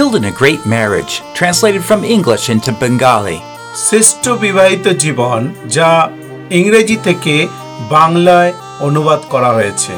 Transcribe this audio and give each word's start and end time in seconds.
Building 0.00 0.24
a 0.32 0.38
Great 0.40 0.62
Marriage, 0.76 1.12
translated 1.34 1.82
from 1.88 2.00
English 2.16 2.44
into 2.54 2.70
Bengali. 2.82 3.38
শ্রেষ্ঠ 3.86 4.24
বিবাহিত 4.44 4.86
জীবন 5.04 5.40
যা 5.76 5.90
ইংরেজি 6.60 6.96
থেকে 7.06 7.34
বাংলায় 7.94 8.52
অনুবাদ 8.86 9.20
করা 9.32 9.50
হয়েছে 9.58 9.92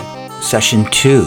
Session 0.51 0.81
2 0.85 1.27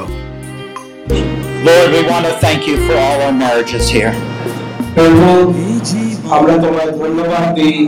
Lord, 1.66 1.88
we 1.91 2.02
want 2.12 2.26
to 2.26 2.34
thank 2.45 2.62
you 2.70 2.77
for 2.85 2.95
all 2.98 3.20
our 3.21 3.35
marriages 3.44 3.85
here. 3.95 4.13
প্রভু 4.95 5.26
আমরা 6.38 6.55
তোমায় 6.63 6.91
ধন্যবাদ 7.02 7.45
দিই 7.57 7.80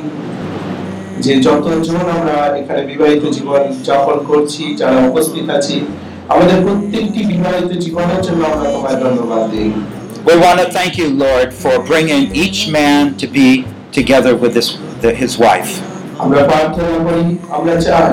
যে 1.25 1.33
যতজন 1.47 2.03
আমরা 2.17 2.38
এখানে 2.59 2.81
বিবাহিত 2.91 3.23
জীবন 3.38 3.61
যাপন 3.88 4.17
করছি 4.30 4.63
যারা 4.80 4.97
উপস্থিত 5.09 5.45
আছি 5.58 5.75
আমাদের 6.33 6.58
প্রত্যেকটি 6.66 7.21
বিবাহিত 7.33 7.71
জীবনের 7.85 8.21
জন্য 8.27 8.41
আমরা 8.52 8.67
তোমায় 8.75 8.97
ধন্যবাদ 9.05 9.44
দিই 9.53 9.71
We 10.30 10.35
want 10.45 10.58
to 10.63 10.67
thank 10.77 10.94
you, 11.02 11.08
Lord, 11.25 11.49
for 11.63 11.75
bringing 11.91 12.23
each 12.44 12.59
man 12.77 13.02
to 13.21 13.25
be 13.38 13.49
together 13.91 14.33
with 14.41 14.53
his, 14.59 14.67
the, 15.02 15.09
his 15.21 15.33
wife. 15.39 15.73
আমরা 16.23 16.41
প্রার্থনা 16.50 16.96
করি 17.06 17.24
আমরা 17.56 17.74
চাই 17.86 18.12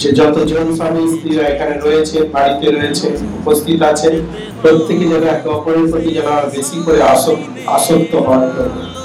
যে 0.00 0.08
যতজন 0.20 0.66
স্বামী 0.78 1.02
স্ত্রীরা 1.12 1.44
এখানে 1.52 1.74
রয়েছে 1.76 2.16
বাড়িতে 2.34 2.66
রয়েছে 2.68 3.06
উপস্থিত 3.40 3.78
আছেন 3.90 4.14
প্রত্যেকে 4.62 5.04
যেন 5.12 5.24
একে 5.34 5.48
অপরের 5.56 5.86
প্রতি 5.92 6.10
যেন 6.16 6.28
আরো 6.36 6.48
বেশি 6.56 6.76
করে 6.86 7.00
আসক্ত 7.14 7.44
আসক্ত 7.76 8.12
হন 8.26 8.42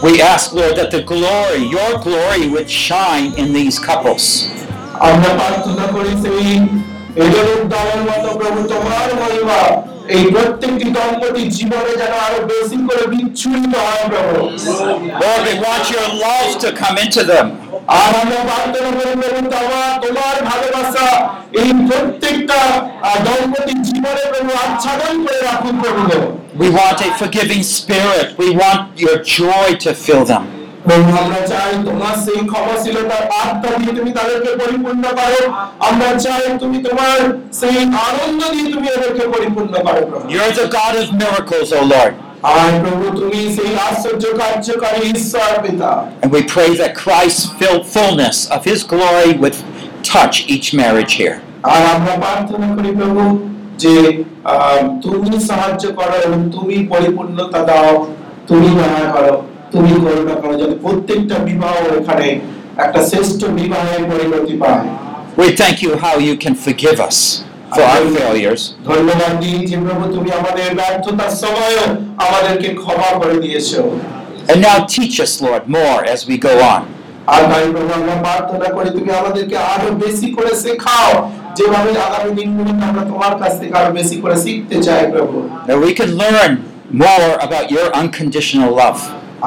We 0.02 0.14
ask, 0.24 0.46
Lord, 0.54 0.76
that 0.78 0.90
the 0.92 1.04
glory, 1.06 1.62
your 1.70 1.94
glory, 2.00 2.44
would 2.48 2.70
shine 2.88 3.30
in 3.42 3.48
these 3.58 3.78
couples. 3.80 4.24
আমরা 5.08 5.30
প্রার্থনা 5.40 5.86
করি 5.96 6.12
সেই 6.24 6.48
এদের 7.18 7.48
দানের 7.74 8.02
মতো 8.10 8.30
প্রভু 8.40 8.62
তোমার 8.72 9.10
মহিমা 9.20 9.62
এই 10.10 10.24
প্রত্যেকটি 10.34 10.88
দম্পতির 10.98 11.50
জীবনে 11.58 11.92
যেন 12.02 12.14
আরো 12.26 12.40
বেশি 12.52 12.78
করে 12.88 13.04
বিচ্ছুরিত 13.14 13.74
হয় 13.86 14.06
প্রভু 14.12 14.38
Lord, 15.22 15.42
we 15.44 15.54
want 15.60 15.84
your 15.90 16.08
love 16.20 16.52
to 16.64 16.70
come 16.74 16.96
into 16.98 17.22
them. 17.24 17.46
আর 18.00 18.12
আমরা 18.22 18.40
প্রার্থনা 18.50 18.90
করি 18.98 19.14
প্রভু 19.22 19.40
তোমার 19.54 19.90
তোমার 20.06 20.36
ভালোবাসা 20.50 21.06
এই 21.62 21.70
প্রত্যেকটা 21.88 22.60
আহ, 23.02 23.18
দম্পতির 23.26 23.80
জীবনে 23.88 24.24
প্রভু 24.34 24.52
আচ্ছাদন 24.66 25.14
করে 25.26 25.40
রাখুন 25.50 25.76
প্রভু 25.84 26.02
We 26.62 26.70
want 26.72 27.00
a 27.02 27.10
forgiving 27.14 27.64
spirit. 27.78 28.28
We 28.38 28.50
want 28.54 28.82
your 28.98 29.18
joy 29.38 29.68
to 29.84 29.92
fill 30.06 30.24
them. 30.26 30.44
প্রভু 30.88 31.10
আমরা 31.22 31.42
চাই 31.52 31.72
তোমার 31.88 32.16
সেই 32.26 32.42
ক্ষমাশীলতার 32.52 33.24
আত্মা 33.42 33.70
দিয়ে 33.80 33.94
তুমি 34.00 34.12
তাদেরকে 34.20 34.52
পরিপূর্ণ 34.62 35.04
করো 35.20 35.42
আমরা 35.90 36.10
চাই 36.26 36.44
তুমি 36.64 36.78
তোমার 36.88 37.18
সেই 37.60 37.76
আনন্দ 38.08 38.42
দিয়ে 38.54 38.68
তুমি 38.74 38.88
এদেরকে 38.96 39.24
পরিপূর্ণ 39.36 39.74
করো 39.86 40.02
প্রভু 40.10 40.26
You're 40.34 40.54
the 40.54 40.68
God 40.72 40.94
of 41.02 41.08
miracles, 41.22 41.70
O 41.74 41.82
Lord. 41.88 42.14
আর 42.54 42.72
প্রভু 42.84 43.06
তুমি 43.20 43.40
সেই 43.58 43.72
আশ্চর্য 43.88 44.24
কার্যকারী 44.42 45.02
ঈশ্বর 45.14 45.52
পিতা 45.64 45.92
And 46.24 46.30
we 46.38 46.42
pray 46.56 46.70
that 46.82 46.92
Christ's 47.04 47.44
filled 47.60 47.86
fullness 47.88 48.38
of 48.56 48.62
his 48.66 48.80
glory 48.94 49.32
would 49.42 49.58
touch 50.14 50.36
each 50.54 50.68
marriage 50.74 51.14
here. 51.22 51.36
আর 51.74 51.82
আমরা 51.96 52.14
প্রার্থনা 52.24 52.68
করি 52.76 52.92
প্রভু 53.00 53.24
যে 53.84 53.94
আহ, 54.46 54.80
তুমি 55.06 55.32
সাহায্য 55.50 55.84
করো 56.00 56.16
এবং 56.28 56.40
তুমি 56.56 56.76
পরিপূর্ণতা 56.94 57.60
দাও 57.70 57.92
তুমি 58.50 58.70
দয়া 58.80 59.06
করো 59.16 59.36
তুমি 59.74 59.92
করুণা 60.06 60.36
করো 60.42 60.54
যাতে 60.62 60.76
প্রত্যেকটা 60.86 61.36
বিবাহ 61.50 61.76
এখানে 62.00 62.28
একটা 62.78 63.00
শ্রেষ্ঠ 63.10 63.40
বিবাহের 63.60 64.04
পরিণতি 64.12 64.56
পায় 64.62 64.84
We 65.42 65.48
thank 65.62 65.78
you 65.86 65.92
how 65.98 66.16
you 66.20 66.36
can 66.38 66.56
forgive 66.66 66.98
us 67.10 67.18
for 67.74 67.84
our 67.94 68.06
failures. 68.18 68.62
ধন্যবাদ 68.90 69.34
দিই 69.42 69.60
যে 69.70 69.76
প্রভু 69.86 70.04
তুমি 70.16 70.30
আমাদের 70.40 70.68
ব্যর্থতার 70.80 71.34
সময়ও 71.44 71.84
আমাদেরকে 72.26 72.68
ক্ষমা 72.82 73.10
করে 73.20 73.36
দিয়েছো 73.46 73.82
And 74.52 74.60
now 74.62 74.78
teach 74.96 75.16
us, 75.26 75.34
Lord, 75.40 75.64
more 75.70 76.00
as 76.14 76.20
we 76.30 76.36
go 76.50 76.54
on. 76.74 76.82
আর 77.34 77.42
তাই 77.52 77.66
প্রভু 77.76 77.92
আমরা 78.00 78.16
প্রার্থনা 78.26 78.68
করি 78.76 78.90
তুমি 78.98 79.12
আমাদেরকে 79.22 79.58
আরো 79.74 79.88
বেশি 80.04 80.28
করে 80.38 80.52
শেখাও 80.64 81.12
যেভাবে 81.58 81.92
আগামী 82.08 82.32
দিনগুলোতে 82.40 82.84
আমরা 82.90 83.04
তোমার 83.12 83.34
কাছ 83.42 83.54
থেকে 83.60 83.74
আরো 83.82 83.92
বেশি 84.00 84.16
করে 84.24 84.36
শিখতে 84.46 84.76
চাই 84.86 85.02
প্রভু 85.14 85.38
That 85.68 85.80
we 85.86 85.92
can 86.00 86.12
learn 86.24 86.52
more 87.06 87.32
about 87.48 87.66
your 87.76 87.88
unconditional 88.02 88.72
love. 88.82 89.00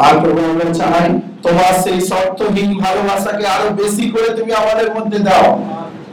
আর 0.05 0.15
প্রভু 0.23 0.41
আমরা 0.53 0.69
চাই 0.81 1.07
তোমার 1.47 1.73
সেই 1.85 1.99
শর্তহীন 2.11 2.71
ভালোবাসাকে 2.85 3.45
আরো 3.57 3.69
বেশি 3.83 4.05
করে 4.15 4.29
তুমি 4.39 4.53
আমাদের 4.63 4.89
মধ্যে 4.97 5.19
দাও 5.29 5.47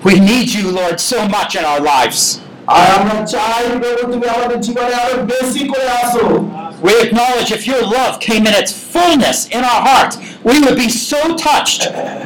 We 0.03 0.19
need 0.19 0.47
you, 0.57 0.71
Lord, 0.71 0.99
so 0.99 1.27
much 1.27 1.51
in 1.59 1.63
our 1.71 1.81
lives. 1.93 2.21
আর 2.77 2.87
আমরা 2.97 3.15
চাই 3.33 3.63
প্রভু 3.81 4.03
তুমি 4.11 4.27
আমাদের 4.35 4.59
জীবনে 4.65 4.93
আরো 5.03 5.15
বেশি 5.33 5.61
করে 5.71 5.87
আসো 6.03 6.25
We 6.87 6.93
acknowledge 7.05 7.49
if 7.57 7.63
your 7.71 7.83
love 7.97 8.13
came 8.29 8.43
in 8.49 8.53
its 8.61 8.71
fullness 8.93 9.37
in 9.57 9.61
our 9.71 9.81
hearts, 9.89 10.15
we 10.49 10.55
would 10.63 10.77
be 10.85 10.89
so 11.11 11.19
touched. 11.35 11.81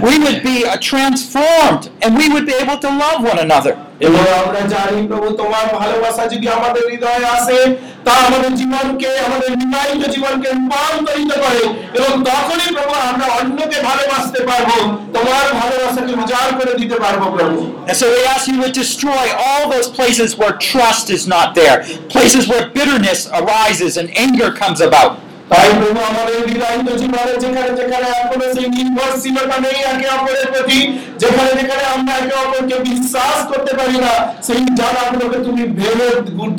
We 0.08 0.16
would 0.24 0.40
be 0.52 0.58
uh, 0.66 0.78
transformed 0.92 1.84
and 2.04 2.10
we 2.22 2.26
would 2.34 2.46
be 2.52 2.56
able 2.64 2.78
to 2.86 2.90
love 3.04 3.20
one 3.32 3.40
another. 3.48 3.74
এবং 4.06 4.22
আমরা 4.42 4.62
জানি 4.74 5.00
প্রভু 5.12 5.28
তোমার 5.42 5.66
ভালোবাসা 5.80 6.24
যদি 6.34 6.48
আমাদের 6.58 6.84
হৃদয়ে 6.92 7.26
আসে 7.38 7.60
তা 8.06 8.14
আমাদের 8.28 8.52
জীবনকে 8.62 9.10
আমাদের 9.28 9.52
বিবাহিত 9.62 10.02
জীবনকে 10.16 10.50
রূপান্তরিত 10.50 11.32
করে 11.44 11.62
এবং 11.98 12.12
তখনই 12.30 12.70
প্রভু 12.76 12.94
আমরা 13.10 13.28
অন্যকে 13.40 13.78
ভালোবাসতে 13.90 14.40
পারবো 14.50 14.78
তোমার 15.16 15.46
ভালোবাসাকে 15.62 16.14
উজাড় 16.22 16.52
করে 16.60 16.74
দিতে 16.82 16.98
পারবো 17.04 17.26
প্রভু 17.38 17.60
And 17.90 17.98
so 18.02 18.06
we 18.16 18.22
ask 18.34 18.44
you 18.52 18.58
to 18.66 18.70
destroy 18.74 19.26
all 19.44 19.64
those 19.70 19.90
places 19.90 20.30
where 20.40 20.56
trust 20.72 21.06
is 21.10 21.24
not 21.28 21.48
there, 21.60 21.78
places 22.16 22.44
where 22.52 22.64
bitterness 22.70 23.20
arises 23.40 23.94
and 24.00 24.08
anger 24.26 24.50
comes 24.54 24.80
about. 24.82 25.12
তাই 25.52 25.70
প্রভু 25.80 26.00
আমাদের 26.12 26.38
বিবাহিত 26.50 26.88
জীবনে 27.02 27.34
যেখানে 27.44 27.72
যেখানে 27.80 28.08
এখনো 28.22 28.46
সেই 28.56 28.68
নির্ভরশীলতা 28.78 29.58
নেই 29.66 29.78
একে 29.92 30.08
অপরের 30.18 30.48
প্রতি 30.54 30.80
যেখানে 31.22 31.52
যেখানে 31.60 31.84
আমরা 31.96 32.14
একে 32.16 32.36
অপরকে 32.44 32.76
বিশ্বাস 32.90 33.38
করতে 33.52 33.72
পারি 33.80 33.98
না 34.06 34.14
সেই 34.48 34.62
জায়গাগুলোকে 34.80 35.38
তুমি 35.48 35.64
ভেবে 35.80 36.08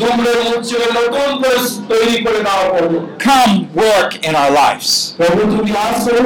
দুমড়ে 0.01 0.33
মুচড়ে 0.43 0.89
নতুন 0.99 1.31
করে 1.43 1.59
তৈরি 1.91 2.17
করে 2.25 2.41
দাও 2.47 2.63
প্রভু 2.73 2.97
Come 3.27 3.55
work 3.85 4.11
in 4.29 4.33
our 4.35 4.53
lives. 4.63 4.89
প্রভু 5.19 5.41
তুমি 5.53 5.71
আসো 5.89 6.17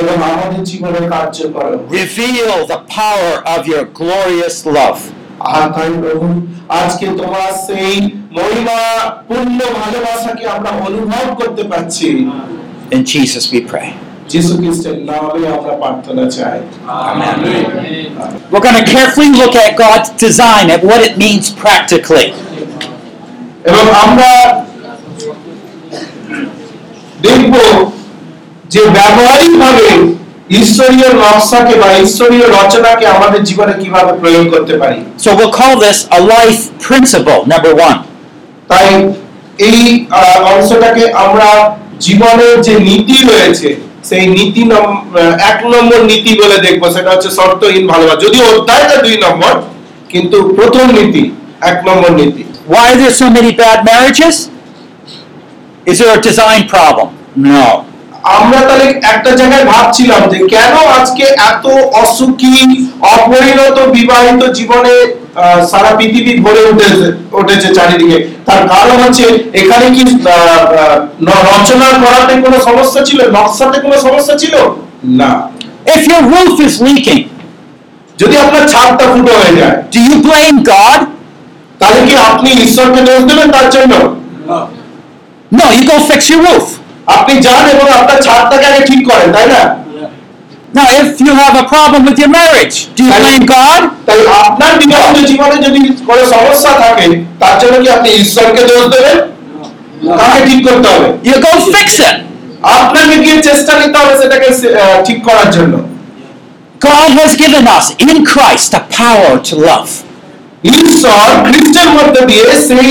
এবং 0.00 0.16
আমাদের 0.30 0.60
জীবনে 0.70 1.00
কার্য 1.12 1.36
করো 1.54 1.74
Reveal 2.00 2.58
the 2.66 2.80
power 2.94 3.34
of 3.54 3.60
your 3.72 3.84
glorious 4.00 4.56
love. 4.70 5.00
আর 5.52 5.64
তাই 5.74 5.90
প্রভু 6.02 6.28
আজকে 6.80 7.06
তোমার 7.20 7.50
সেই 7.66 7.94
মহিমা 8.32 8.78
পূর্ণ 9.28 9.58
ভালোবাসাকে 9.80 10.44
আমরা 10.46 10.70
অনুভব 10.88 11.26
করতে 11.40 11.62
পারছি 11.70 12.08
In 12.90 13.02
Jesus 13.04 13.44
we 13.52 13.60
pray. 13.72 13.88
যিশু 14.28 14.52
খ্রিস্টের 14.56 14.96
নামে 15.10 15.42
আমরা 15.56 15.72
প্রার্থনা 15.82 16.24
চাই 16.36 16.58
We're 18.50 18.64
going 18.68 18.80
to 18.84 18.88
carefully 18.96 19.30
look 19.32 19.54
at 19.56 19.70
God's 19.76 20.08
design, 20.26 20.64
at 20.76 20.82
what 20.90 21.00
it 21.08 21.14
means 21.24 21.44
practically. 21.64 22.28
এবং 23.70 23.84
আমরা 24.04 24.30
দেখব 27.22 27.54
যে 28.70 28.82
ব্যবহারিক 28.96 29.52
ভাবে 29.58 29.88
ঈশ্বরীয় 30.49 31.09
নকশাকে 31.15 31.75
বা 31.81 31.89
ঈশ্বরীয় 32.05 32.45
রচনাকে 32.49 33.05
আমাদের 33.07 33.41
জীবনে 33.43 33.73
কীভাবে 33.81 34.11
প্রয়োগ 34.21 34.45
করতে 34.53 34.73
পারি 34.81 34.99
So 35.23 35.29
we'll 35.37 35.55
call 35.61 35.75
this 35.77 35.97
a 36.11 36.19
life 36.27 36.61
principle, 36.79 37.39
number 37.53 37.73
one. 37.87 37.97
তাই 38.69 38.87
এই 39.67 39.79
অংশটাকে 40.51 41.03
আমরা 41.23 41.49
জীবনের 41.99 42.55
যে 42.67 42.73
নীতি 42.89 43.17
রয়েছে 43.31 43.69
সেই 44.09 44.23
নীতি 44.37 44.61
এক 45.49 45.59
নম্বর 45.73 45.99
নীতি 46.11 46.31
বলে 46.41 46.57
দেখব 46.65 46.83
সেটা 46.95 47.09
হচ্ছে 47.13 47.29
শর্তহীন 47.39 47.83
ভালোবাসা 47.87 48.21
যদিও 48.25 48.45
অধ্যায়টা 48.51 48.95
দুই 49.05 49.15
নম্বর 49.25 49.53
কিন্তু 50.09 50.37
প্রথম 50.57 50.85
নীতি 50.97 51.23
এক 51.69 51.77
নম্বর 51.87 52.11
নীতি 52.21 52.43
Why 52.69 52.83
are 52.85 52.97
there 52.97 53.11
so 53.13 53.27
many 53.29 53.51
bad 53.53 53.79
marriages? 53.83 54.35
Is 55.85 55.95
there 55.97 56.13
a 56.15 56.21
design 56.21 56.61
problem? 56.67 57.07
No. 57.35 57.65
আমরা 58.23 58.59
তাহলে 58.67 58.85
একটা 59.13 59.31
জায়গায় 59.39 59.65
ভাবছিলাম 59.65 60.21
যে 60.31 60.37
কেন 60.53 60.73
আজকে 60.97 61.23
এত 61.49 61.65
অসুখী 62.03 62.55
অপরিণত 63.15 63.77
বিবাহিত 63.95 64.41
জীবনে 64.57 64.95
সারা 65.71 65.91
পৃথিবী 65.99 66.31
ভরে 66.45 66.61
উঠেছে 66.71 67.07
উঠেছে 67.39 67.67
চারিদিকে। 67.77 68.17
তার 68.47 68.61
কারণ 68.67 68.97
হচ্ছে 69.03 69.25
এখানে 69.61 69.85
কি 69.95 70.01
রচনা 71.51 71.89
করাতে 72.03 72.33
কোনো 72.45 72.57
সমস্যা 72.67 73.01
ছিল? 73.05 73.19
নকশাতে 73.35 73.77
কোনো 73.85 73.97
সমস্যা 74.05 74.35
ছিল? 74.41 74.55
না। 75.19 75.31
If 75.93 76.01
your 76.11 76.23
roof 76.33 76.55
is 76.67 76.75
leaking, 76.87 77.21
যদি 78.17 78.35
আপনার 78.37 78.63
ছাদটা 78.73 79.05
ফুটো 79.13 79.33
হয়ে 79.39 79.53
যায় 79.59 79.75
do 79.93 79.99
you 80.07 80.15
blame 80.27 80.57
God? 80.73 80.99
তাহলে 81.79 81.99
কি 82.07 82.13
আপনি 82.29 82.49
ঈশ্বরকে 82.65 83.01
দোষ 83.07 83.21
দেবেন 83.29 83.47
তার 83.55 83.67
জন্য? 83.75 83.93
No, 85.51 85.65
you 85.77 85.83
go 85.91 85.95
fix 86.09 86.21
your 86.31 86.41
roof. 86.47 86.65
আপনি 87.08 87.32
যান 87.46 87.64
এবং 87.74 87.86
আপনার 87.98 88.18
ছাদটাকে 88.22 88.66
আগে 88.66 88.82
ঠিক 88.86 89.00
করেন 89.10 89.28
তাই 89.36 89.48
না 89.54 89.62
Now, 90.74 90.86
if 91.00 91.20
you 91.20 91.32
have 91.34 91.54
a 91.54 91.66
problem 91.66 92.00
with 92.04 92.18
your 92.18 92.30
marriage, 92.30 92.76
do 92.96 93.02
you 93.06 93.12
blame 93.20 93.44
God? 93.58 93.80
তাই 94.06 94.18
আপনার 94.42 94.72
বিবাহিত 94.80 95.16
জীবনে 95.30 95.56
যদি 95.66 95.80
কোনো 96.08 96.22
সমস্যা 96.34 96.72
থাকে 96.82 97.06
তার 97.40 97.54
জন্য 97.60 97.74
কি 97.82 97.88
আপনি 97.96 98.08
ঈশ্বরকে 98.22 98.62
দোষ 98.70 98.84
দেবেন 98.94 99.16
তাকে 100.20 100.38
ঠিক 100.48 100.60
করতে 100.68 100.86
হবে 100.92 101.08
You 101.28 101.36
go 101.46 101.52
fix 101.74 101.88
it. 102.08 102.16
আপনাকে 102.78 103.14
গিয়ে 103.24 103.38
চেষ্টা 103.48 103.72
নিতে 103.80 103.96
হবে 104.00 104.14
সেটাকে 104.22 104.48
আহ, 104.74 104.96
ঠিক 105.06 105.18
করার 105.28 105.48
জন্য 105.56 105.74
God 106.80 107.08
has 107.20 107.30
given 107.36 107.64
us 107.76 107.86
in 108.04 108.16
Christ 108.32 108.66
the 108.76 108.82
power 109.00 109.32
to 109.48 109.54
love. 109.70 109.90
ঈশ্বর 110.76 111.24
খ্রিস্টের 111.46 111.88
মধ্যে 111.96 112.20
দিয়ে 112.30 112.46
সেই 112.68 112.90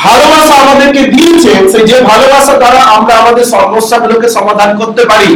ভালোবাসা 0.00 0.54
আমাদেরকে 0.64 1.02
দিয়েছেন 1.14 1.60
সেই 1.72 1.84
যে 1.90 1.96
ভালোবাসা 2.12 2.54
দ্বারা 2.60 2.80
আমরা 2.96 3.12
আমাদের 3.22 3.44
সমস্যাগুলোকে 3.54 4.28
সমাধান 4.38 4.70
করতে 4.80 5.02
পারি 5.12 5.32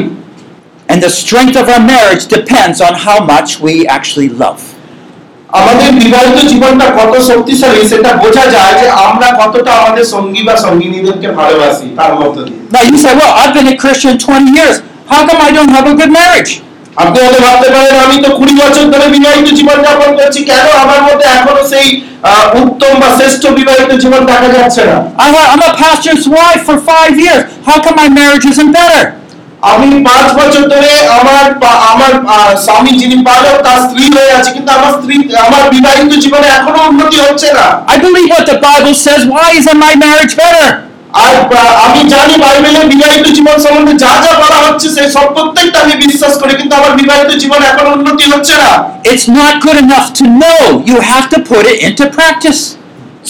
And 0.89 0.99
the 1.03 1.15
strength 1.23 1.57
of 1.57 1.67
our 1.69 1.83
marriage 1.93 2.25
depends 2.29 2.79
on 2.81 2.93
how 3.07 3.19
much 3.25 3.51
we 3.61 3.75
actually 3.97 4.31
love. 4.45 4.61
আমাদের 5.51 5.89
বিবাহিত 6.03 6.39
জীবনটা 6.53 6.87
কত 6.99 7.15
শক্তিশালী 7.31 7.83
সেটা 7.93 8.11
বোঝা 8.23 8.45
যায় 8.57 8.75
যে 8.81 8.87
আমরা 9.09 9.29
কতটা 9.41 9.73
আমাদের 9.81 10.05
সঙ্গী 10.15 10.41
বা 10.49 10.55
সঙ্গিনীদেরকে 10.67 11.29
ভালোবাসি 11.41 11.87
তার 11.99 12.13
মধ্য 12.21 12.37
দিয়ে 12.47 12.61
Now, 12.75 12.83
you 12.83 12.99
say, 12.99 13.13
well, 13.21 13.33
I've 13.41 13.55
been 13.59 13.69
a 13.69 13.77
Christian 13.77 14.15
20 14.19 14.59
years. 14.59 14.77
How 15.07 15.21
come 15.29 15.41
I 15.49 15.51
don't 15.57 15.73
have 15.77 15.87
a 15.87 15.95
good 15.95 16.13
marriage? 16.13 16.53
আপনি 16.97 17.17
হয়তো 17.23 17.41
ভাবতে 17.47 17.69
পারেন 17.75 17.95
আমি 18.07 18.17
তো 18.25 18.29
কুড়ি 18.39 18.55
বছর 18.61 18.85
ধরে 18.93 19.07
বিবাহিত 19.17 19.47
জীবন 19.59 19.79
যাপন 19.87 20.11
করছি 20.19 20.41
কেন 20.45 20.67
আমার 20.85 21.01
মধ্যে 21.07 21.27
এখনও 21.37 21.63
সেই 21.73 21.87
উত্তম 22.63 22.93
বা 23.03 23.09
শ্রেষ্ঠ 23.19 23.43
বিবাহিত 23.59 23.91
জীবন 24.03 24.23
দেখা 24.31 24.49
যাচ্ছে 24.57 24.83
না 24.91 24.97
I 25.19 25.29
ha- 25.35 25.49
I'm 25.53 25.63
a 25.63 25.73
pastor's 25.79 26.25
wife 26.33 26.63
for 26.69 26.77
five 26.93 27.15
years. 27.19 27.43
How 27.69 27.77
come 27.85 27.97
my 28.03 28.09
marriage 28.21 28.47
isn't 28.53 28.73
better? 28.75 29.03
আমি 29.73 29.89
পাঁচ 30.09 30.29
বছর 30.41 30.65
ধরে 30.73 30.91
আমার 31.19 31.45
আমার 31.93 32.13
স্বামী 32.67 32.93
যিনি 33.01 33.17
পালক 33.29 33.57
তার 33.67 33.79
স্ত্রী 33.85 34.05
হয়ে 34.17 34.33
আছে 34.39 34.51
কিন্তু 34.57 34.71
আমার 34.79 34.93
স্ত্রী 34.99 35.15
আমার 35.47 35.63
বিবাহিত 35.75 36.13
জীবনে 36.25 36.47
এখনও 36.59 36.83
উন্নতি 36.91 37.19
হচ্ছে 37.27 37.49
না 37.59 37.67
I 37.95 37.97
believe 38.05 38.29
what 38.35 38.45
the 38.53 38.59
Bible 38.69 38.95
says. 39.05 39.21
Why 39.35 39.49
isn't 39.61 39.81
my 39.87 39.95
marriage 40.05 40.35
better? 40.37 40.67
আর 41.15 41.35
আমি 41.85 42.01
জানি 42.15 42.35
বাইবেলে 42.45 42.81
বিবাহিত 42.93 43.27
জীবন 43.37 43.57
সম্বন্ধে 43.65 43.95
যা 44.05 44.13
যা 44.25 44.33
বলা 44.43 44.59
হচ্ছে 44.67 44.87
সেই 44.97 45.09
সব 45.17 45.27
প্রত্যেকটা 45.37 45.79
আমি 45.85 45.95
বিশ্বাস 46.05 46.35
করি 46.41 46.53
কিন্তু 46.61 46.75
আমার 46.81 46.93
বিবাহিত 47.01 47.31
জীবন 47.43 47.61
এখন 47.71 47.87
উন্নতি 47.95 48.25
হচ্ছে 48.33 48.55
না 48.63 48.71
It's 49.05 49.27
not 49.31 49.53
good 49.61 49.79
enough 49.79 50.09
to 50.19 50.25
know. 50.41 50.61
You 50.91 50.97
have 51.03 51.27
to 51.35 51.39
put 51.43 51.65
it 51.73 51.79
into 51.89 52.05
practice. 52.19 52.61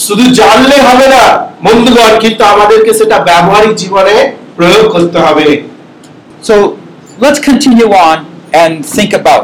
শুধু 0.05 0.25
জানলে 0.39 0.77
হবে 0.87 1.07
না 1.15 1.23
বন্ধুগণ 1.65 2.13
কিন্তু 2.23 2.41
আমাদেরকে 2.53 2.91
সেটা 2.99 3.17
ব্যবহারিক 3.29 3.73
জীবনে 3.81 4.15
প্রয়োগ 4.57 4.85
করতে 4.95 5.17
হবে 5.25 5.45
So 6.43 6.55
let's 7.19 7.41
continue 7.41 7.89
on 8.07 8.17
and 8.53 8.73
think 8.87 9.11
about 9.13 9.43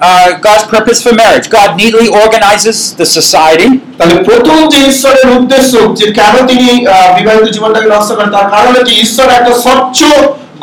uh, 0.00 0.38
God's 0.38 0.64
purpose 0.66 1.02
for 1.02 1.14
marriage. 1.14 1.48
God 1.50 1.76
neatly 1.76 2.08
organizes 2.08 2.78
the 2.94 3.06
society. 3.08 3.68
তাহলে 3.98 4.16
প্রথম 4.28 4.56
যে 4.72 4.78
ঈশ্বরের 4.92 5.28
উদ্দেশ্য 5.38 5.72
যে 5.98 6.06
কেন 6.18 6.34
তিনি 6.50 6.68
বিবাহিত 7.16 7.46
জীবনটাকে 7.56 7.88
নষ্ট 7.94 8.10
করেন 8.16 8.30
তার 8.36 8.46
কারণ 8.54 8.72
হচ্ছে 8.76 8.94
ঈশ্বর 9.04 9.26
একটা 9.38 9.52
স্বচ্ছ 9.64 10.00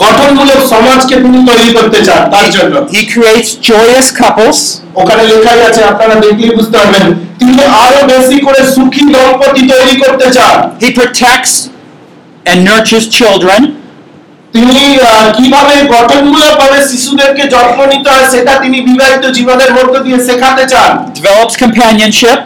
গঠনমূলক 0.03 0.59
সমাজকে 0.73 1.15
তিনি 1.23 1.39
তৈরি 1.49 1.69
করতে 1.77 1.99
চান 2.07 2.21
তার 2.33 2.47
জন্য 2.55 2.73
creates 3.13 3.49
joyous 3.69 4.07
couples. 4.21 4.59
ওখানে 5.01 5.23
লেখাই 5.31 5.59
আছে 5.69 5.81
আপনারা 5.91 6.15
দেখলেই 6.25 6.53
বুঝতে 6.57 6.75
পারবেন 6.77 7.05
তিনি 7.39 7.53
আরও 7.83 7.99
বেশি 8.13 8.37
করে 8.45 8.61
সুখী 8.75 9.03
দম্পতি 9.13 9.61
তৈরি 9.73 9.95
করতে 10.03 10.27
চান 10.37 10.55
He 10.83 10.89
protects 10.99 11.53
and 12.45 12.57
nurtures 12.69 13.05
children. 13.19 13.61
তিনি 14.53 14.79
কীভাবে 15.37 15.75
গঠনমূলক 15.95 16.53
ভাবে 16.61 16.79
শিশুদেরকে 16.89 17.43
যত্ন 17.53 17.79
নিতে 17.93 18.09
হয় 18.13 18.27
সেটা 18.33 18.53
তিনি 18.63 18.77
বিবাহিত 18.89 19.23
জীবনের 19.37 19.71
মধ্য 19.77 19.93
দিয়ে 20.05 20.19
শেখাতে 20.27 20.63
চান। 20.71 20.91
Develops 21.17 21.55
companionship, 21.63 22.37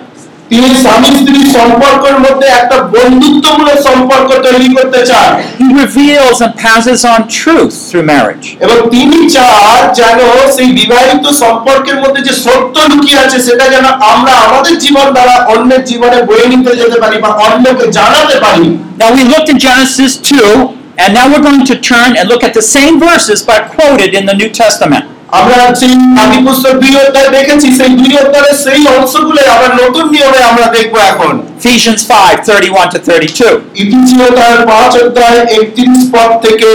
তিনি 0.52 0.70
স্বামী 0.84 1.10
স্ত্রী 1.20 1.40
সম্পর্কের 1.58 2.18
মধ্যে 2.26 2.48
একটা 2.60 2.78
বন্ধুত্বমূলক 2.96 3.78
সম্পর্ক 3.88 4.30
তৈরি 4.46 4.70
করতে 4.78 5.02
চান। 5.10 5.30
He 5.62 5.68
reveals 5.84 6.38
and 6.46 6.54
passes 6.66 7.00
on 7.14 7.20
truth 7.42 7.74
through 7.88 8.06
marriage. 8.14 8.48
এবং 8.66 8.78
তিনি 8.94 9.20
চান 9.36 9.80
যেন 10.00 10.20
সেই 10.56 10.70
বিবাহিত 10.80 11.26
সম্পর্কের 11.44 11.98
মধ্যে 12.04 12.22
যে 12.28 12.34
সত্য 12.46 12.76
লুকিয়ে 12.90 13.20
আছে 13.24 13.38
সেটা 13.48 13.66
যেন 13.74 13.86
আমরা 14.14 14.34
আমাদের 14.48 14.74
জীবন 14.84 15.08
দ্বারা 15.16 15.36
অন্যের 15.54 15.84
জীবনে 15.90 16.20
বয়ে 16.30 16.48
নিতে 16.52 16.72
যেতে 16.82 16.98
পারি 17.04 17.18
বা 17.24 17.30
অন্যকে 17.46 17.86
জানাতে 17.98 18.36
পারি। 18.46 18.68
Now 19.02 19.10
we 19.18 19.22
looked 19.32 19.50
in 19.54 19.58
Genesis 19.68 20.12
2, 20.32 20.52
and 20.99 21.11
now 21.13 21.27
we're 21.31 21.43
going 21.43 21.65
to 21.65 21.77
turn 21.83 22.11
and 22.19 22.25
look 22.29 22.43
at 22.43 22.53
the 22.55 22.67
same 22.77 22.95
verses 23.01 23.39
but 23.43 23.61
quoted 23.69 24.11
in 24.15 24.25
the 24.27 24.35
New 24.35 24.51
Testament. 24.63 25.05
আমরা 25.41 25.59
সেই 25.81 25.93
আদি 26.23 26.39
পুস্তক 26.47 26.75
দুই 26.83 26.93
অধ্যায় 27.03 27.31
দেখেছি 27.39 27.69
সেই 27.79 27.91
দুই 28.01 28.13
অধ্যায়ের 28.23 28.57
সেই 28.65 28.83
অংশগুলো 28.97 29.41
আবার 29.55 29.71
নতুন 29.83 30.05
নিয়মে 30.15 30.41
আমরা 30.51 30.67
দেখবো 30.77 30.99
এখন 31.13 31.33
Ephesians 31.61 32.01
5 32.11 32.37
31 32.49 32.87
to 32.93 32.99
32. 33.01 33.81
ইতিহাস 33.83 34.09
তার 34.39 34.57
পাঁচ 34.67 34.93
অধ্যায় 35.03 35.41
একত্রিশ 35.57 36.03
পদ 36.15 36.31
থেকে 36.45 36.69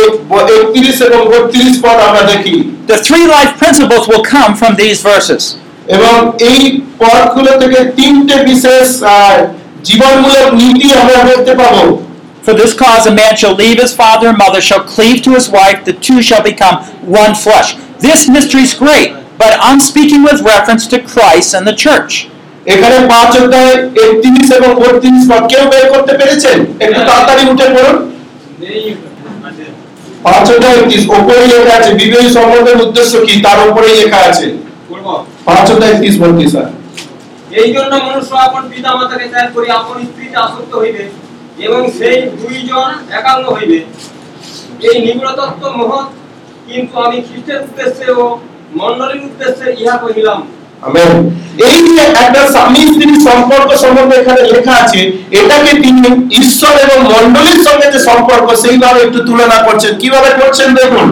একত্রিশ 0.56 0.98
এবং 1.02 1.22
বত্রিশ 1.32 1.74
পদ 1.84 1.98
আমরা 2.08 2.24
দেখি 2.32 2.56
The 2.92 2.98
three 3.08 3.26
life 3.28 3.52
principles 3.62 4.04
will 4.12 4.26
come 4.36 4.52
from 4.62 4.72
these 4.84 5.00
verses. 5.12 5.44
এবং 5.88 6.16
এই 6.50 6.60
পদগুলো 7.00 7.52
থেকে 7.62 7.80
তিনটে 7.98 8.36
বিশেষ 8.50 8.88
আহ, 9.06 9.38
জীবনমূলক 9.84 10.48
নীতি 10.54 10.88
আমরা 11.02 11.20
দেখতে 11.24 11.54
পাবো 11.56 11.84
For 12.44 12.54
this 12.54 12.74
cause 12.74 13.06
a 13.06 13.14
man 13.14 13.36
shall 13.36 13.56
leave 13.56 13.78
his 13.78 13.94
father 13.94 14.28
and 14.28 14.38
mother, 14.38 14.62
shall 14.62 14.84
cleave 14.86 15.22
to 15.24 15.32
his 15.32 15.50
wife, 15.50 15.84
the 15.84 15.94
two 15.94 16.22
shall 16.22 16.44
become 16.44 16.76
one 17.22 17.36
flesh. 17.36 17.76
This 18.00 18.30
mystery 18.30 18.62
is 18.62 18.74
great, 18.76 19.10
but 19.38 19.58
I'm 19.60 19.82
speaking 19.82 20.24
with 20.24 20.42
reference 20.44 20.88
to 20.88 20.98
Christ 21.04 21.54
and 21.54 21.68
the 21.68 21.76
church. 21.78 22.14
এখানে 22.74 22.98
পাঁচ 23.12 23.32
অধ্যায় 23.42 23.74
একত্রিশ 24.04 24.50
এবং 24.60 24.72
বত্রিশ 24.82 25.24
পদ 25.30 25.44
কেউ 25.52 25.64
বের 25.72 25.86
করতে 25.94 26.14
পেরেছেন 26.20 26.58
একটু 26.86 27.00
তাড়াতাড়ি 27.10 27.44
উঠে 27.52 27.68
পড়ুন 27.76 27.98
পাঁচ 30.26 30.46
অধ্যায় 30.54 30.76
একত্রিশ 30.80 31.04
ওপরে 31.18 31.44
লেখা 31.54 31.74
আছে 31.80 31.90
বিবাহ 32.00 32.24
সম্বন্ধের 32.38 32.78
উদ্দেশ্য 32.86 33.14
কি 33.28 33.34
তার 33.46 33.60
উপরেই 33.70 33.96
লেখা 34.02 34.20
আছে 34.30 34.46
পাঁচ 35.48 35.66
অধ্যায় 35.74 35.92
একত্রিশ 35.94 36.16
বত্রিশ 36.22 36.50
স্যার 36.54 36.68
এই 37.62 37.70
জন্য 37.76 37.92
মনুষ্য 38.06 38.34
আপন 38.48 38.64
পিতা 38.74 38.90
মাতাকে 38.98 39.26
ত্যাগ 39.34 39.48
করি 39.56 39.68
আপন 39.80 39.98
স্ত্রীতে 40.10 40.38
আসক্ত 40.46 40.72
হইবে 40.82 41.04
এবং 41.67 41.81
সেই 41.99 42.19
দুইজন 42.41 42.91
একাঙ্গ 43.19 43.45
হইবে। 43.57 43.79
এই 44.89 44.97
নিবিড়তত্ত্ব 45.05 45.65
মহৎ 45.79 46.09
কিন্তু 46.67 46.95
আমি 47.07 47.17
খ্রিস্টের 47.27 47.59
উদ্দেশ্যে 47.67 48.07
ও 48.21 48.25
মণ্ডলীর 48.81 49.23
উদ্দেশ্যে 49.29 49.67
ইহা 49.83 49.97
কহিলাম। 50.05 50.41
আমেন। 50.87 51.11
এই 51.69 51.79
যে 51.87 52.05
একটা 52.25 52.43
স্বামী 52.55 52.83
স্ত্রী 52.93 53.15
সম্পর্ক 53.29 53.69
সম্বন্ধে 53.85 54.17
এখানে 54.23 54.43
লেখা 54.53 54.75
আছে 54.83 55.01
এটাকে 55.41 55.73
তিনি 55.85 56.01
ঈশ্বর 56.41 56.75
এবং 56.85 56.99
মণ্ডলীর 57.13 57.61
সঙ্গে 57.69 57.87
যে 57.95 58.01
সম্পর্ক 58.11 58.49
সেইভাবে 58.63 59.01
একটু 59.07 59.19
তুলনা 59.29 59.59
করছেন। 59.67 59.93
কীভাবে 60.03 60.31
করছেন 60.41 60.69
দেখুন। 60.81 61.09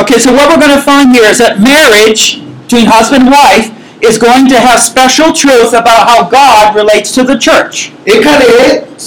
Okay, 0.00 0.18
so 0.24 0.30
what 0.36 0.46
we're 0.48 0.62
going 0.64 0.76
to 0.80 0.84
find 0.90 1.06
here 1.16 1.28
is 1.32 1.38
that 1.44 1.54
marriage 1.70 2.22
between 2.62 2.86
husband 2.96 3.22
and 3.24 3.32
wife 3.38 3.66
is 4.01 4.17
going 4.17 4.45
to 4.47 4.57
have 4.57 4.79
special 4.81 5.31
truth 5.33 5.71
about 5.73 6.01
how 6.09 6.19
God 6.29 6.75
relates 6.75 7.09
to 7.17 7.21
the 7.23 7.37
church. 7.37 7.75
এখানে 8.15 8.47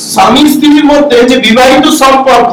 স্বামী 0.06 0.44
স্ত্রীর 0.52 0.84
মধ্যে 0.92 1.18
যে 1.30 1.36
বিবাহিত 1.46 1.86
সম্পর্ক 2.02 2.52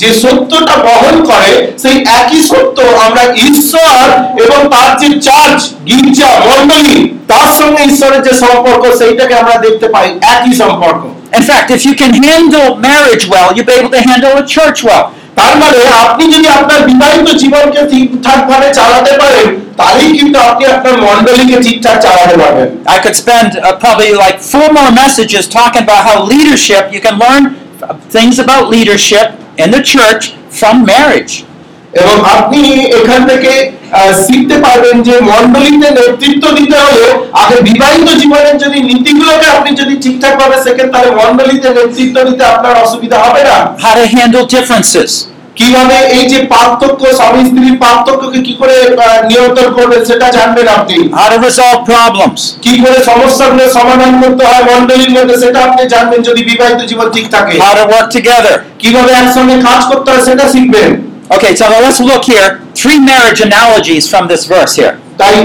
যে 0.00 0.10
সত্যটা 0.22 0.74
বহন 0.86 1.16
করে 1.30 1.52
সেই 1.82 1.96
একই 2.20 2.40
সত্য 2.50 2.78
আমরা 3.06 3.22
ঈশ্বর 3.48 4.02
এবং 4.44 4.60
তার 4.74 4.90
যে 5.00 5.08
চার্চ 5.28 5.60
গির্জা 5.88 6.30
মণ্ডলী 6.48 6.98
তার 7.32 7.48
সঙ্গে 7.60 7.82
ঈশ্বরের 7.92 8.22
যে 8.26 8.32
সম্পর্ক 8.44 8.82
সেইটাকে 9.00 9.34
আমরা 9.42 9.56
দেখতে 9.66 9.86
পাই 9.94 10.08
একই 10.34 10.54
সম্পর্ক 10.62 11.02
In 11.38 11.42
fact, 11.42 11.68
if 11.68 11.82
you 11.84 11.94
can 11.94 12.12
handle 12.22 12.68
marriage 12.78 13.24
well, 13.26 13.48
you'll 13.54 13.66
be 13.66 13.72
able 13.72 13.90
to 13.90 14.02
handle 14.02 14.34
a 14.38 14.46
church 14.46 14.78
well. 14.84 15.04
তার 15.38 15.54
মানে 15.62 15.80
আপনি 16.04 16.24
যদি 16.34 16.48
আপনার 16.58 16.80
বিবাহিত 16.90 17.28
জীবনকে 17.42 17.80
ঠিকঠাক 17.90 18.40
ভাবে 18.50 18.68
চালাতে 18.78 19.12
পারেন 19.20 19.27
তাহলেই 19.78 20.10
কিন্তু 20.18 20.38
আপনি 20.48 20.64
আপনার 20.74 20.96
মণ্ডলীকে 21.04 21.56
ঠিকঠাক 21.66 21.96
চালাতে 22.04 22.36
পারবেন 22.42 22.68
I 22.94 22.98
could 22.98 23.16
spend 23.16 23.50
uh, 23.56 23.64
probably 23.76 24.12
like 24.24 24.36
four 24.52 24.68
more 24.78 24.90
messages 24.94 25.42
talking 25.50 25.82
about 25.86 26.02
how 26.08 26.16
leadership, 26.32 26.82
you 26.94 27.00
can 27.00 27.16
learn 27.18 27.42
things 28.10 28.36
about 28.38 28.62
leadership 28.68 29.26
in 29.58 29.68
the 29.70 29.82
church 29.92 30.22
from 30.60 30.74
marriage. 30.86 31.34
এবং 31.94 32.16
আপনি 32.36 32.60
এখান 32.98 33.20
থেকে 33.30 33.52
আহ, 33.92 34.10
শিখতে 34.24 34.56
পারবেন 34.64 34.96
যে 35.08 35.14
মন্ডলীতে 35.30 35.88
নেতৃত্ব 35.98 36.44
দিতে 36.58 36.76
হলে 36.84 37.04
আগে 37.42 37.56
বিবাহিত 37.68 38.08
জীবনের 38.20 38.56
যদি 38.64 38.78
নীতিগুলোকে 38.90 39.46
আপনি 39.56 39.70
যদি 39.80 39.94
ঠিকঠাক 40.04 40.34
ভাবে 40.40 40.56
শেখেন 40.64 40.88
তাহলে 40.92 41.10
মন্ডলীতে 41.20 41.68
নেতৃত্ব 41.78 42.16
দিতে 42.28 42.42
আপনার 42.54 42.74
অসুবিধা 42.84 43.18
হবে 43.24 43.42
না 43.48 43.56
How 43.84 43.94
to 43.98 44.04
handle 44.14 44.44
differences. 44.48 45.10
কীভাবে 45.57 45.97
এই 46.17 46.25
যে 46.31 46.39
পার্থক্য 46.53 47.01
স্বামী 47.19 47.41
স্ত্রীর 47.49 47.75
পার্থক্যকে 47.83 48.39
কি 48.47 48.53
করে 48.61 48.75
নিয়ন্ত্রণ 49.29 49.69
করবেন 49.77 50.01
সেটা 50.09 50.27
জানবেন 50.37 50.67
আপনি 50.77 50.97
How 51.13 51.27
to 51.33 51.37
resolve 51.47 51.79
problems. 51.91 52.39
কি 52.65 52.73
করে 52.83 52.97
সমস্যাগুলো 53.11 53.63
সমাধান 53.79 54.13
করতে 54.21 54.43
হয় 54.49 54.63
মন্ডলীর 54.71 55.11
মধ্যে 55.17 55.35
সেটা 55.43 55.59
আপনি 55.67 55.81
জানবেন 55.95 56.19
যদি 56.29 56.41
বিবাহিত 56.49 56.81
জীবন 56.89 57.07
ঠিক 57.15 57.25
থাকে 57.35 57.53
How 57.63 57.73
to 57.79 57.83
work 57.93 58.07
together. 58.17 58.55
কীভাবে 58.81 59.11
একসঙ্গে 59.21 59.55
কাজ 59.69 59.81
করতে 59.89 60.07
হয় 60.11 60.23
সেটা 60.29 60.45
শিখবেন 60.53 60.91
Okay, 61.31 61.51
so 61.55 61.65
let's 61.75 61.99
look 62.01 62.23
here. 62.25 62.49
Three 62.73 62.99
marriage 63.01 63.39
analogies 63.41 64.03
from 64.11 64.23
this 64.27 64.43
verse 64.45 64.73
here. 64.75 64.93
তাই 65.17 65.35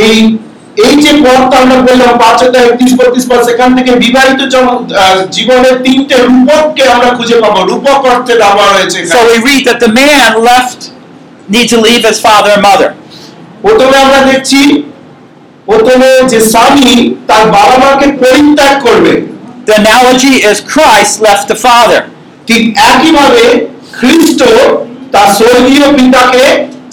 এই 0.00 0.16
এই 0.76 0.94
যে 1.04 1.12
পথটা 1.24 1.56
আমরা 1.62 1.76
বললাম 1.88 2.12
পাঁচটা 2.22 2.58
একত্রিশ 2.62 2.92
বত্রিশ 3.00 3.24
পর 3.30 3.38
সেখান 3.48 3.70
থেকে 3.76 3.90
বিবাহিত 4.04 4.40
জীবনের 5.36 5.76
তিনটে 5.86 6.16
রূপককে 6.26 6.82
আমরা 6.94 7.08
খুঁজে 7.16 7.36
পাবো 7.42 7.60
রূপক 7.70 8.00
অর্থে 8.12 8.34
ব্যবহার 8.42 8.70
হয়েছে। 8.76 8.98
So 9.14 9.20
we 9.30 9.36
read 9.48 9.62
that 9.68 9.78
the 9.84 9.92
man 10.00 10.30
left, 10.50 10.80
need 11.54 11.68
to 11.72 11.78
leave 11.86 12.02
his 12.10 12.18
father 12.26 12.50
and 12.56 12.62
mother. 12.70 12.90
প্রথমে 13.64 13.96
আমরা 14.04 14.20
দেখছি 14.30 14.60
প্রথমে 15.68 16.10
যে 16.32 16.38
স্বামী 16.52 16.90
তার 17.28 17.44
বাবা 17.56 17.76
মাকে 17.82 18.06
পরিত্যাগ 18.22 18.74
করবে 18.86 19.12
The 19.68 19.74
analogy 19.84 20.34
is 20.50 20.56
Christ 20.72 21.14
left 21.26 21.44
the 21.52 21.58
father. 21.66 22.00
ঠিক 22.48 22.62
একইভাবে 22.90 23.44
খ্রিস্ট 23.98 24.40
তার 25.14 25.28
স্বর্গীয় 25.38 25.86
পিতাকে 25.96 26.44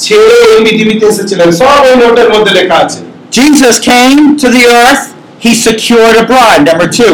ছেড়ে 0.05 0.37
এই 0.53 0.59
পৃথিবীতে 0.65 1.05
এসেছিলেন 1.11 1.49
সব 1.61 1.79
ওই 1.89 1.95
নোটের 2.01 2.29
মধ্যে 2.33 2.51
লেখা 2.59 2.77
আছে 2.83 2.99
Jesus 3.30 3.74
came 3.80 4.36
to 4.36 4.48
the 4.48 4.64
earth, 4.78 5.04
he 5.40 5.52
secured 5.56 6.16
a 6.16 6.24
bride. 6.24 6.62
Number 6.64 6.88
two. 6.90 7.12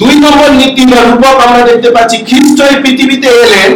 দুই 0.00 0.14
নম্বর 0.24 0.48
নীতি 0.60 0.84
বা 0.90 0.98
রূপক 1.02 1.36
আমরা 1.46 1.60
দেখতে 1.70 1.88
পাচ্ছি 1.96 2.16
খ্রিস্ট 2.28 2.58
এই 2.68 2.76
পৃথিবীতে 2.84 3.28
এলেন 3.44 3.70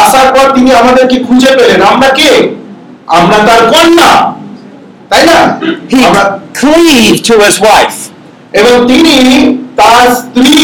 আসার 0.00 0.28
পর 0.34 0.46
তিনি 0.56 0.70
আমাদেরকে 0.72 1.16
খুঁজে 1.26 1.52
পেলেন 1.58 1.80
আমরা 1.92 2.08
কে 2.18 2.30
আমরা 3.18 3.38
তার 3.48 3.60
কন্যা 3.72 4.12
তাই 5.10 5.22
না 5.30 5.38
He 5.92 5.98
আমরা 6.08 6.24
cleaved 6.60 7.20
to 7.28 7.34
his 7.44 7.56
wife. 7.68 7.98
এবং 8.52 8.74
তিনি 8.90 9.14
তার 9.80 10.06
স্ত্রী 10.20 10.54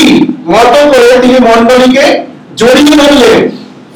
মতো 0.54 0.80
করে 0.92 1.10
তিনি 1.24 1.38
মণ্ডলীকে 1.48 2.06
জড়িয়ে 2.60 2.94
ধরলেন 3.02 3.40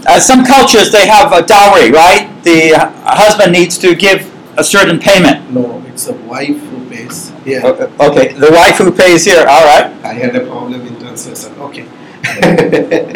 Uh, 0.02 0.18
some 0.20 0.42
cultures 0.46 0.90
they 0.90 1.06
have 1.06 1.28
a 1.32 1.42
dowry, 1.44 1.86
right? 1.92 2.24
The 2.42 2.58
uh, 2.72 2.80
husband 3.14 3.50
needs 3.52 3.76
to 3.78 3.88
give 3.96 4.20
a 4.57 4.63
certain 4.63 4.99
payment. 4.99 5.37
No, 5.51 5.83
it's 5.87 6.07
a 6.07 6.13
wife 6.25 6.59
who 6.61 6.77
pays. 6.85 7.31
Yeah. 7.45 7.65
O- 7.65 8.07
Okay, 8.07 8.33
the 8.35 8.51
wife 8.51 8.77
who 8.77 8.91
pays 8.93 9.25
here. 9.25 9.45
All 9.45 9.65
right. 9.65 9.87
I 10.03 10.13
had 10.13 10.35
a 10.35 10.41
problem 10.41 10.81
in 10.81 10.93
translation. 10.97 11.51
Okay. 11.59 11.85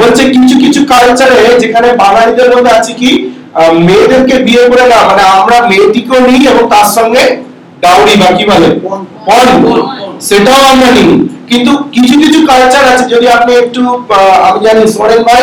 বলছে 0.00 0.22
কিছু 0.34 0.54
কিছু 0.64 0.80
কালচারে 0.92 1.36
যেখানে 1.62 1.88
বাঙালিদের 2.02 2.48
মধ্যে 2.54 2.72
আছে 2.78 2.92
কি 3.00 3.10
মেয়েদেরকে 3.88 4.34
বিয়ে 4.46 4.64
করে 4.70 4.84
না 4.92 4.98
মানে 5.08 5.22
আমরা 5.38 5.56
মেয়েটিকেও 5.70 6.20
নিই 6.28 6.42
এবং 6.52 6.64
তার 6.74 6.88
সঙ্গে 6.96 7.22
ডাউরি 7.82 8.14
বা 8.22 8.28
কি 8.36 8.44
বলে 8.50 8.68
পণ 9.26 9.46
সেটাও 10.28 10.62
আমরা 10.72 10.88
নিই 10.96 11.10
কিন্তু 11.50 11.72
কিছু 11.94 12.14
কিছু 12.22 12.38
কালচার 12.50 12.84
আছে 12.92 13.04
যদি 13.14 13.26
আপনি 13.36 13.52
একটু 13.62 13.80
আমি 14.46 14.58
জানি 14.66 14.82
সোরেন 14.96 15.22
ভাই 15.28 15.42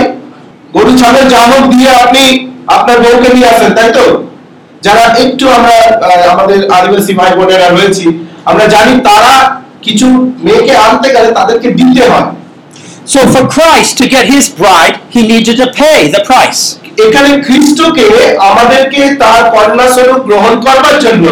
গরু 0.76 0.92
ছাগল 1.02 1.24
জামক 1.34 1.64
দিয়ে 1.72 1.90
আপনি 2.04 2.24
আপনার 2.76 2.98
বউকে 3.04 3.30
নিয়ে 3.36 3.50
আসেন 3.54 3.72
তাই 3.78 3.90
তো 3.98 4.04
যারা 4.82 5.04
একটু 5.24 5.46
আমরা 5.50 5.76
আমাদের 6.34 6.60
আদিবাসী 6.78 7.14
ভাই 7.20 7.32
বোনেরা 7.38 7.68
রয়েছি 7.70 8.06
আমরা 8.46 8.66
জানি 8.76 8.94
তারা 9.10 9.34
কিছু 9.86 10.08
মেয়েকে 10.46 10.74
আনতে 10.86 11.08
গেলে 11.16 11.30
তাদেরকে 11.38 11.68
দিতে 11.80 12.04
হয় 12.12 12.28
So 13.06 13.20
for 13.26 13.44
Christ 13.48 13.92
to 13.98 14.06
get 14.08 14.26
his 14.28 14.46
bride, 14.52 14.96
he 15.10 15.22
needed 15.24 15.56
to 15.58 15.68
pay 15.74 16.00
the 16.08 16.22
price. 16.24 16.62
এখানে 17.04 17.30
খ্রিস্টকে 17.46 18.06
আমাদেরকে 18.50 19.02
তার 19.22 19.42
কন্যা 19.54 19.88
স্বরূপ 19.96 20.20
গ্রহণ 20.28 20.54
করবার 20.66 20.96
জন্য 21.06 21.26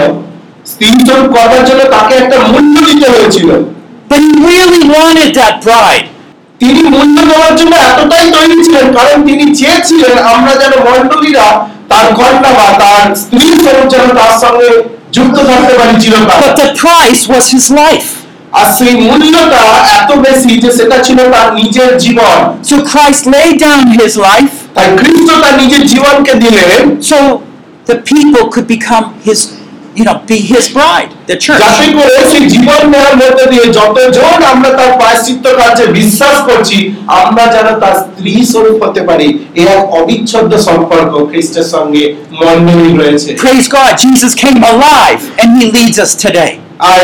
স্ত্রী 0.68 0.88
স্বরূপ 1.08 1.28
করবার 1.36 1.64
জন্য 1.68 1.82
তাকে 1.96 2.14
একটা 2.22 2.38
মূল্য 2.48 2.76
দিতে 2.90 3.08
হয়েছিল 3.14 3.50
But 4.10 4.20
he 4.22 4.32
really 4.48 4.84
wanted 4.90 5.30
that 5.36 5.56
bride. 5.66 6.08
তিনি 6.62 6.82
মূল্য 6.94 7.18
দেওয়ার 7.30 7.54
জন্য 7.60 7.74
এতটাই 7.90 8.26
তৈরি 8.36 8.58
ছিলেন 8.66 8.86
কারণ 8.98 9.18
তিনি 9.28 9.46
চেয়েছিলেন 9.60 10.16
আমরা 10.34 10.54
যেন 10.62 10.74
মণ্ডলীরা 10.88 11.48
তার 11.91 12.07
কন্যা 12.19 12.51
বা 12.59 12.67
তার 12.83 13.05
স্ত্রী 13.23 13.47
স্বরূপ 13.63 13.87
যেন 13.93 14.05
তার 14.19 14.35
সঙ্গে 14.45 14.71
যুক্ত 15.17 15.37
থাকতে 15.51 15.73
পারি 15.79 15.95
চিরকাল 16.03 16.39
But 16.43 16.55
the 16.63 16.71
price 16.83 17.23
was 17.33 17.45
his 17.55 17.67
life. 17.83 18.11
আর 18.53 18.67
সেই 18.79 18.95
মূল্যটা 19.03 19.63
এত 19.99 20.11
বেশি 20.27 20.53
যে 20.63 20.71
সেটা 20.79 20.97
ছিল 21.07 21.19
তার 21.35 21.49
নিজের 21.61 21.91
জীবন 22.05 22.37
So 22.71 22.77
Christ 22.91 23.23
laid 23.35 23.57
down 23.67 23.83
his 23.95 24.15
life 24.29 24.55
তাই 24.77 24.87
খ্রিস্ট 25.01 25.29
তার 25.43 25.55
নিজের 25.63 25.83
জীবনকে 25.93 26.33
দিলেন 26.45 26.83
so 27.11 27.17
the 27.87 27.97
people 28.03 28.43
could 28.53 28.69
become 28.69 29.05
his, 29.25 29.41
you 29.98 30.06
know, 30.06 30.24
be 30.24 30.38
his 30.46 30.66
bride, 30.70 31.10
the 31.28 31.38
church. 31.38 31.62
যাতে 31.64 31.88
করে 31.98 32.16
সেই 32.32 32.44
জীবন 32.54 32.82
নেওয়ার 32.94 33.16
মধ্যে 33.22 33.46
দিয়ে 33.52 33.66
যতজন 33.80 34.38
আমরা 34.54 34.70
তার 34.78 34.92
প্রায়শ্চিত্ত 35.00 35.46
কার্যে 35.60 35.86
বিশ্বাস 36.00 36.38
করছি 36.50 36.78
আমরা 37.20 37.44
যেন 37.56 37.68
তার 37.82 37.96
স্ত্রী 38.02 38.34
স্বরূপ 38.52 38.78
হতে 38.84 39.02
পারি 39.10 39.28
এ 39.56 39.64
এক 39.76 39.82
অবিচ্ছেদ্য 40.00 40.54
সম্পর্ক 40.70 41.12
খ্রিস্টের 41.30 41.68
সঙ্গে 41.74 42.04
মন্ডলী 42.42 42.92
রয়েছে 42.94 43.30
Praise 43.38 43.68
God, 43.70 43.92
Jesus 43.98 44.32
came 44.36 44.60
alive 44.74 45.22
and 45.42 45.50
he 45.58 45.66
leads 45.78 45.98
us 46.06 46.12
today. 46.26 46.52
আর 46.92 47.02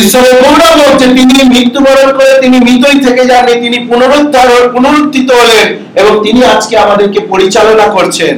ঈশ্বরের 0.00 0.34
গৌরব 0.42 0.76
হচ্ছে 0.84 1.06
তিনি 1.18 1.34
মৃত্যুবরণ 1.54 2.08
করে 2.18 2.32
তিনি 2.44 2.56
মৃতই 2.66 2.98
থেকে 3.06 3.22
যাননি 3.32 3.54
তিনি 3.64 3.78
পুনরুদ্ধার 3.90 4.48
পুনরুত্থিত 4.74 5.28
হলেন 5.40 5.66
এবং 6.00 6.12
তিনি 6.24 6.40
আজকে 6.54 6.74
আমাদেরকে 6.84 7.20
পরিচালনা 7.32 7.86
করছেন 7.96 8.34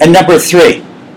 And 0.00 0.12
number 0.12 0.38
three, 0.40 0.72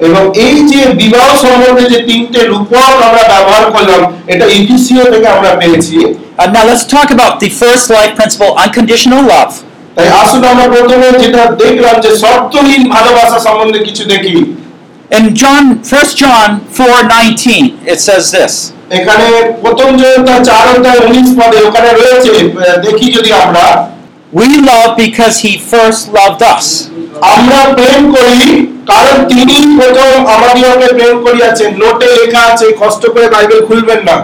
এবং 0.00 0.22
এই 0.46 0.56
যে 0.70 0.80
বিবাহ 1.02 1.28
সম্বন্ধে 1.44 1.84
যে 1.92 1.98
তিনটে 2.08 2.40
রূপক 2.44 2.92
আমরা 3.08 3.22
ব্যবহার 3.32 3.64
করলাম 3.74 4.00
এটা 4.32 4.44
ইফিসিও 4.58 5.04
থেকে 5.12 5.28
আমরা 5.36 5.50
পেয়েছি 5.62 5.98
Uh, 6.36 6.46
now 6.48 6.64
let's 6.64 6.84
talk 6.86 7.08
about 7.10 7.34
the 7.38 7.50
first 7.62 7.84
life 7.90 8.12
principle, 8.18 8.52
unconditional 8.64 9.22
love. 9.32 9.52
তাই 9.96 10.08
আসলে 10.22 10.46
আমরা 10.48 10.66
প্রথমে 10.74 11.06
যেটা 11.22 11.42
দেখলাম 11.62 11.96
যে 12.04 12.10
শর্তহীন 12.22 12.82
ভালোবাসা 12.94 13.38
সম্বন্ধে 13.46 13.80
কিছু 13.88 14.04
দেখি 14.12 14.36
In 15.10 15.24
John, 15.34 15.64
1 15.92 16.22
John 16.22 16.48
4:19, 16.76 17.64
it 17.86 17.98
says 18.00 18.24
this. 18.30 18.54
এখানে 18.90 19.26
প্রথম 19.62 19.88
যে 20.00 20.08
চার 20.48 20.64
অধ্যায় 20.74 21.00
উনিশ 21.06 21.28
পদে 21.38 21.58
ওখানে 21.68 21.90
রয়েছে 21.92 22.32
আহ, 22.40 22.76
দেখি 22.86 23.06
যদি 23.16 23.30
আমরা 23.44 23.66
We 24.32 24.48
love 24.70 24.90
because 24.98 25.34
he 25.44 25.52
first 25.72 26.02
loved 26.18 26.42
us. 26.54 26.66
আমরা 27.34 27.60
প্রেম 27.78 28.02
করি 28.16 28.42
কারণ 28.91 29.15
তিনি 29.31 29.55
প্রথম 29.79 30.13
আমাদিওকে 30.35 30.87
প্রেম 30.97 31.15
করিয়াছেন। 31.25 31.69
নোটে 31.81 32.07
লেখা 32.17 32.41
আছে 32.51 32.65
কষ্ট 32.81 33.03
করে 33.13 33.27
বাইবেল 33.35 33.59
খুলবেন 33.67 34.01
না। 34.09 34.15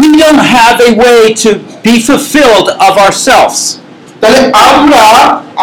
We 0.00 0.08
don't 0.20 0.42
have 0.56 0.76
a 0.88 0.90
way 1.02 1.20
to 1.42 1.50
be 1.86 1.94
fulfilled 2.08 2.68
of 2.86 2.94
ourselves. 3.04 3.58
তাহলে 4.20 4.40
আমরা 4.68 5.04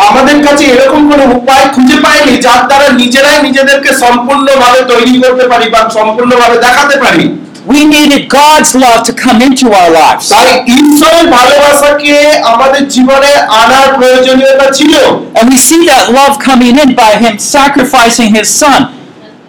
আমাদের 0.07 0.37
কাছে 0.45 0.63
এরকম 0.73 1.01
কোনো 1.11 1.23
উপায় 1.37 1.65
খুঁজে 1.75 1.97
পাইনি 2.05 2.33
যার 2.45 2.61
দ্বারা 2.69 2.87
নিজেরাই 3.01 3.37
নিজেদেরকে 3.47 3.91
সম্পূর্ণভাবে 4.03 4.79
তৈরি 4.91 5.15
করতে 5.23 5.45
পারি 5.51 5.65
বা 5.73 5.81
সম্পূর্ণভাবে 5.97 6.57
দেখাতে 6.65 6.95
পারি। 7.03 7.25
We 7.68 7.80
needed 7.86 8.28
God's 8.30 8.74
love 8.76 9.00
to 9.08 9.12
come 9.14 9.38
into 9.40 9.66
our 9.70 9.90
lives. 9.92 10.24
তাই 10.34 10.48
ঈশ্বরের 10.78 11.26
ভালোবাসাকে 11.36 12.14
আমাদের 12.52 12.82
জীবনে 12.88 13.32
আনার 13.62 13.88
প্রয়োজনীয়তা 13.98 14.66
ছিল 14.78 14.92
And 15.38 15.46
we 15.52 15.58
see 15.68 15.80
that 15.90 16.04
love 16.10 16.34
coming 16.50 16.74
in 16.82 16.90
by 16.94 17.12
him 17.22 17.34
sacrificing 17.54 18.28
his 18.38 18.48
son, 18.62 18.80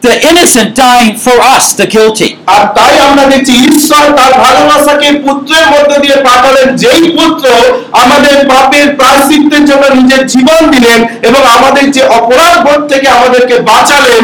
the 0.01 0.13
innocent 0.29 0.69
dying 0.77 1.13
for 1.17 1.37
us, 1.55 1.63
the 1.81 1.87
guilty. 1.95 2.29
আর 2.53 2.63
তাই 2.77 2.93
আমরা 3.07 3.23
দেখছি 3.33 3.53
ঈশ্বর 3.69 4.05
তার 4.19 4.33
ভালোবাসাকে 4.45 5.07
পুত্রের 5.25 5.65
মধ্য 5.73 5.91
দিয়ে 6.03 6.17
পাঠালেন 6.27 6.67
যেই 6.83 7.03
পুত্র 7.17 7.45
আমাদের 8.03 8.35
পাপের 8.51 8.87
প্রায়শ্চিত্ত 8.99 9.51
নিজের 9.99 10.21
জীবন 10.33 10.61
দিলেন 10.73 10.99
এবং 11.27 11.41
আমাদের 11.57 11.85
যে 11.91 12.03
অপরাধ 12.19 12.55
বোধ 12.65 12.81
থেকে 12.91 13.07
আমাদেরকে 13.17 13.55
বাঁচালেন 13.71 14.23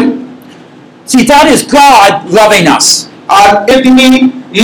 See, 1.08 1.26
that 1.26 1.48
is 1.48 1.62
God 1.64 2.12
loving 2.32 2.68
us. 2.68 3.05
আর 3.40 3.50
এ 3.74 3.76
তিনি 3.86 4.06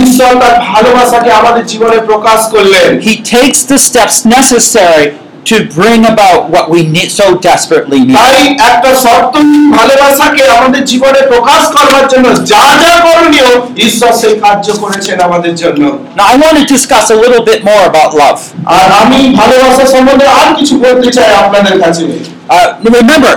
ঈশ্বর 0.01 0.31
তার 0.41 0.55
ভালোবাসাকে 0.71 1.31
আমাদের 1.39 1.63
জীবনে 1.71 1.97
প্রকাশ 2.09 2.39
করলেন 2.53 2.89
He 3.09 3.13
takes 3.35 3.59
the 3.71 3.79
steps 3.87 4.15
necessary 4.37 5.05
to 5.51 5.57
bring 5.79 6.01
about 6.13 6.39
what 6.53 6.65
we 6.73 6.81
need, 6.95 7.09
so 7.19 7.25
desperately 7.49 7.99
need. 8.07 8.17
তাই 8.19 8.39
একটা 8.69 8.91
শর্তহীন 9.05 9.63
ভালোবাসাকে 9.77 10.43
আমাদের 10.57 10.81
জীবনে 10.91 11.21
প্রকাশ 11.33 11.61
করবার 11.75 12.05
জন্য 12.11 12.25
যা 12.51 12.63
যা 12.83 12.93
করণীয় 13.07 13.49
ঈশ্বর 13.87 14.11
সেই 14.21 14.35
কার্য 14.43 14.67
করেছেন 14.83 15.17
আমাদের 15.27 15.53
জন্য 15.61 15.81
Now, 16.17 16.25
I 16.33 16.35
want 16.43 16.55
to 16.61 16.65
discuss 16.75 17.05
a 17.15 17.17
little 17.23 17.43
bit 17.51 17.59
more 17.69 17.83
about 17.91 18.09
love. 18.23 18.39
আর 18.75 18.87
আমি 19.01 19.19
ভালোবাসা 19.41 19.85
সম্বন্ধে 19.93 20.27
আর 20.41 20.49
কিছু 20.59 20.73
বলতে 20.85 21.07
চাই 21.17 21.29
আপনাদের 21.43 21.75
কাছে 21.83 22.03
Uh, 22.49 22.67
remember, 22.99 23.33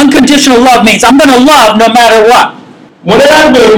unconditional 0.00 0.60
love 0.68 0.80
means 0.88 1.02
I'm 1.04 1.16
going 1.20 1.34
to 1.38 1.42
love 1.52 1.70
no 1.82 1.88
matter 1.98 2.20
what. 2.30 2.46
মনে 3.04 3.26
রাখবেন 3.34 3.72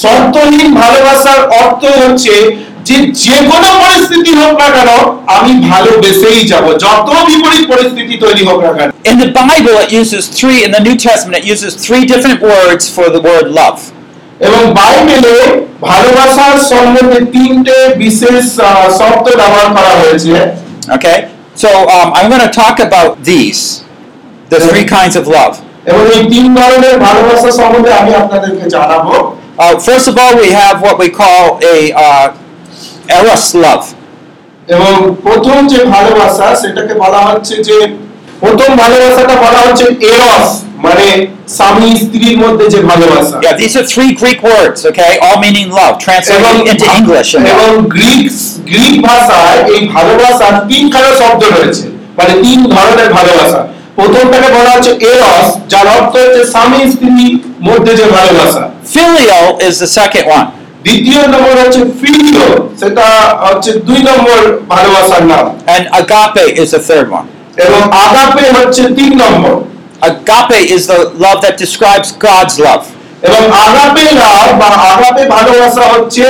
শর্তহীন 0.00 0.68
ভালোবাসার 0.82 1.40
অর্থ 1.60 1.82
হচ্ছে 2.00 2.34
যে 2.88 2.96
যে 3.24 3.36
কোনো 3.50 3.68
পরিস্থিতি 3.82 4.32
হোক 4.40 4.52
না 4.60 4.68
কেন 4.76 4.90
আমি 5.36 5.52
ভালোবেসেই 5.70 6.40
যাব 6.52 6.66
যত 6.84 7.08
বিপরীত 7.28 7.64
পরিস্থিতি 7.72 8.14
তৈরি 8.24 8.42
হোক 8.48 8.58
না 8.64 8.72
কেন 8.76 8.88
In 9.10 9.16
the 9.18 9.30
Bible, 9.40 9.76
it 9.84 9.90
uses 9.94 10.22
three, 10.30 10.58
in 10.66 10.70
the 10.70 10.82
New 10.88 10.96
Testament, 10.98 11.36
it 11.40 11.46
uses 11.46 11.72
three 11.76 12.04
different 12.04 12.40
words 12.44 12.84
for 12.88 13.06
the 13.08 13.22
word 13.22 13.46
love. 13.60 13.80
এবং 14.40 14.60
বাইবেলে 14.78 15.34
ভালোবাসার 15.88 16.56
সম্বন্ধে 16.70 17.18
তিনটে 17.34 17.76
বিশেষ 18.04 18.44
আহ, 18.60 18.84
শব্দ 19.00 19.26
ব্যবহার 19.40 19.68
করা 19.76 19.92
হয়েছে 20.00 20.34
Okay? 20.88 21.18
So 21.56 21.68
um, 21.88 22.08
I'm 22.14 22.28
going 22.28 22.44
to 22.48 22.54
talk 22.54 22.76
about 22.80 23.10
these, 23.24 23.60
the 24.50 24.58
three 24.62 24.86
kinds 24.88 25.14
of 25.16 25.24
love. 25.28 25.54
এবং 25.90 26.02
এই 26.16 26.22
তিন 26.32 26.46
ধরনের 26.58 26.94
ভালোবাসা 27.06 27.50
সম্বন্ধে 27.60 27.90
আমি 28.00 28.12
আপনাদেরকে 28.22 28.64
জানাবো 28.74 29.14
Uh, 29.59 29.77
first 29.77 30.07
of 30.07 30.17
all, 30.17 30.37
we 30.37 30.51
have 30.51 30.81
what 30.81 30.97
we 30.97 31.09
call 31.11 31.59
a 31.61 31.91
uh, 31.93 32.31
eros 33.11 33.45
love. 33.57 33.85
এবং 34.67 34.93
প্রথম 35.25 35.57
যে 35.67 35.79
ভালোবাসা 35.95 36.47
সেটাকে 36.61 36.93
বলা 37.03 37.21
হচ্ছে 37.29 37.55
যে 37.67 37.77
প্রথম 38.41 38.69
ভালোবাসাটা 38.83 39.35
বলা 39.45 39.59
হচ্ছে 39.65 39.85
এরস 40.09 40.49
মানে 40.85 41.07
স্বামী 41.57 41.89
স্ত্রীর 42.01 42.37
মধ্যে 42.43 42.65
যে 42.73 42.79
ভালোবাসা 42.89 43.35
Yeah, 43.45 43.55
these 43.61 43.75
are 43.79 43.85
three 43.85 44.11
Greek 44.21 44.39
words, 44.51 44.79
okay, 44.89 45.11
all 45.25 45.37
meaning 45.45 45.67
love, 45.71 45.93
translated 45.99 46.55
into 46.71 46.87
English. 46.99 47.29
এবং. 47.53 47.69
গ্রিক 47.95 48.25
গ্রিক 48.69 48.95
ভাষায় 49.07 49.59
এই 49.73 49.81
ভালোবাসার 49.95 50.53
তিনখানা 50.69 51.11
শব্দ 51.21 51.41
রয়েছে 51.55 51.85
মানে 52.19 52.33
তিন 52.45 52.59
ধরনের 52.75 53.09
ভালোবাসা 53.17 53.59
প্রথমটাকে 53.99 54.49
বলা 54.57 54.71
হচ্ছে 54.75 54.91
এরস 55.07 55.45
যার 55.71 55.87
অর্থ 55.95 56.13
হচ্ছে 56.23 56.41
স্বামী 56.53 56.79
স্ত্রীর 56.91 57.35
মধ্যে 57.67 57.91
যে 57.99 58.05
ভালোবাসা 58.15 58.63
Filial 58.89 59.47
is 59.59 59.75
the 59.79 59.89
second 59.99 60.25
one. 60.37 60.47
দ্বিতীয় 60.85 61.21
নম্বর 61.33 61.53
হচ্ছে 61.61 61.81
ফিলিও 61.99 62.47
সেটা 62.81 63.05
হচ্ছে 63.45 63.71
দুই 63.87 63.99
নম্বর 64.09 64.39
ভালোবাসার 64.73 65.23
নাম 65.31 65.45
And 65.75 65.83
agape 66.01 66.45
is 66.61 66.69
the 66.71 66.81
third 66.89 67.07
one. 67.19 67.25
এবং 67.65 67.81
আগাপে 68.05 68.45
হচ্ছে 68.57 68.83
তিন 68.97 69.11
নম্বর 69.23 69.55
Agape 70.01 70.59
is 70.75 70.81
the 70.87 70.99
love 71.25 71.39
that 71.45 71.55
describes 71.57 72.07
God's 72.27 72.55
love. 72.59 72.85
এবং 73.27 73.41
আগাপে 73.65 74.05
লাভ 74.23 74.47
বা 74.61 74.69
আগাপে 74.91 75.23
ভালোবাসা 75.35 75.83
হচ্ছে 75.93 76.25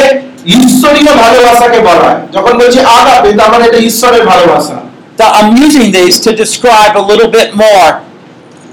ঈশ্বরীয় 0.57 1.11
ভালোবাসাকে 1.23 1.79
বলা 1.88 2.03
হয় 2.05 2.19
যখন 2.35 2.53
বলছি 2.61 2.79
আগাপে 2.97 3.29
তার 3.39 3.49
মানে 3.53 3.63
এটা 3.69 3.79
ঈশ্বরের 3.89 4.23
ভালোবাসা 4.31 4.75
Now, 5.19 5.31
I'm 5.31 5.57
using 5.57 5.91
these 5.91 6.17
to 6.21 6.33
describe 6.33 6.95
a 6.95 7.01
little 7.01 7.29
bit 7.29 7.53
more 7.55 8.01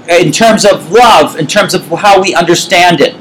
in 0.09 0.31
terms 0.31 0.63
of 0.63 0.89
love, 0.91 1.35
in 1.35 1.45
terms 1.45 1.73
of 1.73 1.81
how 1.95 2.21
we 2.21 2.29
understand 2.33 2.97
it. 3.01 3.13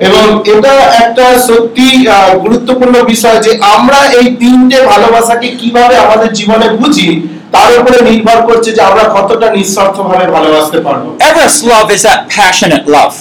এবং 0.00 0.26
এটা 0.52 0.74
একটা 1.02 1.26
সত্যি 1.48 1.88
গুরুত্বপূর্ণ 2.44 2.94
বিষয় 3.12 3.38
যে 3.46 3.52
আমরা 3.74 4.00
এই 4.18 4.26
তিনটে 4.40 4.78
ভালোবাসাকে 4.92 5.48
কীভাবে 5.60 5.94
আমাদের 6.04 6.30
জীবনে 6.38 6.66
বুঝি 6.80 7.08
তার 7.54 7.70
উপরে 7.80 7.98
নির্ভর 8.08 8.38
করছে 8.48 8.70
যে 8.76 8.82
আমরা 8.90 9.04
কতটা 9.16 9.46
নিঃস্বার্থভাবে 9.56 10.26
ভালোবাসতে 10.36 10.78
পারব 10.86 11.04
Eros 11.28 11.56
love 11.64 11.88
is 11.96 12.02
that 12.08 12.20
passionate 12.38 12.86
love. 12.96 13.16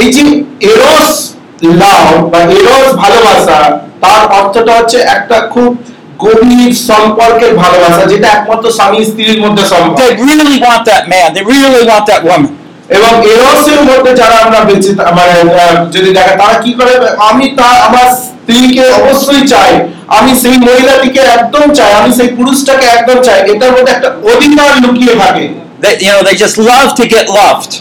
এই 0.00 0.08
যে 0.16 0.24
এরস 0.70 1.16
লাভ 1.78 2.06
বা 2.32 2.40
এরোস 2.56 2.88
ভালোবাসা 3.02 3.58
তার 4.04 4.22
অর্থটা 4.38 4.72
হচ্ছে 4.78 4.98
একটা 5.16 5.36
খুব 5.54 5.70
গভীর 6.18 6.74
সম্পর্কের 6.90 7.54
ভালোবাসা 7.54 8.02
যেটা 8.06 8.28
একমাত্র 8.28 8.72
স্বামী 8.72 9.04
স্ত্রীর 9.04 9.40
মধ্যে 9.40 9.64
সম্পর্ক 9.66 9.98
They 10.02 10.12
really 10.28 10.58
want 10.66 10.82
that 10.90 11.04
man, 11.12 11.28
they 11.34 11.44
really 11.54 11.84
want 11.90 12.04
that 12.12 12.22
woman. 12.28 12.52
এবং 12.88 13.26
এরসের 13.32 13.80
মধ্যে 13.82 14.16
যারা 14.16 14.36
আমরা 14.44 14.60
বেঁচে 14.60 14.90
মানে 15.18 15.34
যদি 15.92 16.10
দেখা 16.12 16.36
তারা 16.36 16.60
কি 16.60 16.72
করে? 16.72 16.92
আমি 17.18 17.54
তা 17.58 17.62
আমার 17.62 18.06
স্ত্রীকে 18.14 18.90
অবশ্যই 18.90 19.48
চাই। 19.48 19.72
আমি 20.08 20.40
সেই 20.40 20.56
মহিলাটিকে 20.58 21.20
একদম 21.20 21.74
চাই। 21.74 21.92
আমি 21.92 22.14
সেই 22.14 22.28
পুরুষটাকে 22.28 22.86
একদম 22.86 23.22
চাই। 23.22 23.38
এটার 23.50 23.72
মধ্যে 23.72 23.92
একটা 23.92 24.08
অধিকার 24.08 24.70
লুকিয়ে 24.82 25.14
থাকে। 25.14 25.48
They, 25.82 25.94
you 26.04 26.10
know, 26.12 26.22
they 26.28 26.36
just 26.44 26.56
love 26.70 26.90
to 27.00 27.04
get 27.14 27.26
loved. 27.40 27.72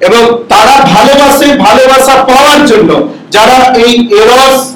এবং 0.00 0.22
তারা 0.48 0.74
ভালোবাসে 0.94 1.46
ভালোবাসা 1.46 2.14
পাওয়ার 2.28 2.66
জন্য। 2.66 3.08
যারা 3.30 3.56
এই 3.86 4.08
এরস 4.20 4.73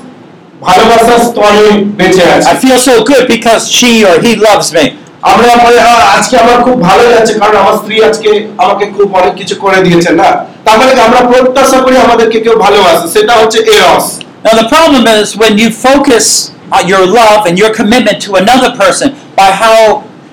ভালোবাসার 0.62 1.20
স্তরে 1.28 1.66
বেঁচে 2.00 2.24
আছে 2.34 2.48
I 2.52 2.56
feel 2.64 2.80
so 2.90 2.96
good 3.10 3.24
because 3.34 3.62
she 3.78 3.92
or 4.10 4.16
he 4.26 4.32
loves 4.48 4.70
me. 4.78 4.86
আমরা 5.32 5.54
মনে 5.66 5.80
হয় 5.86 6.04
আজকে 6.16 6.36
আমার 6.44 6.58
খুব 6.66 6.76
ভালো 6.88 7.04
যাচ্ছে 7.12 7.34
কারণ 7.42 7.56
আমার 7.64 7.76
স্ত্রী 7.82 7.96
আজকে 8.10 8.30
আমাকে 8.64 8.86
খুব 8.96 9.08
অনেক 9.20 9.34
কিছু 9.40 9.56
করে 9.64 9.80
দিয়েছে 9.86 10.12
না 10.22 10.30
তার 10.66 10.76
মানে 10.80 10.92
কি 10.96 11.02
আমরা 11.08 11.22
প্রত্যাশা 11.32 11.78
করি 11.86 11.96
আমাদেরকে 12.06 12.38
কেউ 12.46 12.56
ভালোবাসে 12.66 13.06
সেটা 13.16 13.34
হচ্ছে 13.40 13.60
এরস 13.74 14.08
Now, 14.46 14.56
the 14.56 14.68
problem 14.68 15.04
is 15.10 15.38
when 15.38 15.54
you 15.58 15.70
focus 15.82 16.26
on 16.70 16.84
your 16.86 17.04
love 17.10 17.42
and 17.48 17.58
your 17.58 17.72
commitment 17.74 18.18
to 18.24 18.32
another 18.36 18.72
person 18.76 19.08
by 19.38 19.50
how 19.54 19.78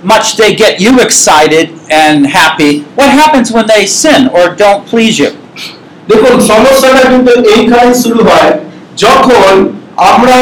much 0.03 0.27
they 0.35 0.51
get 0.55 0.81
you 0.81 0.93
excited 1.01 1.67
and 1.93 2.27
happy, 2.29 2.73
what 2.93 3.11
happens 3.13 3.47
when 3.53 3.67
they 3.67 3.87
sin 4.03 4.21
or 4.29 4.45
don't 4.55 4.83
please 4.85 5.17
you? 5.23 5.31
দেখুন 6.09 6.35
সমস্যাটা 6.53 7.03
কিন্তু 7.13 7.33
এইখানে 7.55 7.91
শুরু 8.05 8.21
হয় 8.29 8.53
যখন 8.97 9.53
আমরা 10.11 10.37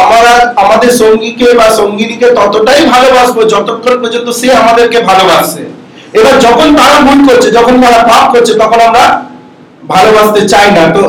আমরা 0.00 0.32
আমাদের 0.62 0.90
সঙ্গীকে 1.02 1.48
বা 1.60 1.66
সঙ্গিনীকে 1.80 2.28
ততটাই 2.38 2.80
ভালোবাসবো 2.94 3.40
যতক্ষণ 3.54 3.94
পর্যন্ত 4.02 4.28
সে 4.40 4.48
আমাদেরকে 4.62 4.98
ভালোবাসে 5.10 5.64
এবার 6.18 6.34
যখন 6.46 6.68
তারা 6.78 6.96
ভুল 7.06 7.20
করছে 7.28 7.48
যখন 7.50 7.74
তারা 7.82 7.98
পাপ 8.10 8.24
করছে 8.34 8.52
তখন 8.62 8.80
আমরা 8.88 9.04
ভালোবাসতে 9.88 10.40
চাই 10.52 10.68
না 10.76 10.84
তো 10.96 11.04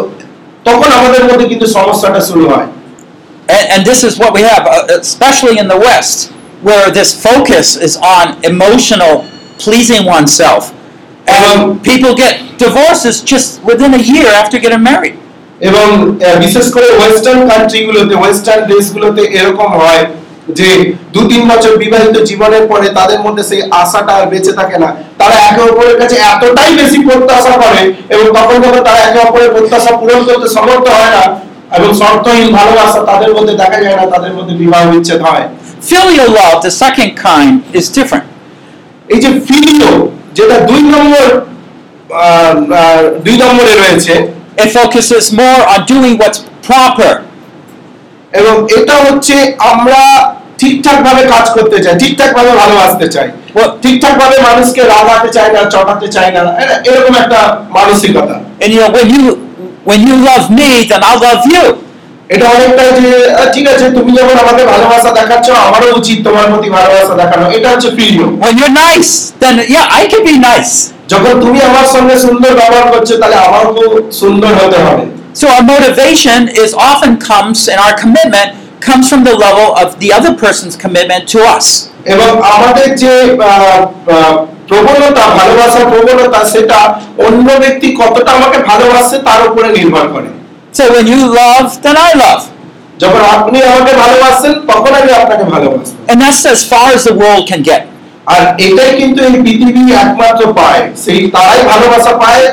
তখন 0.65 0.89
আমাদের 0.99 1.23
মধ্যে 1.29 1.45
কিন্তু 1.51 1.67
সমস্যাটা 1.77 2.21
শুরু 2.29 2.45
হয় 2.53 2.69
And, 3.47 3.65
and 3.73 3.81
this 3.85 4.03
is 4.03 4.13
what 4.17 4.31
we 4.33 4.41
have, 4.43 4.63
uh, 4.65 4.87
especially 4.99 5.55
in 5.59 5.67
the 5.67 5.77
West, 5.77 6.17
where 6.61 6.87
this 6.89 7.09
focus 7.21 7.67
is 7.77 7.93
on 8.15 8.25
emotional 8.43 9.13
pleasing 9.59 10.03
oneself. 10.07 10.73
And 11.27 11.57
people 11.83 12.15
get 12.15 12.33
divorces 12.57 13.21
just 13.23 13.63
within 13.63 13.93
a 13.93 14.03
year 14.03 14.27
after 14.27 14.57
getting 14.59 14.83
married. 14.83 15.17
এবং 15.60 15.86
বিশেষ 16.44 16.66
করে 16.74 16.88
western 16.92 17.42
কান্ট্রিগুলোতে 17.50 18.14
western 18.16 18.62
দেশগুলোতে 18.72 19.22
এরকম 19.38 19.70
হয় 19.80 20.02
যে 20.58 20.68
দু 21.14 21.20
তিন 21.30 21.42
বছর 21.50 21.72
বিবাহিত 21.84 22.16
জীবনের 22.30 22.64
পরে 22.70 22.86
তাদের 22.98 23.20
মধ্যে 23.26 23.42
সেই 23.50 23.60
আশাটা 23.80 24.12
আর 24.18 24.24
বেঁচে 24.32 24.52
থাকে 24.52 24.76
না 24.82 24.88
তারা 25.20 25.36
একে 25.40 25.62
অপরের 25.68 25.96
কাছে 26.00 26.16
এতটাই 26.26 26.70
বেশি 26.80 26.98
প্রত্যাশা 27.06 27.54
করে 27.62 27.80
এবং 28.14 28.26
তখন 28.38 28.56
যখন 28.64 28.82
তারা 28.88 29.00
একে 29.02 29.20
অপরের 29.26 29.50
প্রত্যাশা 29.54 29.92
পূরণ 30.00 30.20
করতে 30.28 30.46
সমর্থ 30.56 30.86
হয় 30.98 31.12
না 31.16 31.24
এবং 31.76 31.90
শর্তহীন 32.00 32.48
ভালোবাসা 32.58 33.00
তাদের 33.10 33.30
মধ্যে 33.36 33.54
দেখা 33.62 33.78
যায় 33.84 33.96
না 34.00 34.04
তাদের 34.14 34.32
মধ্যে 34.36 34.54
বিবাহ 34.62 34.82
বিচ্ছেদ 34.92 35.22
হয় 35.28 35.46
Filial 35.82 36.30
love, 36.30 36.56
the 36.60 36.70
second 36.72 37.16
kind, 37.18 37.54
is 37.72 37.86
different. 37.90 38.26
এই 39.08 39.18
যে 39.24 39.30
ফিলিও 39.46 39.92
যেটা 40.34 40.56
দুই 40.68 40.82
নম্বর 40.94 41.26
দুই 43.24 43.36
নম্বরে 43.36 43.72
রয়েছে 43.74 44.14
It 44.59 44.69
focuses 44.71 45.23
more 45.33 45.61
on 45.73 45.79
doing 45.85 46.13
what's 46.21 46.39
proper. 46.63 47.11
এবং 48.33 48.55
এটা 48.77 48.95
হচ্ছে 49.05 49.35
আমরা 49.71 50.01
ঠিকঠাক 50.57 50.97
ভাবে 51.03 51.21
কাজ 51.33 51.45
করতে 51.49 51.77
চাই 51.83 51.93
ঠিকঠাক 51.99 52.31
ভাবে 52.37 52.51
ভালোবাসতে 52.61 53.07
চাই 53.09 53.27
Well, 53.55 53.69
ঠিকঠাক 53.83 54.13
ভাবে 54.21 54.37
মানুষকে 54.41 54.81
রাগাতে 54.93 55.29
চাই 55.29 55.47
না 55.55 55.61
চটাতে 55.73 56.07
চাই 56.07 56.29
না 56.35 56.41
এ- 56.63 56.79
এরকম 56.89 57.13
একটা 57.23 57.39
মানসিকতা 57.69 58.35
and 58.61 58.69
you 58.73 58.79
know, 58.81 58.91
when 58.97 59.07
you 59.15 59.23
when 59.89 59.99
you 60.07 60.15
love 60.29 60.45
me, 60.51 60.69
then 60.89 61.01
I'll 61.09 61.21
love 61.21 61.43
you. 61.55 61.63
এটা 62.30 62.46
অনেকটা 62.56 62.82
যে 62.98 63.10
ঠিক 63.54 63.66
আছে 63.72 63.84
তুমি 63.96 64.10
যখন 64.18 64.36
আমাকে 64.44 64.62
ভালোবাসা 64.72 65.10
দেখাচ্ছ 65.18 65.46
আমারও 65.66 65.88
উচিত 66.00 66.18
তোমার 66.26 66.46
প্রতি 66.52 66.68
ভালোবাসা 66.76 67.14
দেখানো 67.22 67.44
এটা 67.56 67.68
হচ্ছে 67.72 67.88
প্রিয় 67.96 68.12
When 68.42 68.54
you're 68.58 68.76
nice, 68.86 69.10
then 69.42 69.54
yeah, 69.68 70.00
I 70.00 70.02
can 70.10 70.22
be 70.30 70.34
nice. 70.50 70.72
যখন 71.12 71.32
তুমি 71.44 71.58
আমার 71.68 71.86
সঙ্গে 71.94 72.14
সুন্দর 72.26 72.50
ব্যবহার 72.60 72.86
করছ 72.92 73.08
তাহলে 73.20 73.38
আমাকেও 73.48 73.90
সুন্দর 74.20 74.52
হতে 74.60 74.78
হবে 74.86 75.04
So 75.34 75.44
our 75.48 75.64
motivation 75.64 76.40
is 76.54 76.70
often 76.90 77.12
comes 77.22 77.58
in 77.68 77.78
our 77.78 77.94
commitment 78.02 78.48
comes 78.80 79.04
from 79.10 79.22
the 79.24 79.34
level 79.36 79.68
of 79.74 79.88
the 79.98 80.08
other 80.12 80.32
person's 80.34 80.76
commitment 80.76 81.22
to 81.32 81.38
us. 81.56 81.66
এবং 82.12 82.30
আমাদের 82.54 82.86
যে 83.02 83.12
প্রবণতা 84.70 85.24
ভালোবাসার 85.38 85.84
প্রবণতা 85.92 86.40
সেটা 86.52 86.78
অন্য 87.26 87.46
ব্যক্তি 87.62 87.88
কতটা 88.00 88.30
আমাকে 88.38 88.58
ভালোবাসে 88.70 89.16
তার 89.28 89.40
উপরে 89.48 89.68
নির্ভর 89.78 90.06
করে 90.14 90.28
So 90.73 90.83
when 90.93 91.05
you 91.07 91.21
love, 91.41 91.67
then 91.83 91.95
I 91.99 92.11
love. 92.23 92.41
যখন 92.99 93.21
আপনি 93.35 93.57
আমাকে 93.71 93.91
ভালোবাসেন 94.03 94.53
তখন 94.71 94.91
আমি 94.99 95.11
আপনাকে 95.21 95.45
ভালোবাসি 95.53 95.93
And 96.11 96.17
that's 96.23 96.43
as 96.55 96.61
far 96.71 96.87
as 96.95 97.01
the 97.09 97.15
world 97.23 97.43
can 97.51 97.61
get. 97.71 97.81
আর 98.27 98.41
এটাই 98.67 98.91
কিন্তু 99.01 99.19
এই 99.27 99.35
পৃথিবী 99.45 99.83
একমাত্র 100.03 100.41
পায় 100.59 100.83
সেই 101.03 101.19
তারাই 101.35 101.61
ভালোবাসা 101.71 102.11
পায় 102.23 102.43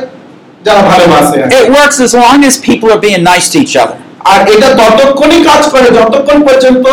যারা 0.66 0.82
ভালোবাসে 0.90 1.38
It 1.60 1.66
works 1.78 1.98
as 2.06 2.12
long 2.16 2.38
as 2.48 2.54
people 2.68 2.88
are 2.94 3.02
being 3.06 3.22
nice 3.32 3.46
to 3.52 3.56
each 3.64 3.76
other. 3.82 3.98
আর 4.30 4.38
এটা 4.54 4.68
ততক্ষণই 4.80 5.40
কাজ 5.50 5.62
করে 5.74 5.88
যতক্ষণ 5.98 6.38
পর্যন্ত 6.48 6.86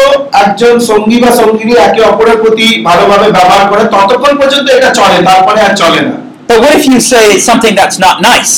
একজন 0.44 0.74
সঙ্গী 0.90 1.18
বা 1.24 1.30
সঙ্গিনী 1.42 1.74
একে 1.88 2.02
অপরের 2.12 2.38
প্রতি 2.44 2.68
ভালোভাবে 2.88 3.28
ব্যবহার 3.38 3.64
করে 3.72 3.84
ততক্ষণ 3.96 4.34
পর্যন্ত 4.42 4.68
এটা 4.78 4.90
চলে 5.00 5.18
তারপরে 5.30 5.60
আর 5.68 5.74
চলে 5.82 6.02
না 6.08 6.14
But 6.50 6.58
what 6.64 6.74
if 6.74 6.86
you 6.88 7.00
say 7.14 7.26
something 7.40 7.74
that's 7.80 8.00
not 8.00 8.16
nice? 8.24 8.54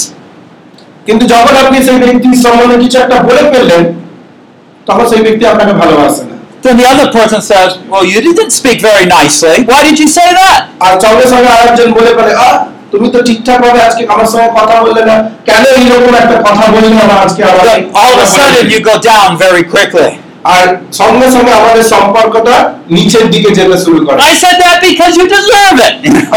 কিন্তু 1.06 1.24
যখন 1.34 1.54
আপনি 1.62 1.76
সেই 1.86 1.98
ব্যক্তির 2.02 2.36
সম্বন্ধে 2.44 2.76
কিছু 2.84 2.96
একটা 2.98 3.16
বলে 3.28 3.42
ফেললেন 3.52 3.82
তখন 4.86 5.04
সেই 5.10 5.22
ব্যক্তি 5.26 5.44
আপনাকে 5.52 5.74
ভালোবাসে 5.82 6.22
না 6.22 6.34
Then 6.64 6.76
the 6.76 6.88
other 6.92 7.08
person 7.12 7.40
says, 7.42 7.70
Well, 7.86 8.04
you 8.04 8.18
didn't 8.20 8.50
speak 8.50 8.78
very 8.82 9.06
nicely. 9.08 9.56
Why 9.64 9.80
did 9.88 9.96
you 10.02 10.08
say 10.08 10.28
that? 10.40 10.58
আর 10.86 10.94
সঙ্গে 11.04 11.26
সঙ্গে 11.32 11.50
আরেকজন 11.56 11.88
বলে 11.98 12.10
ফেলে 12.18 12.32
আ 12.46 12.48
তুমি 12.92 13.06
তো 13.14 13.18
ঠিকঠাক 13.28 13.58
ভাবে 13.64 13.80
আজকে 13.88 14.02
আমার 14.14 14.28
সঙ্গে 14.32 14.48
কথা 14.58 14.74
বললে 14.84 15.02
না 15.10 15.16
কেন 15.48 15.62
এইরকম 15.76 16.12
একটা 16.22 16.36
কথা 16.46 16.64
বললে 16.74 16.96
আমার 17.06 17.18
আজকে 17.24 17.40
আবার 17.50 17.64
all 18.00 18.10
of 18.14 18.20
a 18.26 18.28
sudden 18.36 18.64
you 18.72 18.80
go 18.90 18.96
down 19.10 19.30
very 19.44 19.64
quickly. 19.72 20.10
আর 20.54 20.66
সঙ্গে 21.00 21.28
সঙ্গে 21.34 21.52
আমাদের 21.60 21.84
সম্পর্কটা 21.94 22.54
নিচের 22.96 23.24
দিকে 23.34 23.50
যেতে 23.58 23.76
শুরু 23.84 23.98
করে 24.06 24.18
I 24.30 24.32
said 24.42 24.56
that 24.64 24.76
because 24.86 25.12
you 25.18 25.26
deserve 25.36 25.78
it. 25.88 25.94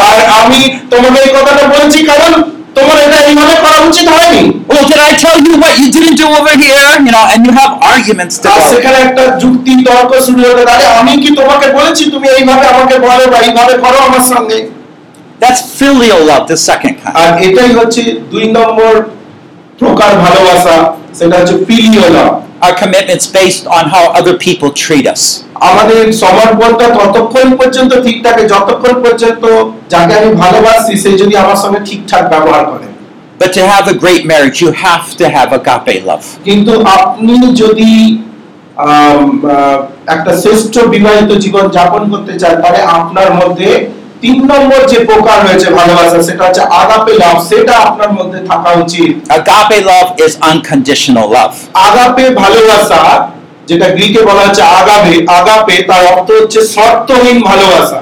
আর 0.08 0.18
আমি 0.40 0.60
তোমাকে 0.92 1.18
এই 1.26 1.32
কথাটা 1.36 1.64
বলছি 1.74 1.98
কারণ 2.10 2.32
তোমার 2.76 2.96
এটা 3.06 3.18
এইভাবে 3.28 3.54
করা 3.64 3.78
উচিত 3.90 4.06
হয়নি 4.16 4.42
well, 4.70 4.84
did 4.84 5.00
I 5.00 5.12
tell 5.16 5.38
you 5.38 5.54
what 5.62 5.72
you 5.80 5.88
didn't 5.90 6.16
do 6.16 6.26
over 6.30 6.54
here? 6.56 6.90
You 6.98 7.12
know, 7.14 7.24
and 7.32 7.40
you 7.46 7.52
have 7.52 7.72
arguments 7.92 8.34
to 8.38 8.46
R 8.48 8.58
go. 8.58 8.66
সেখানে 8.72 8.98
একটা 9.06 9.22
যুক্তি 9.42 9.72
তর্ক 9.88 10.10
শুরু 10.26 10.40
হতে 10.48 10.64
পারে 10.70 10.84
আমি 11.00 11.12
কি 11.22 11.30
তোমাকে 11.40 11.66
বলেছি 11.78 12.02
তুমি 12.14 12.26
এইভাবে 12.36 12.64
আমাকে 12.74 12.94
বলো 13.06 13.24
বা 13.32 13.38
এইভাবে 13.46 13.74
করো 13.84 13.98
আমার 14.08 14.24
সঙ্গে 14.34 14.58
That's 15.40 15.60
filial 15.72 16.20
love, 16.22 16.44
the 16.46 16.58
second 16.70 16.94
kind. 17.02 17.14
আর 17.22 17.30
এটাই 17.46 17.70
হচ্ছে 17.78 18.02
দুই 18.32 18.46
নম্বর 18.58 18.92
প্রকার 19.80 20.10
ভালোবাসা 20.24 20.76
সেটা 21.18 21.34
হচ্ছে 21.38 21.56
ফিলিও 21.66 22.04
Our 22.60 22.74
commitment's 22.74 23.26
based 23.32 23.64
on 23.68 23.84
how 23.86 24.04
other 24.12 24.34
people 24.38 24.70
treat 24.84 25.06
us. 25.14 25.22
আমাদের 25.68 26.00
সমর্পণটা 26.22 26.86
ততক্ষণ 26.98 27.46
পর্যন্ত 27.60 27.92
ঠিক 28.06 28.16
থাকে 28.26 28.42
যতক্ষণ 28.54 28.94
পর্যন্ত 29.04 29.44
যাকে 29.90 30.12
আমি 30.18 30.30
ভালোবাসি 30.42 30.92
সে 31.02 31.10
যদি 31.22 31.34
আমার 31.42 31.58
সঙ্গে 31.62 31.80
ঠিকঠাক 31.88 32.24
ব্যবহার 32.32 32.64
করে 32.70 32.86
But 33.40 33.52
to 33.54 33.62
have 33.64 33.86
a 33.86 33.96
great 33.96 34.22
marriage, 34.26 34.58
you 34.60 34.70
have 34.78 35.06
to 35.16 35.24
have 35.28 35.50
agape 35.52 35.96
love. 36.04 36.26
কিন্তু 36.46 36.72
আপনি 36.96 37.34
যদি 37.62 37.92
একটা 40.08 40.32
শ্রেষ্ঠ 40.42 40.74
বিবাহিত 40.94 41.30
জীবন 41.44 41.64
যাপন 41.76 42.02
করতে 42.12 42.32
চান 42.40 42.54
তাহলে 42.62 42.80
আপনার 42.98 43.28
মধ্যে 43.40 43.70
তিন 44.22 44.38
নম্বর 44.50 44.80
যে 44.92 44.98
প্রকার 45.10 45.38
রয়েছে 45.46 45.68
ভালোবাসা 45.78 46.18
সেটা 46.28 46.42
হচ্ছে 46.46 46.62
আগাপে 46.80 47.12
লাভ 47.22 47.36
সেটা 47.50 47.74
আপনার 47.86 48.10
মধ্যে 48.18 48.38
থাকা 48.50 48.70
উচিত 48.82 49.10
Agape 49.38 49.78
love 49.90 50.08
is 50.24 50.32
unconditional 50.50 51.26
love. 51.36 51.54
Agape 51.86 52.24
ভালোবাসা 52.42 53.02
যেটা 53.68 53.86
গ্রিকে 53.96 54.20
বলা 54.28 54.42
হচ্ছে 54.46 54.62
আগাবে 54.80 55.14
আগাপে 55.38 55.76
তার 55.88 56.02
অর্থ 56.12 56.28
হচ্ছে 56.38 56.60
শর্তহীন 56.74 57.38
ভালোবাসা 57.50 57.98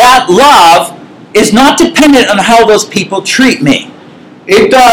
That 0.00 0.22
love 0.36 0.84
is 1.33 1.47
not 1.53 1.71
dependent 1.77 2.25
on 2.33 2.39
how 2.49 2.59
those 2.71 2.85
people 2.87 3.19
treat 3.35 3.57
me. 3.61 3.77
এটা 4.59 4.85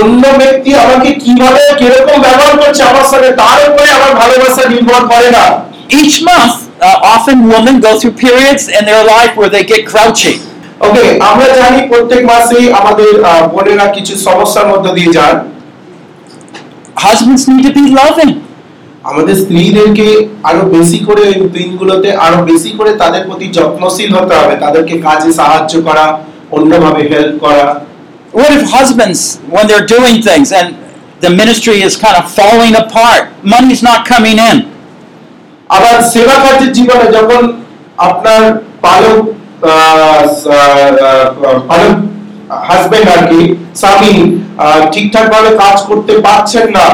অন্য 0.00 0.22
ব্যক্তি 0.40 0.70
আমাকে 0.84 1.10
কিভাবে 1.24 1.62
কিরকম 1.80 2.16
ব্যবহার 2.26 2.54
করছে 2.62 2.82
আমার 2.90 3.06
সঙ্গে 3.12 3.30
তার 3.42 3.58
উপরে 3.68 3.88
আমার 3.98 4.12
ভালোবাসা 4.22 4.62
নির্ভর 4.72 5.00
করে 5.12 5.30
না 5.38 5.44
Each 6.00 6.16
month, 6.22 6.54
uh, 6.80 7.14
often 7.14 7.36
women 7.54 7.74
go 7.86 7.92
through 8.00 8.14
periods 8.26 8.64
in 8.68 8.82
their 8.90 9.04
life 9.06 9.32
where 9.38 9.50
they 9.54 9.64
get 9.72 9.82
grouchy. 9.92 10.34
Okay 10.80 11.02
আমরা 11.30 11.46
জানি 11.60 11.78
প্রত্যেক 11.92 12.20
মাসেই 12.30 12.64
আমাদের 12.80 13.10
আহ, 13.22 13.42
বোনেরা 13.54 13.86
কিছু 13.96 14.12
সমস্যার 14.26 14.66
মধ্যে 14.72 14.90
দিয়ে 14.98 15.10
যান 15.16 15.36
Husbands 16.96 17.42
need 17.48 17.62
to 17.68 17.72
be 17.72 17.86
loving. 17.94 18.32
আমাদের 19.01 19.35
স্ত্রীদেরকে 19.43 20.07
আরও 20.49 20.61
বেশি 20.75 20.99
করে 21.07 21.23
এই 21.31 21.37
দিনগুলোতে 21.55 22.09
আরও 22.25 22.37
বেশি 22.51 22.71
করে 22.77 22.91
তাদের 23.01 23.21
প্রতি 23.27 23.47
যত্নশীল 23.57 24.09
হতে 24.17 24.33
হবে 24.39 24.53
তাদেরকে 24.63 24.93
কাজে 25.07 25.31
সাহায্য 25.39 25.73
করা 25.87 26.05
অন্যভাবে 26.51 27.01
হেল্প 27.11 27.35
করা 27.45 27.65
What 28.33 28.51
if 28.53 28.63
husbands, 28.69 29.19
when 29.45 29.63
they're 29.67 29.85
doing 29.87 30.15
things 30.21 30.49
and 30.53 30.67
the 31.21 31.31
ministry 31.31 31.77
is 31.81 31.93
kind 31.97 32.15
of 32.15 32.25
falling 32.31 32.73
apart, 32.75 33.23
money's 33.45 33.83
not 33.83 33.99
coming 34.05 34.37
in? 34.41 34.57
আবার 35.69 35.95
সেবা 36.13 36.35
কার্যের 36.43 36.71
জীবনে 36.77 37.05
যখন 37.17 37.41
আপনার 38.07 38.41
পালক 38.83 39.21
পালক 41.65 41.95
হাজবেন্ড 42.67 43.07
আর 43.15 43.21
কি 43.29 43.39
স্বামী 43.81 44.13
ঠিকঠাক 44.93 45.25
ভাবে 45.33 45.49
কাজ 45.63 45.77
করতে 45.89 46.13
পারছেন 46.25 46.65
না 46.77 46.87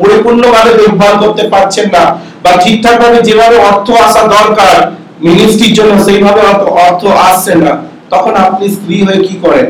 পরিপূর্ণভাবে 0.00 0.72
দেখভাল 0.80 1.14
করতে 1.22 1.44
পারছেন 1.54 1.86
না 1.96 2.04
বা 2.44 2.52
ঠিকঠাক 2.62 2.96
ভাবে 3.02 3.18
যেভাবে 3.28 3.56
অর্থ 3.68 3.88
আসা 4.06 4.22
দরকার 4.36 4.76
মিনিস্ট্রির 5.26 5.74
জন্য 5.78 5.92
সেইভাবে 6.06 6.40
অর্থ 6.50 6.64
অর্থ 6.86 7.02
আসছে 7.28 7.52
না 7.62 7.72
তখন 8.10 8.34
আপনি 8.46 8.64
স্ত্রী 8.76 8.96
হয়ে 9.06 9.20
কি 9.28 9.34
করেন 9.44 9.68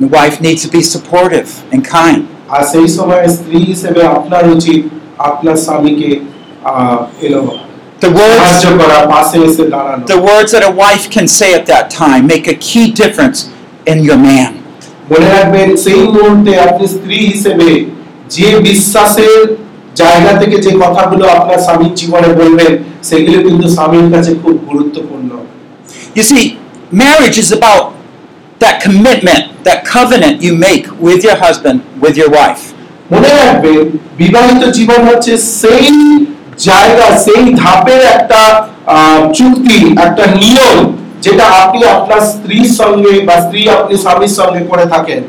The 0.00 0.10
wife 0.10 0.36
needs 0.40 0.60
to 0.62 0.70
be 0.70 0.82
supportive 0.86 1.48
and 1.72 1.80
kind. 1.96 2.20
আর 2.54 2.62
সেই 2.72 2.88
সময় 2.96 3.24
স্ত্রী 3.36 3.58
হিসেবে 3.70 4.00
আপনার 4.16 4.44
উচিত 4.56 4.80
আপনার 5.28 5.56
স্বামীকে 5.64 6.10
আহ 6.70 6.98
এলো 7.26 7.42
The 8.02 8.10
words, 8.18 8.40
সাহায্য 8.40 8.66
করা 8.80 8.98
পাশে 9.12 9.38
এসে 9.48 9.64
দাঁড়ানো 9.74 10.02
the 10.06 10.20
words 10.28 10.50
that 10.54 10.64
a 10.64 10.74
wife 10.84 11.04
can 11.16 11.26
say 11.38 11.50
at 11.58 11.64
that 11.72 11.86
time 12.02 12.22
make 12.34 12.46
a 12.46 12.56
key 12.66 12.86
difference 13.02 13.38
in 13.86 13.98
your 14.08 14.20
man. 14.28 14.50
মনে 15.10 15.28
রাখবেন 15.34 15.68
সেই 15.84 16.02
মুহূর্তে 16.14 16.52
আপনি 16.66 16.84
স্ত্রী 16.96 17.16
হিসেবে 17.30 17.68
যে 18.29 18.47
বিশ্বাসের 18.61 19.39
জায়গা 19.95 20.31
থেকে 20.41 20.57
যে 20.61 20.71
কথাগুলো 20.83 21.25
আপনার 21.29 21.59
স্বামীর 21.65 21.93
জীবনে 21.93 22.29
বলবেন 22.41 22.71
সেগুলো 23.03 23.37
কিন্তু 23.47 23.65
স্বামীর 23.75 24.07
কাছে 24.13 24.31
খুব 24.41 24.55
গুরুত্বপূর্ণ 24.69 25.31
You 26.15 26.23
see, 26.23 26.43
marriage 26.93 27.37
is 27.37 27.49
about 27.51 27.83
that 28.59 28.75
commitment, 28.81 29.43
that 29.63 29.79
covenant 29.85 30.35
you 30.41 30.53
make 30.57 30.85
with 30.97 31.21
your 31.23 31.37
husband, 31.37 31.77
with 31.97 32.15
your 32.15 32.31
wife. 32.31 32.63
মনে 33.11 33.31
রাখবেন 33.39 33.79
বিবাহিত 34.17 34.63
জীবন 34.77 35.01
হচ্ছে 35.09 35.33
সেই 35.55 35.89
জায়গা 36.61 37.07
সেই 37.25 37.43
ধাপের 37.61 38.01
একটা 38.15 38.41
চুক্তি 39.37 39.77
একটা 40.05 40.23
নিয়ম 40.37 40.77
যেটা 41.25 41.45
আপনি 41.63 41.79
আপনার 41.95 42.21
স্ত্রীর 42.31 42.69
সঙ্গে 42.79 43.13
বা 43.27 43.35
স্ত্রী 43.41 43.61
আপনি 43.77 43.93
স্বামীর 44.03 44.33
সঙ্গে 44.39 44.61
করে 44.71 44.85
থাকেন 44.93 45.21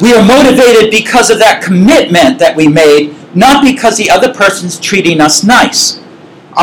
We 0.00 0.10
are 0.12 0.24
motivated 0.26 0.84
because 0.90 1.28
of 1.30 1.38
that 1.38 1.56
commitment 1.62 2.32
that 2.38 2.52
we 2.56 2.66
made, 2.74 3.02
not 3.36 3.56
because 3.62 3.94
the 3.96 4.08
other 4.10 4.30
person's 4.34 4.76
treating 4.80 5.18
us 5.20 5.36
nice. 5.50 5.82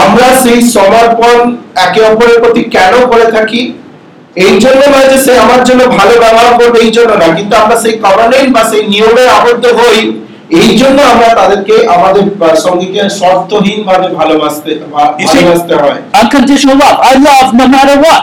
আমরা 0.03 0.27
সেই 0.43 0.59
সমর্পণ 0.75 1.37
একে 1.85 2.01
অপরের 2.03 2.39
প্রতি 2.43 2.61
কেন 2.75 2.93
করে 3.11 3.27
থাকি 3.31 3.61
এই 4.37 4.53
জন্য 4.63 4.81
নয় 4.93 5.07
যে 5.11 5.17
সে 5.25 5.33
আমার 5.45 5.61
জন্য 5.69 5.81
ভালো 5.97 6.13
ব্যবহার 6.23 6.53
করবে 6.59 6.77
এই 6.79 6.91
জন্য 6.97 7.11
না 7.21 7.27
কিন্তু 7.37 7.53
আমরা 7.55 7.75
সেই 7.83 7.95
কভারেন্ট 8.05 8.49
বা 8.55 8.63
সেই 8.71 8.83
নিয়মে 8.93 9.23
আবদ্ধ 9.37 9.65
হই 9.79 9.99
এই 10.61 10.71
জন্য 10.81 10.97
আমরা 11.13 11.27
তাদেরকে 11.39 11.75
আমাদের 11.95 12.23
আহ, 12.29 12.55
সঙ্গীকে 12.65 13.01
শর্তহীন 13.19 13.79
ভাবে 13.83 14.07
ভালোবাসতে 14.19 14.71
ভা- 14.93 15.13
You 15.13 15.25
see- 15.25 15.33
ভালোবাসতে 15.33 15.73
হয় 15.83 15.99
Unconditional 16.21 16.77
love. 16.83 16.97
I 17.11 17.13
love 17.27 17.47
no 17.53 17.65
matter 17.75 17.97
what. 18.05 18.21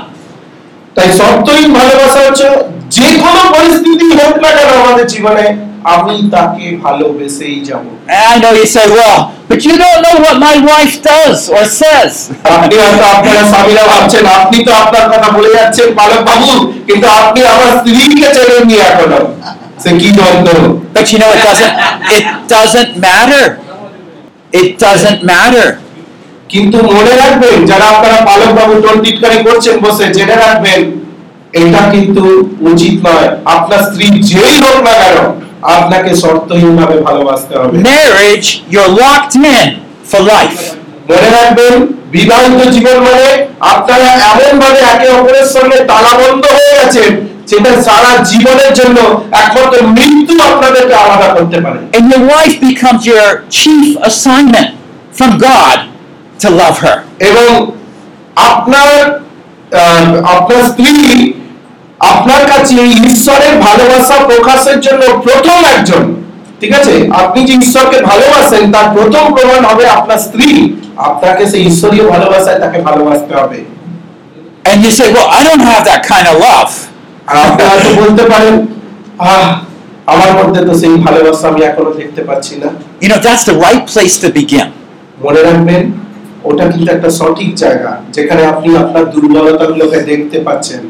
তাই 0.97 1.09
শর্তহীন 1.21 1.71
ভালোবাসা 1.79 2.21
হচ্ছে 2.27 2.47
যে 2.96 3.08
কোনো 3.24 3.42
পরিস্থিতি 3.54 4.08
হোক 4.20 4.34
না 4.44 4.50
কেন 4.58 4.70
আমাদের 4.82 5.06
জীবনে 5.14 5.46
আমি 5.94 6.16
তাকে 6.34 6.66
ভালোবেসেই 6.84 7.58
যাব 7.70 7.84
I 8.26 8.36
know 8.42 8.54
you 8.54 8.68
say, 8.68 8.86
well, 8.90 9.20
but 9.50 9.60
you 9.68 9.76
don't 9.76 10.02
know 10.06 10.16
what 10.26 10.38
my 10.40 10.56
wife 10.64 10.96
does 11.04 11.40
or 11.50 11.64
says. 11.82 12.14
আপনি 12.56 12.76
হয়তো 12.82 13.04
আপনারা 13.16 13.44
স্বামীরা 13.52 13.84
ভাবছেন 13.92 14.24
আপনি 14.40 14.58
তো 14.68 14.72
আপনার 14.82 15.06
কথা 15.14 15.30
বলে 15.38 15.50
যাচ্ছেন 15.58 15.88
বালক 16.00 16.22
বাবু 16.30 16.52
কিন্তু 16.88 17.08
আপনি 17.20 17.40
আমার 17.54 17.70
স্ত্রীকে 17.78 18.30
চেনে 18.36 18.58
নিয়ে 18.70 18.84
এখনও 18.92 19.22
সে 19.84 19.90
কি 20.00 20.10
দ্বন্দ্ব 20.18 20.50
But 20.96 21.06
you 21.12 21.20
know, 21.20 21.32
it 21.32 21.42
doesn't. 21.42 21.74
It 22.12 22.26
doesn't 22.48 22.92
matter. 23.00 23.46
It 24.54 24.70
doesn't 24.78 25.20
matter. 25.26 25.68
কিন্তু 26.50 26.78
মনে 26.90 27.14
রাখবেন 27.22 27.58
যারা 27.72 27.86
আপনারা 27.94 28.20
পালক 28.30 28.52
বাবু 28.58 28.74
টোন 28.84 28.96
টিটকারি 29.04 29.40
করছেন 29.48 29.76
বসে 29.84 30.06
জেনে 30.16 30.36
রাখবেন 30.44 30.80
এটা 31.54 31.82
কিন্তু 31.94 32.24
উচিত 32.70 32.96
নয় 33.08 33.28
আপনার 33.56 33.82
স্ত্রী 33.88 34.06
যেই 34.30 34.56
হোক 34.64 34.78
না 34.88 34.94
কেন 35.02 35.18
আপনাকে 35.74 36.12
শর্তহীন 36.24 36.72
ভাবে 36.80 36.96
ভালোবাসতে 37.08 37.54
হবে 37.60 37.76
Marriage, 37.90 38.48
you're 38.70 38.92
locked 38.98 39.36
in. 39.54 39.68
for 40.12 40.22
life. 40.30 40.62
মনে 41.10 41.30
রাখবেন 41.38 41.74
বিবাহিত 42.16 42.60
জীবন 42.76 42.98
মানে 43.08 43.28
আপনারা 43.74 44.10
এমন 44.30 44.54
ভাবে 44.62 44.80
একে 44.94 45.08
অপরের 45.10 45.48
সঙ্গে 45.56 45.78
তালাবন্ধ 45.92 46.44
হয়ে 46.58 46.74
গেছেন 46.80 47.10
যেটা 47.50 47.72
সারা 47.88 48.12
জীবনের 48.32 48.72
জন্য 48.80 48.98
একমাত্র 49.42 49.76
মৃত্যু 49.90 50.34
আপনাদেরকে 50.52 50.96
আলাদা 51.04 51.28
করতে 51.36 51.58
পারে 51.66 51.80
And 51.98 52.06
your 52.12 52.24
wife 52.34 52.56
becomes 52.62 53.02
your 53.06 53.28
chief 53.58 53.88
assignment 54.10 54.70
from 55.14 55.32
God 55.42 55.78
to 56.40 56.48
love 56.62 56.78
her. 56.86 56.98
এবং 57.30 57.50
আপনার 58.52 58.94
আপনার 60.36 60.62
স্ত্রী 60.70 60.94
আপনার 62.12 62.44
কাছে 62.52 62.76
ঈশ্বরের 63.10 63.54
ভালোবাসা 63.68 64.16
প্রকাশের 64.30 64.78
জন্য 64.80 65.04
প্রথম 65.26 65.60
একজন 65.76 66.04
ঠিক 66.62 66.72
আছে? 66.80 66.94
আপনি 67.24 67.40
যে 67.48 67.54
ঈশ্বরকে 67.54 67.98
ভালোবাসেন 68.02 68.64
তার 68.72 68.88
প্রথম 68.96 69.24
প্রমাণ 69.36 69.62
হবে 69.70 69.84
আপনার 69.98 70.18
স্ত্রী। 70.18 70.50
আপনাকে 71.10 71.44
সেই 71.52 71.64
ঈশ্বরীয় 71.72 72.06
ভালোবাসায় 72.10 72.60
তাকে 72.60 72.78
ভালোবাসতে 72.82 73.34
হবে। 73.42 73.60
And 74.70 74.78
you 74.86 74.92
say, 75.00 75.08
Well, 75.16 75.30
I 75.38 75.42
don't 75.48 75.66
have 75.72 75.84
that 75.92 76.02
kind 76.12 76.26
of 76.32 76.36
love. 76.48 76.72
আপনি 77.28 77.90
বলতে 78.02 78.24
পারেন 78.32 78.56
আহ 79.20 79.50
আমার 80.14 80.32
মধ্যে 80.40 80.62
তো 80.68 80.74
সেই 80.82 80.96
ভালোবাসা 81.06 81.46
আমি 81.48 81.62
এখনও 81.70 81.94
দেখতে 81.94 82.22
পাচ্ছি 82.24 82.54
না। 82.62 82.70
You 83.04 83.10
know, 83.12 83.20
that's 83.28 83.44
the 83.52 83.58
right 83.66 83.84
place 83.92 84.16
to 84.24 84.28
begin. 84.40 84.68
মনে 85.26 85.42
রাখবেন 85.48 85.84
ওটা 86.44 86.64
কিন্তু 86.72 86.90
একটা 86.96 87.10
সঠিক 87.20 87.50
জায়গা 87.56 87.92
যেখানে 88.16 88.42
আপনি 88.46 88.70
আপনার 88.78 89.04
দুর্বলতাগুলোকে 89.14 90.00
দেখতে 90.12 90.38
পাচ্ছেন। 90.40 90.82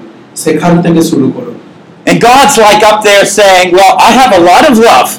সেখান 0.44 0.74
থেকে 0.82 1.02
শুরু 1.12 1.28
করুন 1.36 1.56
And 2.06 2.18
God's 2.22 2.56
like 2.58 2.82
up 2.84 3.00
there 3.02 3.26
saying, 3.40 3.68
Well, 3.72 3.94
I 4.08 4.10
have 4.12 4.32
a 4.40 4.42
lot 4.42 4.64
of 4.70 4.76
love. 4.90 5.10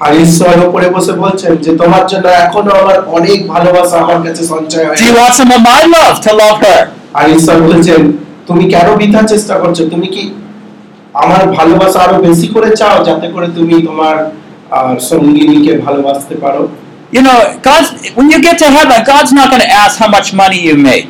আর 0.00 0.12
ঈশ্বর 0.24 0.54
উপরে 0.68 0.86
বসে 0.96 1.12
বলছেন 1.22 1.52
যে 1.64 1.70
তোমার 1.82 2.04
জন্য 2.10 2.26
এখনও 2.44 2.72
আমার 2.82 2.98
অনেক 3.08 3.38
ভালোবাসা 3.48 3.96
আমার 4.04 4.20
কাছে 4.26 4.42
সঞ্চয় 4.52 4.84
Do 5.00 5.04
you 5.08 5.16
want 5.20 5.34
some 5.40 5.50
of 5.56 5.60
my 5.72 5.80
love 5.96 6.16
to 6.26 6.30
love 6.42 6.58
her? 6.66 6.80
আর 7.18 7.26
ঈশ্বর 7.36 7.56
বলছেন 7.68 8.00
তুমি 8.48 8.64
কেন 8.74 8.88
বৃথা 9.00 9.20
চেষ্টা 9.32 9.54
করছ 9.62 9.78
তুমি 9.92 10.08
কি 10.14 10.22
আমার 11.14 11.42
ভালোবাসা 11.58 11.98
আরও 12.06 12.16
বেশি 12.28 12.46
করে 12.54 12.70
চাও 12.80 12.96
যাতে 13.08 13.26
করে 13.34 13.48
তুমি 13.58 13.74
তোমার 13.88 14.16
সঙ্গিনীকে 15.10 15.72
ভালোবাসতে 15.86 16.34
পারো 16.44 16.62
You 17.12 17.22
know, 17.22 17.38
God's 17.62 17.88
when 18.16 18.26
you 18.32 18.40
get 18.42 18.56
to 18.58 18.68
heaven, 18.76 18.98
God's 19.04 19.32
not 19.32 19.46
going 19.52 19.62
to 19.62 19.72
ask 19.82 19.92
how 20.02 20.10
much 20.16 20.28
money 20.34 20.58
you 20.68 20.74
made. 20.88 21.06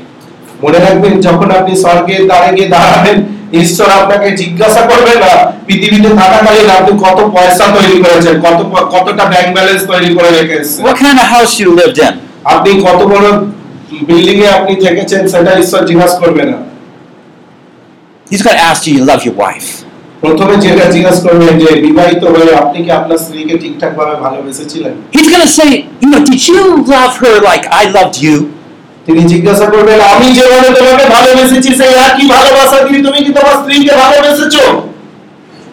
মনে 0.65 0.79
রাখবেন 0.79 1.15
যখন 1.27 1.49
আপনি 1.59 1.73
স্বর্গের 1.85 2.23
দ্বারে 2.29 2.51
গিয়ে 2.57 2.69
দাঁড়াবেন 2.75 3.17
ঈশ্বর 3.63 3.89
আপনাকে 4.01 4.29
জিজ্ঞাসা 4.41 4.83
করবে 4.91 5.15
না 5.25 5.33
পৃথিবীতে 5.67 6.11
থাকাকালীন 6.21 6.69
আপনি 6.79 6.93
কত 7.05 7.19
পয়সা 7.37 7.65
তৈরি 7.77 7.97
করেছেন 8.05 8.35
কত 8.47 8.59
কতটা 8.95 9.25
ব্যাংক 9.33 9.49
ব্যালেন্স 9.57 9.83
তৈরি 9.91 10.11
করে 10.17 10.31
রেখে 10.39 10.55
এসেছেন 10.61 10.83
What 10.87 10.97
kind 11.03 11.19
of 11.23 11.27
house 11.35 11.53
you 11.63 11.69
lived 11.81 11.99
in? 12.07 12.15
আপনি 12.53 12.71
কত 12.87 13.01
বড় 13.13 13.27
বিল্ডিং 14.09 14.37
এ 14.45 14.49
আপনি 14.59 14.73
থেকেছেন 14.85 15.21
সেটা 15.33 15.53
ঈশ্বর 15.63 15.81
জিজ্ঞাসা 15.91 16.17
করবে 16.23 16.45
না 16.51 16.57
He's 18.27 18.43
going 18.43 18.57
to 18.57 18.65
ask 18.65 18.81
you, 18.87 18.93
you 18.99 19.05
love 19.05 19.23
your 19.29 19.37
wife. 19.47 19.69
প্রথমে 20.23 20.55
যেটা 20.65 20.85
জিজ্ঞাসা 20.95 21.23
করবেন 21.27 21.53
যে 21.63 21.69
বিবাহিত 21.87 22.23
হয়ে 22.33 22.51
আপনি 22.63 22.79
কি 22.85 22.91
আপনার 22.99 23.19
স্ত্রীকে 23.25 23.55
ঠিকঠাক 23.63 23.93
ভাবে 23.99 24.15
ভালোবেসেছিলেন 24.25 24.93
He's 25.17 25.29
going 25.33 25.45
to 25.49 25.53
say, 25.61 25.69
you 26.03 26.09
know, 26.11 26.23
did 26.31 26.41
you 26.51 26.63
love 26.95 27.15
her 27.23 27.35
like 27.51 27.65
I 27.81 27.85
loved 27.99 28.17
you? 28.27 28.37
তিনি 29.07 29.23
জিজ্ঞাসা 29.33 29.67
করবেন 29.73 29.99
আমি 30.13 30.27
যেভাবে 30.39 30.69
তোমাকে 30.79 31.05
ভালোবেসেছি 31.17 31.71
সেই 31.81 31.93
একই 32.07 32.25
ভালোবাসা 32.35 32.79
দিয়ে 32.87 33.01
তুমি 33.07 33.19
কি 33.25 33.31
তোমার 33.39 33.55
স্ত্রীকে 33.61 33.93
ভালোবেসেছো 34.03 34.65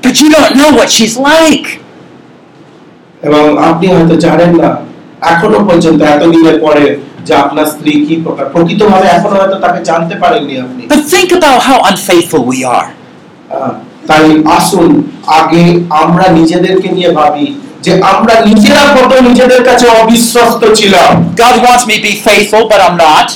But 0.03 0.15
you 0.15 0.29
don't 0.29 0.55
know 0.55 0.71
what 0.71 0.89
she's 0.89 1.15
like. 1.25 1.67
এবং 3.23 3.43
আপনি 3.69 3.85
হয়তো 3.93 4.15
জানেন 4.25 4.51
না 4.61 4.69
এখনও 5.23 5.59
পর্যন্ত 5.69 5.99
এতদিনের 6.07 6.57
পরে 6.65 6.85
যে 7.27 7.33
আপনার 7.35 7.65
স্ত্রী 7.65 7.91
কি 8.05 8.13
প্রকার 8.25 8.45
প্রকৃতভাবে 8.53 9.07
এখনও 9.09 9.37
হয়তো 9.41 9.57
তাকে 9.65 9.79
জানতে 9.89 10.15
পারেননি 10.23 10.53
আপনি 10.65 10.81
But 10.91 11.01
think 11.13 11.29
about 11.31 11.59
how 11.61 11.77
unfaithful 11.89 12.41
we 12.45 12.59
are. 12.77 12.87
তাই 14.09 14.25
আসুন 14.57 14.89
আগে 15.39 15.63
আমরা 16.01 16.25
নিজেদেরকে 16.39 16.87
নিয়ে 16.89 17.11
ভাবি 17.19 17.45
যে 17.84 17.92
আমরা 18.12 18.34
নিজেরা 18.48 18.82
কত 18.96 19.12
নিজেদের 19.28 19.62
কাছে 19.68 19.86
অবিশ্বস্ত 20.02 20.62
ছিলাম 20.78 21.10
God 21.42 21.56
wants 21.66 21.84
me 21.88 21.94
to 21.98 22.04
be 22.08 22.14
faithful, 22.28 22.62
but 22.70 22.80
I'm 22.86 22.98
not. 23.08 23.28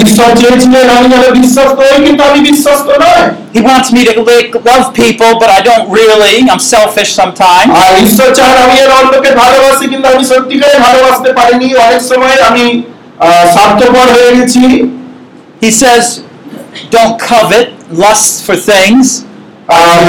ঈশ্বর 0.00 0.28
চেয়েছিলেন 0.40 0.86
আমি 0.96 1.06
যেন 1.12 1.24
বিশ্বস্ত 1.40 1.78
হই 1.88 2.00
কিন্তু 2.06 2.22
আমি 2.28 2.40
বিশ্বস্ত 2.50 2.88
নয় 3.04 3.24
He 3.54 3.60
wants 3.70 3.88
me 3.96 4.00
to 4.08 4.12
like, 4.30 4.50
love 4.70 4.86
people, 4.94 5.30
but 5.40 5.50
I 5.58 5.60
don't 5.68 5.86
really. 5.98 6.34
I'm 6.50 6.62
selfish 6.74 7.10
sometimes. 7.20 7.70
আর 7.82 7.92
ঈশ্বর 8.06 8.28
চান 8.38 8.54
আমি 8.64 8.74
এর 8.84 8.90
অন্যকে 9.00 9.30
ভালোবাসি 9.42 9.84
কিন্তু 9.92 10.06
আমি 10.14 10.24
সত্যিকারে 10.32 10.76
ভালোবাসতে 10.86 11.30
পারিনি 11.38 11.68
অনেক 11.86 12.02
সময় 12.10 12.36
আমি 12.50 12.66
আহ, 12.78 13.44
স্বার্থপর 13.54 14.06
হয়ে 14.16 14.32
গেছি 14.38 14.62
He 15.64 15.70
says, 15.72 16.04
don't 16.94 17.16
covet, 17.30 17.66
lust 18.02 18.32
for 18.46 18.56
things. 18.70 19.06
আর 19.69 20.01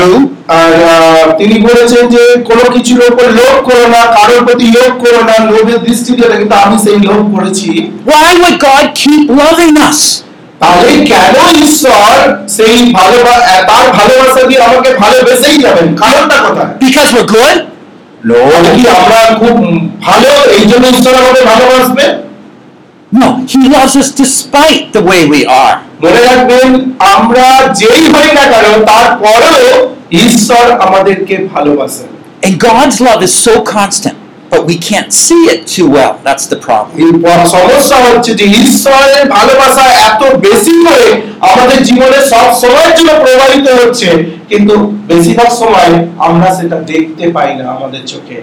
তিনি 1.39 1.57
বলেছেন 1.69 2.03
যে 2.15 2.23
কোনো 2.49 2.65
কিছুর 2.75 3.01
উপর 3.11 3.27
লোভ 3.39 3.55
করো 3.69 3.85
না 3.95 4.01
কারোর 4.17 4.41
প্রতি 4.47 4.67
লোভ 4.77 4.91
করো 5.05 5.21
না 5.29 5.35
লোভের 5.51 5.79
দৃষ্টি 5.87 6.11
দিয়ে 6.17 6.29
কিন্তু 6.33 6.57
আমি 6.65 6.77
সেই 6.85 6.99
লোভ 7.09 7.23
করেছি 7.35 7.71
Why 8.11 8.29
would 8.41 8.57
God 8.63 8.85
keep 9.01 9.25
loving 9.41 9.75
us? 9.89 10.01
তাহলে 10.63 10.93
কেন 11.11 11.35
ঈশ্বর 11.61 12.15
সেই 12.57 12.77
ভালোবাসা 12.99 13.55
তার 13.71 13.87
ভালোবাসা 13.99 14.43
দিয়ে 14.49 14.61
আমাকে 14.61 14.91
ভালোবেসেই 15.03 15.57
যাবেন 15.65 15.87
কারণটা 16.03 16.37
কোথায় 16.45 16.71
Because 16.83 17.11
we're 17.15 17.31
good? 17.37 17.57
কি 18.75 18.83
আমরা 18.99 19.21
খুব 19.41 19.55
ভালো 20.07 20.31
এই 20.57 20.65
জন্য 20.71 20.85
ঈশ্বর 20.95 21.15
আমাদের 21.23 21.43
ভালোবাসবে 21.53 22.05
No, 23.12 23.28
He 23.46 23.62
loves 23.70 23.94
us 23.96 24.10
despite 24.24 24.84
the 24.92 25.04
way 25.10 25.22
we 25.28 25.42
are. 25.64 25.76
মনে 26.04 26.20
রাখবেন 26.30 26.70
আমরা 27.16 27.46
যেই 27.82 28.04
হই 28.14 28.30
না 28.38 28.44
কেন 28.54 28.66
তারপরেও 28.92 29.72
ঈশ্বর 30.26 30.66
আমাদেরকে 30.88 31.36
ভালোবাসেন 31.54 32.10
And 32.46 32.54
God's 32.70 32.98
love 33.00 33.22
is 33.28 33.34
so 33.48 33.54
constant, 33.78 34.16
but 34.52 34.62
we 34.72 34.76
can't 34.90 35.12
see 35.26 35.42
it 35.54 35.60
too 35.76 35.88
well. 35.98 36.14
That's 36.28 36.46
the 36.54 36.60
problem. 36.68 36.94
এই 37.04 37.12
প- 37.24 37.46
সমস্যা 37.56 37.98
হচ্ছে 38.08 38.32
যে 38.40 38.46
ঈশ্বরের 38.62 39.24
ভালোবাসা 39.38 39.84
এত 40.10 40.22
বেশি 40.48 40.74
করে 40.88 41.08
আমাদের 41.50 41.80
জীবনে 41.90 42.18
সব 42.34 42.48
সময়ের 42.64 42.94
জন্য 42.98 43.12
প্রবাহিত 43.24 43.68
হচ্ছে 43.80 44.08
কিন্তু 44.50 44.76
বেশিরভাগ 45.12 45.50
সময় 45.62 45.92
আমরা 46.28 46.50
সেটা 46.60 46.78
দেখতে 46.92 47.26
পাই 47.36 47.50
না 47.60 47.64
আমাদের 47.78 48.02
চোখে 48.14 48.38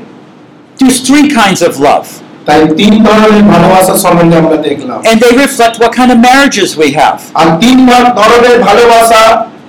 There's 0.79 1.01
three 1.09 1.27
kinds 1.41 1.61
of 1.69 1.73
love, 1.89 2.07
তাই 2.47 2.61
তিন 2.81 2.93
ধরনের 3.07 3.45
ভালোবাসা 3.53 3.95
সম্বন্ধে 4.05 4.37
আমরা 4.43 4.59
দেখলাম 4.69 4.99
and 5.09 5.17
they 5.21 5.33
reflect 5.45 5.75
what 5.83 5.93
kind 5.99 6.11
of 6.15 6.19
marriages 6.29 6.69
we 6.77 6.89
have. 7.01 7.19
আর 7.41 7.47
তিন 7.63 7.77
ধর- 7.91 8.11
ধরনের 8.21 8.57
ভালোবাসা 8.69 9.23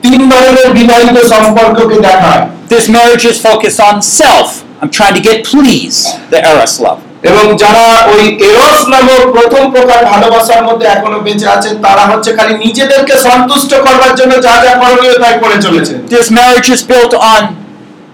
তিন 0.05 0.19
ধরনের 0.33 0.67
বিবাহিত 0.79 1.17
সম্পর্ককে 1.33 1.97
দেখায় 2.09 2.43
This 2.73 2.85
marriage 2.89 3.25
is 3.25 3.37
focused 3.41 3.81
on 3.81 3.95
self. 4.19 4.47
I'm 4.81 4.91
trying 4.91 5.15
to 5.19 5.23
get 5.29 5.37
pleased, 5.45 6.03
the 6.33 6.39
Eros 6.51 6.75
love. 6.85 6.99
এবং 7.29 7.45
যারা 7.63 7.85
ওই 8.13 8.23
এরস 8.49 8.81
নামক 8.93 9.21
প্রথম 9.35 9.63
প্রকার 9.75 9.99
ভালোবাসার 10.05 10.61
মধ্যে 10.67 10.85
এখনো 10.95 11.17
বেঁচে 11.19 11.47
আছেন 11.55 11.73
তারা 11.85 12.03
হচ্ছে 12.11 12.29
খালি 12.37 12.53
নিজেদেরকে 12.65 13.13
সন্তুষ্ট 13.27 13.71
করবার 13.85 14.13
জন্য 14.19 14.33
যা 14.45 14.53
যা 14.65 14.73
করণীয় 14.81 15.15
তাই 15.23 15.35
করে 15.43 15.57
চলেছেন 15.65 15.97
This 16.15 16.27
marriage 16.39 16.69
is 16.75 16.81
built 16.91 17.13
on 17.31 17.41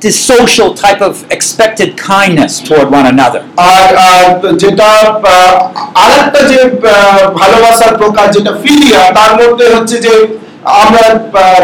this 0.01 0.15
social 0.25 0.69
type 0.75 1.01
of 1.01 1.13
expected 1.31 1.89
kindness 2.11 2.51
toward 2.59 2.87
one 2.91 3.07
another. 3.07 3.41
আর 3.71 3.87
আর 4.07 4.25
যেটা 4.53 4.89
আহ, 5.25 5.53
আরেকটা 6.03 6.39
যে 6.51 6.59
আহ, 6.63 6.77
ভালোবাসার 7.41 7.93
প্রকার 7.97 8.25
যেটা 8.35 8.51
ফিলিয়া 8.63 9.01
তার 9.17 9.31
মধ্যে 9.39 9.65
হচ্ছে 9.75 9.95
যে 10.05 10.13
আমরা 10.81 11.03
আহ, 11.35 11.63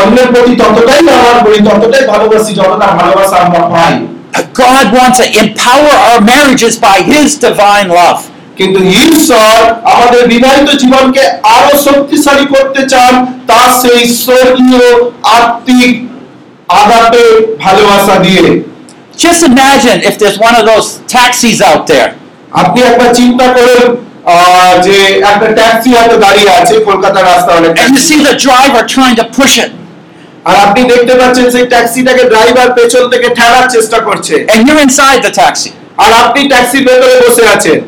অন্যের 0.00 0.28
প্রতি 0.32 0.52
ততটাই 0.56 1.02
ব্যবহার 1.08 1.38
করি 1.44 1.58
ততটাই 1.68 2.04
ভালোবাসি 2.06 2.52
যতটা 2.54 2.86
ভালোবাসা 3.00 3.36
আমরা 3.46 3.62
পাই 3.74 3.94
But 4.34 4.46
God 4.64 4.86
wants 4.98 5.16
to 5.22 5.26
empower 5.44 5.92
our 6.06 6.20
marriages 6.32 6.74
by 6.78 6.96
His 7.12 7.28
divine 7.40 7.88
love. 8.00 8.20
কিন্তু 8.58 8.78
ঈশ্বর 9.02 9.54
আমাদের 9.92 10.22
বিবাহিত 10.28 10.68
জীবনকে 10.82 11.22
আরো 11.56 11.72
শক্তিশালী 11.86 12.46
করতে 12.46 12.80
চান 12.88 13.12
তার 13.46 13.68
সেই 13.82 14.00
স্বর্গীয় 14.24 14.86
আত্মিক 15.38 15.92
আঘাতে 16.80 17.22
ভালোবাসা 17.64 18.16
দিয়ে 18.26 18.44
Just 19.24 19.40
imagine 19.52 19.98
if 20.08 20.14
there's 20.20 20.38
one 20.48 20.54
of 20.60 20.64
those 20.70 20.86
taxis 21.16 21.58
out 21.70 21.82
there, 21.92 22.08
আপনি 22.62 22.78
একবার 22.90 23.10
চিন্তা 23.20 23.46
করুন 23.56 23.82
আহ, 24.34 24.72
যে 24.86 24.96
একটা 25.32 25.48
ট্যাক্সি 25.58 25.90
হয়তো 25.98 26.16
দাঁড়িয়ে 26.24 26.50
আছে 26.58 26.74
কলকাতার 26.88 27.24
রাস্তা 27.32 27.50
অনেক 27.58 27.70
and 27.82 27.90
you 27.96 28.02
see 28.08 28.18
the 28.28 28.36
driver 28.46 28.82
trying 28.96 29.16
to 29.20 29.26
push 29.38 29.54
it, 29.64 29.70
আর 30.48 30.56
আপনি 30.66 30.80
দেখতে 30.92 31.14
পাচ্ছেন 31.20 31.46
সেই 31.54 31.66
ট্যাক্সিটাকে 31.74 32.24
ড্রাইভার 32.32 32.68
পেছন 32.78 33.04
থেকে 33.12 33.28
ঠেলার 33.38 33.66
চেষ্টা 33.74 33.98
করছে 34.06 34.34
and 34.52 34.60
you're 34.66 34.82
inside 34.88 35.20
the 35.26 35.32
taxi, 35.42 35.70
আর 36.02 36.10
আপনি 36.22 36.40
ট্যাক্সির 36.52 36.82
ভেতরে 36.88 37.16
বসে 37.24 37.44
আছেন 37.54 37.78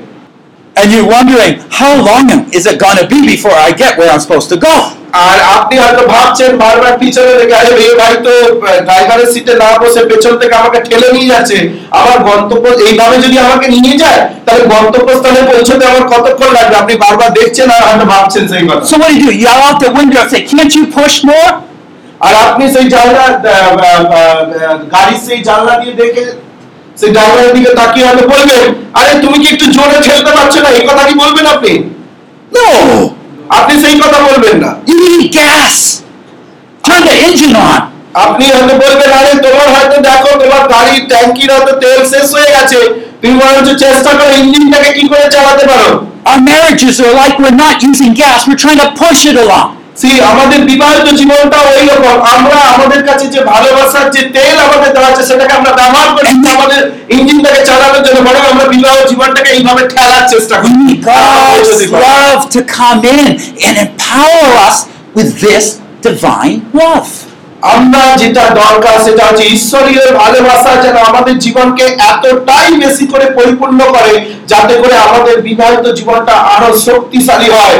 and 0.77 0.87
you're 0.93 1.11
wondering, 1.17 1.53
how 1.81 1.93
long 2.11 2.27
is 2.59 2.65
it 2.71 2.77
going 2.85 2.99
to 3.03 3.07
be 3.13 3.19
before 3.35 3.57
I 3.67 3.71
get 3.83 3.93
where 3.99 4.11
I'm 4.15 4.23
supposed 4.27 4.49
to 4.55 4.59
go? 4.69 4.75
আর 5.22 5.38
আপনি 5.56 5.76
হয়তো 5.84 6.04
ভাবছেন 6.14 6.52
বারবার 6.64 6.94
পিছনে 7.02 7.32
আরে 7.60 7.72
এই 7.86 7.94
ভাই 8.00 8.14
তো 8.26 8.32
ড্রাইভারের 8.86 9.30
সিটে 9.34 9.54
না 9.62 9.70
বসে 9.82 10.02
পেছন 10.10 10.34
থেকে 10.42 10.54
আমাকে 10.62 10.80
ঠেলে 10.88 11.08
নিয়ে 11.16 11.30
যাচ্ছে 11.34 11.58
আমার 12.00 12.18
গন্তব্য 12.30 12.66
এইভাবে 12.86 13.16
যদি 13.26 13.38
আমাকে 13.46 13.68
নিয়ে 13.76 13.94
যায় 14.04 14.22
তাহলে 14.46 14.64
গন্তব্যস্থলে 14.74 15.42
পৌঁছতে 15.52 15.84
আমার 15.92 16.04
কতক্ষণ 16.14 16.50
লাগবে 16.58 16.76
আপনি 16.82 16.94
বারবার 17.04 17.30
দেখছেন 17.40 17.68
আর 17.76 17.82
হয়তো 17.88 18.06
ভাবছেন 18.14 18.44
সেই 18.52 18.64
কথা 18.70 18.84
So 18.86 18.96
what 18.98 19.10
do 19.10 19.16
you 19.16 19.22
do? 19.24 19.32
Yell 19.46 19.62
out 19.68 19.78
the 19.80 19.90
window 19.92 20.20
and 20.22 20.30
say, 20.32 20.42
Can't 20.46 20.74
you 20.78 20.84
push 20.98 21.16
more? 21.26 21.52
আর 22.22 22.34
আপনি 22.46 22.66
সেই 22.76 22.88
জানলা 22.96 23.26
গাড়ির 24.94 25.20
সেই 25.28 25.40
জানলা 25.48 25.74
দিয়ে 25.82 25.96
দেখে 26.02 26.24
সেই 27.00 27.12
ড্রাইভারের 27.16 27.52
দিকে 27.56 27.72
তাকিয়ে 27.80 28.06
হয়তো 28.08 28.24
বলবেন 28.34 28.64
আরে 29.00 29.14
তুমি 29.24 29.38
কি 29.42 29.48
একটু 29.54 29.66
জোরে 29.76 29.98
ঠেলতে 30.06 30.32
পারছ 30.38 30.54
না 30.64 30.70
এই 30.78 30.84
কথা 30.90 31.04
কি 31.08 31.14
বলবেন 31.24 31.46
আপনি 31.56 31.74
No! 32.52 33.16
আপনি 33.51 33.75
সেই 33.85 33.97
কথা 34.03 34.19
বলবেন 34.29 34.57
না 34.65 34.71
You 34.91 34.97
need 35.05 35.25
gas! 35.33 35.75
Turn 36.85 37.03
the 37.09 37.15
engine 37.27 37.57
on! 37.69 37.81
আপনি 38.25 38.45
হয়তো 38.55 38.75
বলবেন 38.85 39.11
আরে 39.19 39.33
তোমার 39.47 39.69
হয়তো 39.75 39.97
দেখো 40.09 40.31
তোমার 40.43 40.63
গাড়ির 40.75 41.03
ট্যাঙ্কির 41.11 41.51
হয়তো 41.55 41.73
তেল 41.83 42.01
শেষ 42.13 42.27
হয়ে 42.37 42.51
গেছে 42.57 42.79
তুমি 43.21 43.35
বরঞ্চ 43.41 43.69
চেষ্টা 43.85 44.13
করো 44.19 44.33
ইঞ্জিনটাকে 44.43 44.91
কি 44.97 45.05
করে 45.13 45.27
চালাতে 45.35 45.65
পারো 45.73 45.91
Our 46.31 46.41
marriages 46.43 46.95
are 47.01 47.15
like 47.15 47.35
we're 47.43 47.61
not 47.67 47.77
using 47.83 48.13
gas, 48.15 48.39
we're 48.47 48.63
trying 48.65 48.81
to 48.85 48.91
push 48.95 49.21
it 49.31 49.37
along. 49.37 49.69
সেই 50.02 50.18
আমাদের 50.32 50.60
বিবাহিত 50.72 51.08
জীবনটা 51.20 51.58
ওই 51.72 51.84
রকম। 51.92 52.16
আমরা 52.36 52.60
আমাদের 52.76 53.02
কাছে 53.10 53.26
যে 53.34 53.40
ভালোবাসার 53.54 54.06
যে 54.16 54.22
তেল 54.36 54.56
আমাদের 54.68 54.90
দেওয়া 54.96 55.10
আছে 55.12 55.24
সেটাকে 55.30 55.54
আমরা 55.60 55.72
ব্যবহার 55.80 56.10
করছি 56.16 56.38
না 56.44 56.50
আমাদের 56.58 56.82
ইঞ্জিনটাকে 57.18 57.62
চালানোর 57.70 58.04
জন্য 58.08 58.20
বরং 58.28 58.44
আমরা 58.52 58.66
বিবাহ 58.74 58.96
জীবনটাকে 59.12 59.50
এইভাবে 59.58 59.82
ঠেলার 59.94 60.24
চেষ্টা 60.34 60.56
করি। 60.62 60.74
God's 61.14 61.82
love 62.06 62.42
to 62.56 62.60
come 62.78 63.00
in 63.18 63.28
and 63.66 63.76
empower 63.86 64.48
us 64.68 64.78
with 65.18 65.30
this 65.46 65.66
divine 66.08 66.58
love. 66.82 67.12
আমরা 67.76 68.04
যেটা 68.22 68.44
দরকার 68.64 68.96
সেটা 69.06 69.24
হচ্ছে 69.28 69.46
ঈশ্বরীয় 69.58 70.06
ভালোবাসা 70.22 70.72
যেন 70.84 70.98
আমাদের 71.10 71.36
জীবনকে 71.46 71.86
এতটাই 72.12 72.70
বেশি 72.84 73.06
করে 73.12 73.26
পরিপূর্ণ 73.38 73.80
করে 73.96 74.14
যাতে 74.52 74.74
করে 74.82 74.96
আমাদের 75.08 75.36
বিবাহিত 75.48 75.86
জীবনটা 76.00 76.34
আরও 76.56 76.70
শক্তিশালী 76.88 77.50
হয়। 77.58 77.80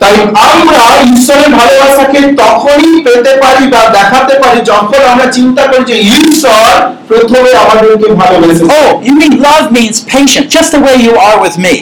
তাই 0.00 0.14
আমরা 0.52 0.82
ঈশ্বরের 1.14 1.50
ভালোবাসাকে 1.58 2.20
তখনই 2.42 2.92
পেতে 3.06 3.32
পারি 3.42 3.64
বা 3.74 3.82
দেখাতে 3.98 4.34
পারি 4.42 4.58
যখন 4.72 5.00
আমরা 5.12 5.26
চিন্তা 5.36 5.62
করি 5.70 5.84
যে 5.92 5.96
ঈশ্বর 6.18 6.70
প্রথমে 7.10 7.50
আমাদেরকে 7.62 8.08
ভালোবেসে 8.22 8.62
ও 8.78 8.80
you 9.06 9.14
mean 9.22 9.32
love 9.46 9.62
means 9.76 9.94
patient 10.12 10.46
just 10.54 10.70
the 10.74 10.80
way 10.84 10.94
you 11.04 11.12
are 11.28 11.34
with 11.42 11.54
me. 11.64 11.74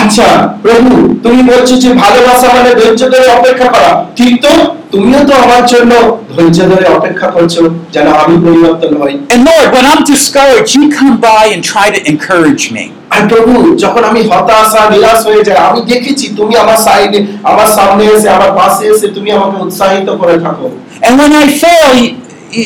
আচ্ছা 0.00 0.28
প্রভু 0.64 0.90
তুমি 1.24 1.40
বলছো 1.52 1.74
যে 1.84 1.90
ভালোবাসা 2.04 2.48
মানে 2.56 2.70
ধৈর্য 2.80 3.02
ধরে 3.12 3.26
অপেক্ষা 3.38 3.68
করা। 3.74 3.92
ঠিক 4.18 4.32
তো? 4.44 4.52
তুমিও 4.93 5.21
তো 5.29 5.33
আমার 5.43 5.63
জন্য 5.73 5.91
ধৈর্য 6.33 6.59
ধরে 6.71 6.85
অপেক্ষা 6.97 7.27
করছো 7.35 7.61
যেন 7.95 8.07
আমি 8.23 8.35
পরিবর্তন 8.45 8.91
হই 9.01 9.13
And 9.33 9.41
Lord, 9.49 9.67
when 9.75 9.85
I'm 9.91 10.03
discouraged, 10.13 10.71
you 10.77 10.85
come 10.99 11.13
by 11.23 11.43
and 11.53 11.61
try 11.65 11.87
to 11.95 11.99
encourage 12.13 12.65
me. 12.75 12.85
আর 13.13 13.21
প্রভু 13.31 13.53
যখন 13.83 14.03
আমি 14.11 14.21
হতাশা 14.31 14.81
নিরাশ 14.93 15.19
হয়ে 15.27 15.41
যাই 15.47 15.59
আমি 15.69 15.79
দেখেছি 15.91 16.25
তুমি 16.39 16.53
আমার 16.63 16.77
সাইডে 16.87 17.19
আমার 17.51 17.69
সামনে 17.77 18.03
এসে 18.15 18.27
আমার 18.37 18.51
পাশে 18.59 18.83
এসে 18.93 19.07
তুমি 19.17 19.29
আমাকে 19.37 19.57
উৎসাহিত 19.65 20.07
করে 20.21 20.35
থাকো 20.45 20.67
And 21.05 21.13
when 21.21 21.31
I 21.33 21.45
fail, 21.63 21.89
you, 21.97 22.09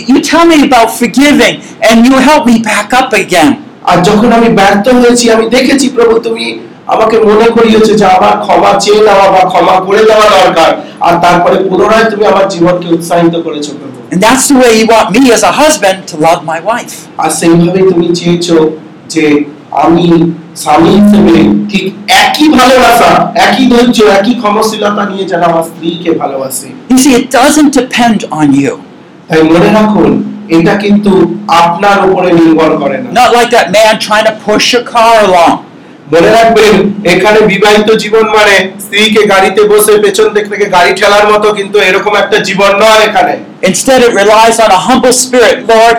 you 0.09 0.17
tell 0.23 0.45
me 0.45 0.57
about 0.69 0.89
forgiving 0.93 1.55
and 1.89 1.97
you 2.07 2.15
help 2.19 2.43
me 2.45 2.55
back 2.63 2.89
up 2.93 3.09
again. 3.23 3.51
আর 3.89 3.97
যখন 4.09 4.29
আমি 4.37 4.49
ব্যর্থ 4.59 4.85
হয়েছি 4.99 5.25
আমি 5.35 5.45
দেখেছি 5.55 5.85
প্রভু 5.97 6.13
তুমি 6.27 6.45
আমাকে 6.93 7.15
মনে 7.29 7.47
করিয়েছো 7.55 7.91
যে 7.99 8.05
আমার 8.17 8.33
ক্ষমা 8.45 8.71
চেয়ে 8.83 9.01
নেওয়া 9.07 9.27
বা 9.35 9.41
ক্ষমা 9.51 9.75
করে 9.87 10.01
দেওয়া 10.09 10.27
দরকার 10.37 10.69
আর 11.07 11.13
তারপরে 11.25 11.57
পুনরায় 11.69 12.07
তুমি 12.11 12.23
আমার 12.31 12.45
জীবনকে 12.53 12.87
উৎসাহিত 12.95 13.35
করেছো 13.45 13.71
প্রভু 13.79 13.97
And 14.13 14.21
that's 14.21 14.45
the 14.47 14.57
way 14.61 14.71
you 14.79 14.87
want 14.87 15.07
me 15.11 15.21
as 15.31 15.43
a 15.43 15.53
husband 15.53 15.97
to 16.09 16.15
love 16.17 16.41
my 16.45 16.59
wife. 16.71 16.95
আর 17.23 17.29
সেইভাবেই 17.39 17.85
তুমি 17.91 18.07
চেয়েছো 18.19 18.57
যে 19.13 19.25
আমি 19.83 20.07
স্বামী 20.63 20.91
হিসেবে 20.97 21.35
ঠিক 21.71 21.85
একই 22.23 22.47
ভালোবাসা 22.57 23.11
একই 23.45 23.65
ধৈর্য 23.71 23.97
একই 24.17 24.33
ক্ষমশীলতা 24.41 25.03
নিয়ে 25.11 25.25
যেন 25.31 25.41
আমার 25.51 25.63
স্ত্রীকে 25.69 26.11
ভালোবাসি 26.21 26.69
You 26.91 26.97
see, 27.03 27.13
it 27.21 27.27
doesn't 27.39 27.71
depend 27.81 28.19
on 28.39 28.47
you. 28.61 28.73
তাই 29.29 29.41
মনে 29.51 29.69
রাখুন 29.77 30.09
এটা 30.49 30.73
কিন্তু 30.83 31.11
আপনার 31.63 31.97
উপরে 32.07 32.29
নির্ভর 32.39 32.71
করে 32.81 32.97
না 33.03 33.07
Not 33.13 33.29
like 33.37 33.49
that 33.57 33.67
man 33.71 33.93
trying 33.99 34.27
to 34.31 34.35
push 34.47 34.65
your 34.73 34.85
car 34.93 35.13
along. 35.27 35.55
মনে 36.08 36.30
রাখবেন 36.30 36.74
এখানে 37.12 37.38
বিবাহিত 37.52 37.88
জীবন 38.02 38.24
মানে 38.36 38.54
স্ত্রীকে 38.84 39.22
গাড়িতে 39.32 39.60
বসে 39.72 39.92
পেছন 40.04 40.26
থেকে 40.36 40.66
গাড়ি 40.76 40.92
ঠেলার 40.98 41.26
মতো 41.32 41.46
কিন্তু 41.58 41.76
এরকম 41.88 42.12
একটা 42.16 42.36
জীবন 42.48 42.72
নয় 42.82 43.00
এখানে 43.08 43.34
Instead, 43.62 44.00
it 44.02 44.12
relies 44.14 44.56
on 44.60 44.70
a 44.70 44.80
humble 44.86 45.14
spirit. 45.14 45.56
Lord, 45.66 45.96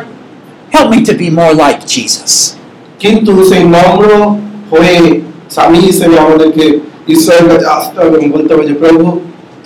help 0.71 0.87
me 0.89 0.99
to 1.03 1.13
be 1.13 1.27
more 1.31 1.53
like 1.55 1.79
Jesus. 1.87 2.31
কিন্তু 2.99 3.31
সেই 3.49 3.63
নম্র 3.75 4.09
হয়ে 4.71 4.97
স্বামী 5.55 5.79
হিসেবে 5.87 6.15
আমাদেরকে 6.25 6.65
ঈশ্বরের 7.07 7.45
কাছে 7.51 7.67
আসতে 7.77 7.97
হবে 8.01 8.15
এবং 8.17 8.27
বলতে 8.35 8.49
হবে 8.53 8.65
যে 8.69 8.75
প্রভু 8.81 9.05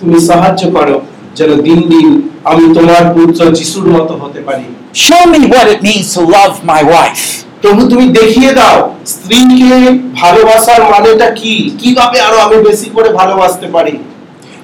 তুমি 0.00 0.16
সাহায্য 0.30 0.62
করো 0.76 0.96
যেন 1.38 1.50
দিন 1.66 1.80
দিন 1.92 2.08
আমি 2.50 2.64
তোমার 2.76 3.02
পুত্র 3.14 3.40
যিশুর 3.58 3.86
মতো 3.96 4.12
হতে 4.22 4.40
পারি 4.48 4.64
Show 5.06 5.22
me 5.26 5.40
what 5.52 5.66
it 5.74 5.80
means 5.82 6.06
to 6.14 6.20
love 6.36 6.54
my 6.64 6.80
wife. 6.88 7.24
প্রভু 7.64 7.82
তুমি 7.92 8.06
দেখিয়ে 8.20 8.52
দাও 8.58 8.76
স্ত্রীকে 9.06 9.74
ভালোবাসার 10.20 10.82
মানেটা 10.92 11.28
কি 11.40 11.54
কীভাবে 11.80 12.18
আরও 12.20 12.38
আমি 12.46 12.56
বেশি 12.68 12.88
করে 12.96 13.08
ভালোবাসতে 13.20 13.68
পারি 13.76 13.94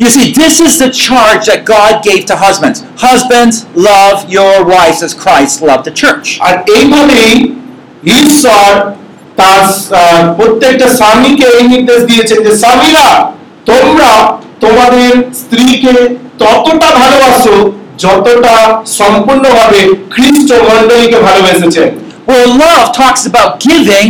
You 0.01 0.09
see, 0.09 0.27
this 0.35 0.55
is 0.61 0.73
the 0.79 0.91
charge 0.99 1.43
that 1.45 1.61
God 1.67 1.95
gave 2.03 2.23
to 2.25 2.35
husbands. 2.37 2.79
Husbands, 2.99 3.55
love 3.91 4.19
your 4.31 4.55
wives 4.67 5.01
as 5.03 5.13
Christ 5.15 5.55
loved 5.61 5.85
the 5.85 5.95
church. 5.95 6.27
আর 6.47 6.55
এইভাবেই 6.77 7.35
ঈশ্বর 8.21 8.69
তার 9.41 9.63
প্রত্যেকটা 10.39 10.87
স্বামীকে 10.99 11.47
এই 11.57 11.65
নির্দেশ 11.73 12.01
দিয়েছেন 12.11 12.39
যে 12.47 12.53
স্বামীরা 12.63 13.07
তোমরা 13.71 14.13
তোমাদের 14.65 15.13
স্ত্রীকে 15.41 15.95
ততটা 16.43 16.89
ভালোবাসো 17.01 17.57
যতটা 18.05 18.55
সম্পূর্ণভাবে 18.99 19.81
খ্রিস্ট 20.13 20.51
মণ্ডলীকে 20.69 21.19
ভালোবেসেছেন 21.27 21.89
Well, 22.31 22.49
love 22.57 22.87
talks 22.95 23.23
about 23.27 23.51
giving, 23.61 24.09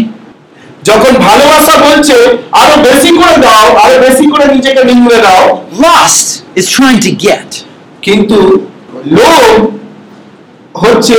যখন 0.88 1.12
ভালোবাসা 1.26 1.74
বলছে 1.86 2.16
আরও 2.60 2.74
বেশি 2.88 3.10
করে 3.18 3.36
দাও 3.46 3.66
আরও 3.84 3.96
বেশি 4.06 4.24
করে 4.32 4.44
নিজেকে 4.56 4.82
নিংড়ে 4.90 5.18
দাও 5.26 5.44
lust 5.80 6.26
is 6.56 6.66
trying 6.76 7.00
to 7.06 7.12
get. 7.26 7.48
কিন্তু 8.06 8.38
লোভ 9.16 9.54
হচ্ছে 10.74 11.16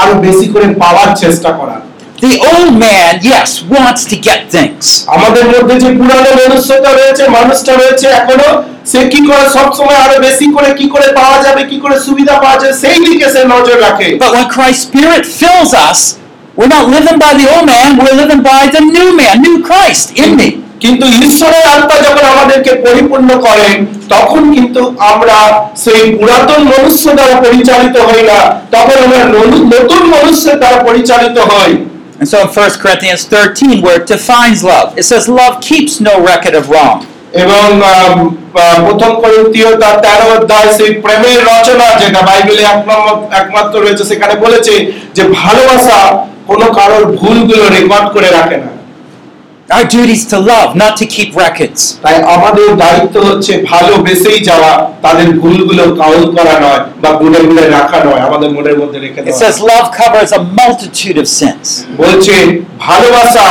আরও 0.00 0.14
বেশি 0.26 0.46
করে 0.54 0.66
পাওয়ার 0.82 1.08
চেষ্টা 1.22 1.50
করা 1.60 1.76
The 2.22 2.34
old 2.50 2.72
man, 2.78 3.12
yes, 3.24 3.48
wants 3.68 4.02
to 4.04 4.16
get 4.28 4.40
things. 4.56 4.84
আমাদের 5.16 5.44
মধ্যে 5.52 5.74
যে 5.82 5.88
পুরানো 5.98 6.30
মনুষ্যতা 6.40 6.90
রয়েছে 6.92 7.24
মানুষটা 7.38 7.72
রয়েছে 7.74 8.06
এখনও 8.20 8.50
সে 8.90 9.00
কি 9.12 9.20
করে 9.28 9.44
সব 9.56 9.68
সময় 9.78 9.98
আরও 10.04 10.16
বেশি 10.26 10.46
করে 10.56 10.68
কি 10.78 10.86
করে 10.94 11.08
পাওয়া 11.20 11.38
যাবে 11.46 11.62
কি 11.70 11.76
করে 11.84 11.96
সুবিধা 12.06 12.34
পাওয়া 12.44 12.56
যাবে 12.60 12.74
সেই 12.84 12.98
দিকে 13.06 13.26
সে 13.34 13.42
নজর 13.54 13.76
রাখে 13.86 14.08
But 14.22 14.30
when 14.36 14.46
Christ's 14.54 14.82
Spirit 14.88 15.24
fills 15.40 15.72
us, 15.88 16.00
we're 16.59 16.73
not 16.77 16.85
living 16.89 17.17
by 17.19 17.31
the 17.33 17.45
old 17.53 17.65
man, 17.65 17.89
we're 17.97 18.17
living 18.23 18.41
by 18.43 18.61
the 18.67 18.81
new 18.87 19.09
man, 19.17 19.35
new 19.41 19.57
Christ 19.61 20.05
in 20.17 20.31
me. 20.35 20.49
কিন্তু 20.79 21.05
ঈশ্বরের 21.25 21.63
আত্মা 21.67 21.95
যখন 22.01 22.25
আমাদেরকে 22.25 22.71
পরিপূর্ণ 22.85 23.29
করেন 23.39 23.75
তখন 24.09 24.41
কিন্তু 24.55 24.81
আমরা 25.11 25.37
সেই 25.77 26.01
পুরাতন 26.19 26.61
মনুষ্য 26.63 27.05
দ্বারা 27.13 27.35
পরিচালিত 27.41 27.95
হই 27.99 28.23
না 28.23 28.39
তখন 28.71 28.97
আমরা 29.03 29.21
ননু- 29.25 29.65
নতুন 29.75 30.01
মনুষ্যের 30.05 30.57
দ্বারা 30.59 30.77
পরিচালিত 30.83 31.37
হই 31.51 31.71
And 32.19 32.27
so 32.29 32.37
in 32.39 32.49
1 32.59 32.75
Corinthians 32.79 33.21
13, 33.25 33.75
where 33.81 33.97
it 34.01 34.07
defines 34.07 34.59
love, 34.63 34.87
it 34.97 35.03
says, 35.03 35.23
Love 35.41 35.55
keeps 35.61 35.93
no 35.99 36.13
record 36.31 36.55
of 36.55 36.65
wrong. 36.69 36.97
এবং 37.33 37.65
আম, 37.85 38.17
আহ, 38.55 38.77
প্রথম 38.85 39.11
করিন্থীয় 39.21 39.69
তার 39.77 39.95
তেরো 40.01 40.27
অধ্যায় 40.35 40.69
সেই 40.77 40.91
প্রেমের 41.03 41.39
রচনা 41.43 41.87
যেটা 41.99 42.21
বাইবেলে 42.21 42.63
এক 42.63 42.79
নম্বর 42.87 43.15
একমাত্র 43.31 43.75
রয়েছে 43.81 44.03
সেখানে 44.05 44.35
বলেছে 44.35 44.73
যে 45.13 45.23
ভালোবাসা 45.39 45.99
কোনো 46.49 46.65
কারোর 46.77 47.03
ভুলগুলো 47.19 47.63
রেকর্ড 47.75 48.07
করে 48.15 48.29
রাখে 48.31 48.57
না 48.57 48.69
Our 49.69 49.85
duty 49.85 50.11
is 50.11 50.25
to 50.27 50.37
love, 50.41 50.75
not 50.75 50.93
to 50.97 51.05
keep 51.07 51.29
records. 51.37 51.79
তাই 52.03 52.15
আমাদের 52.35 52.67
দায়িত্ব 52.83 53.15
হচ্ছে 53.29 53.53
ভালোবেসেই 53.71 54.39
যাওয়া 54.49 54.71
তাদের 55.01 55.27
ভুলগুলো 55.41 55.83
কাউল 56.01 56.23
করা 56.37 56.55
নয় 56.59 56.81
বা 57.03 57.09
গুলে 57.21 57.39
গুলে 57.47 57.63
রাখা 57.69 57.99
নয় 58.07 58.21
আমাদের 58.27 58.49
মনের 58.55 58.77
মধ্যে 58.81 58.99
রেখে 58.99 59.19
It 59.19 59.25
দেওয়া 59.25 59.39
says 59.41 59.55
love 59.71 59.87
covers 60.01 60.29
a 60.31 60.41
multitude 60.59 61.17
of 61.17 61.27
sins. 61.39 61.67
বলছে 62.01 62.35
ভালোবাসা 62.87 63.47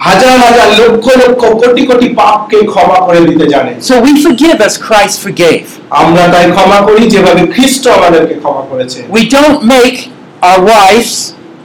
হাজার 0.00 0.36
হাজার 0.46 0.68
লক্ষ 0.80 1.04
লক্ষ 1.22 1.42
কোটি 1.62 1.82
কোটি 1.90 2.06
পাপকে 2.20 2.58
ক্ষমা 2.72 2.98
করে 3.06 3.20
দিতে 3.28 3.44
জানে 3.54 3.72
So 3.88 3.94
we 4.06 4.12
forgive 4.26 4.58
as 4.60 4.74
Christ 4.86 5.16
forgave. 5.24 5.66
আমরা 6.02 6.24
তাই 6.34 6.46
ক্ষমা 6.56 6.78
করি 6.88 7.02
যেভাবে 7.14 7.42
খ্রিস্ট 7.54 7.82
আমাদেরকে 7.96 8.34
ক্ষমা 8.42 8.62
করেছে 8.70 8.98
We 9.16 9.22
don't 9.36 9.60
make 9.76 9.96
our 10.42 10.60
wife's 10.72 11.16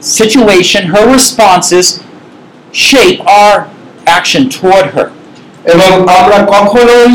situation, 0.03 0.82
her 0.88 1.05
responses, 1.09 1.86
shape 2.74 3.20
our 3.30 3.55
action 4.07 4.43
toward 4.49 4.88
her. 4.95 5.07
এবং 5.65 5.91
আমরা 6.17 6.38
কখনোই 6.55 7.11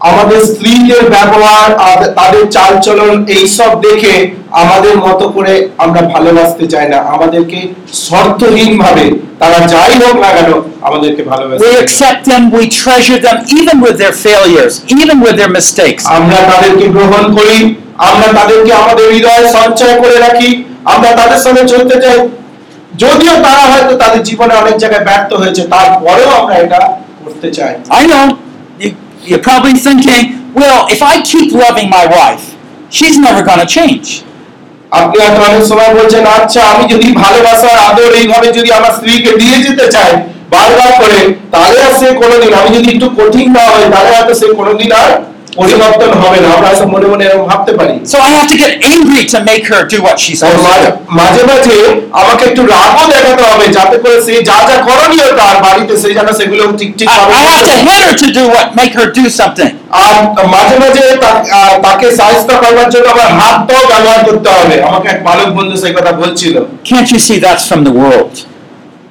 আমাদের 0.00 0.40
স্ত্রীদের 0.46 1.02
ব্যবহার 1.10 1.68
আর 1.88 1.98
তাদের 2.18 2.44
চালচলন 2.56 3.12
এইসব 3.36 3.70
দেখে 3.86 4.14
আমাদের 4.62 4.94
মতো 5.06 5.24
করে 5.28 5.54
আমরা 5.78 6.00
ভালোবাসতে 6.14 6.64
চাই 6.72 6.86
না 6.92 6.98
আমাদেরকে 7.14 7.58
শর্তহীন 8.06 8.72
ভাবে 8.84 9.06
তারা 9.40 9.58
যাই 9.74 9.94
হোক 10.02 10.16
না 10.24 10.30
কেন 10.36 10.50
আমাদেরকে 10.88 11.22
ভালোবাসতে 11.30 11.60
We 11.62 11.68
চাই। 11.68 11.82
accept 11.84 12.20
them, 12.30 12.42
we 12.50 12.64
treasure 12.82 13.20
them, 13.26 13.36
even 13.58 13.76
with 13.86 13.96
their 14.02 14.14
failures, 14.26 14.72
even 14.96 15.16
with 15.24 15.34
their 15.40 15.52
mistakes. 15.58 16.02
আমরা 16.18 16.38
তাদেরকে 16.52 16.86
গ্রহণ 16.96 17.24
করি 17.38 17.58
আমরা 18.08 18.28
তাদেরকে 18.38 18.72
আমাদের 18.82 19.06
হৃদয়ে 19.14 19.44
সঞ্চয় 19.58 19.96
করে 20.02 20.16
রাখি 20.26 20.48
আমরা 20.93 21.09
তাদের 21.19 21.39
সঙ্গে 21.45 21.63
চলতে 21.73 21.95
চাই। 22.03 22.17
যদিও 23.03 23.33
তারা 23.45 23.63
হয়তো 23.71 23.93
তাদের 24.03 24.21
জীবনে 24.29 24.53
অনেক 24.61 24.75
জায়গায় 24.83 25.03
ব্যর্থ 25.09 25.31
হয়েছে 25.41 25.61
তারপরেও 25.73 26.29
আমরা 26.39 26.55
এটা 26.63 26.79
করতে 27.21 27.47
চাই। 27.57 27.73
I 27.99 28.03
know. 28.11 28.25
You, 28.81 28.89
you're 29.29 29.45
probably 29.49 29.75
thinking, 29.87 30.23
well, 30.61 30.79
if 30.95 31.01
I 31.11 31.15
keep 31.31 31.47
loving 31.63 31.87
my 31.97 32.05
wife, 32.17 32.43
she's 32.97 33.17
never 33.25 33.41
going 33.49 33.61
to 33.65 33.69
change. 33.77 34.07
আপনি 34.99 35.17
হয়তো 35.23 35.41
অনেক 35.49 35.63
সময় 35.71 35.91
বলছেন 35.99 36.23
আচ্ছা 36.37 36.61
আমি 36.73 36.83
যদি 36.93 37.07
ভালোবাসার 37.23 37.77
আদর 37.89 38.11
এইভাবে 38.21 38.47
যদি 38.57 38.69
আমার 38.79 38.93
স্ত্রীকে 38.97 39.31
দিয়ে 39.41 39.57
যেতে 39.65 39.85
চাই 39.95 40.11
বারবার 40.53 40.89
করে 41.01 41.19
তাহলে 41.53 41.77
আর 41.87 41.93
সে 41.99 42.07
কোনোদিন 42.21 42.51
আমি 42.59 42.69
যদি 42.77 42.87
একটু 42.95 43.07
কঠিন 43.19 43.47
না 43.57 43.63
হয় 43.71 43.87
তাহলে 43.93 44.09
হয়তো 44.15 44.33
সে 44.41 44.47
কোনোদিন 44.59 44.89
আর 45.01 45.09
পরিবর্তন 45.57 46.11
হবে 46.19 46.39
না। 46.39 46.49
আমরা 46.49 46.85
মনে 46.85 47.07
মনে 47.07 47.25
এরকম 47.25 47.45
ভাবতে 47.47 47.71
পারি। 47.73 47.93
Have 48.37 48.47
to 48.51 48.57
get 48.57 48.73
angry 48.93 49.23
to 49.33 49.39
make 49.45 49.65
her 49.71 49.81
do 49.93 49.97
what 49.97 50.17
she's 50.17 50.39
তাই 50.39 50.51
supposed 50.51 50.85
to 50.85 51.13
মাঝে- 51.13 51.45
মাঝে 51.47 51.77
আমাকে 52.11 52.45
একটু 52.45 52.61
রাগও 52.65 53.05
দেখাতে 53.07 53.43
হবে 53.43 53.67
যাতে 53.67 53.97
করে 53.97 54.21
সে 54.21 54.33
যা 54.43 54.57
যা 54.67 54.75
করণীয় 54.81 55.27
তার 55.37 55.63
বাড়িতে 55.63 55.97
সে 55.97 56.13
যেন 56.13 56.27
সেগুলো 56.33 56.63
ঠিক 56.77 56.97
ঠিক 56.97 57.07
ভাবে 57.07 57.33
I 57.33 57.37
have 57.37 57.65
to 57.65 57.71
করতে 57.71 57.81
hit 57.81 58.01
her 58.01 58.15
to 58.17 58.27
do 58.39 58.43
what? 58.53 58.67
Make 58.81 58.93
her 58.93 59.07
আর 59.91 60.47
মাঝে 60.47 60.79
মাঝে 60.79 61.17
তাকে 61.83 62.15
সাহায্য 62.15 62.49
করবার 62.61 62.89
জন্য 62.89 63.07
আমার 63.07 63.29
হাতটাও 63.33 63.87
ব্যবহার 63.87 64.25
করতে 64.25 64.49
হবে। 64.49 64.83
আমাকে 64.83 65.07
এক 65.07 65.23
বালক 65.23 65.49
বন্ধু 65.49 65.77
সেই 65.77 65.93
কথা 65.93 66.11
বলছিল। 66.11 66.55
Can't 66.85 67.09
you 67.09 67.19
see 67.19 67.37
that's 67.41 67.65
from 67.71 67.81
the 67.87 67.93
world? 68.01 68.35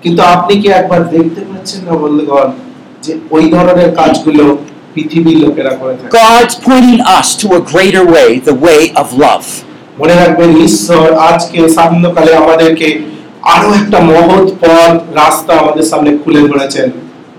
কিন্তু 0.03 0.23
আপনি 0.23 0.61
কি 0.61 0.69
একবার 0.69 1.09
দেখতে 1.11 1.41
পাচ্ছেন 1.41 1.81
না 1.85 1.93
বন্ধুগণ 1.93 2.51
যে 3.03 3.15
ওই 3.31 3.51
ধরনের 3.51 3.95
কাজগুলো 3.95 4.59
পৃথিবীর 4.96 5.38
লোকেরা 5.44 5.74
করে 5.82 5.94
থাকে 5.98 6.12
God's 6.22 6.56
pointing 6.68 7.02
us 7.18 7.28
to 7.42 7.48
a 7.60 7.62
greater 7.74 8.04
way, 8.16 8.30
the 8.50 8.58
way 8.68 8.82
of 9.02 9.08
love. 9.26 9.48
মনে 10.00 10.16
রাখবেন 10.22 10.50
ঈশ্বর 10.68 11.06
আজকে 11.30 11.60
সান্ধ্যকালে 11.78 12.32
আমাদেরকে 12.44 12.88
আরো 13.54 13.70
একটা 13.82 14.00
মহৎ 14.10 14.48
পথ 14.62 14.94
রাস্তা 15.22 15.52
আমাদের 15.62 15.86
সামনে 15.92 16.10
খুলে 16.22 16.42
ধরেছেন 16.52 16.88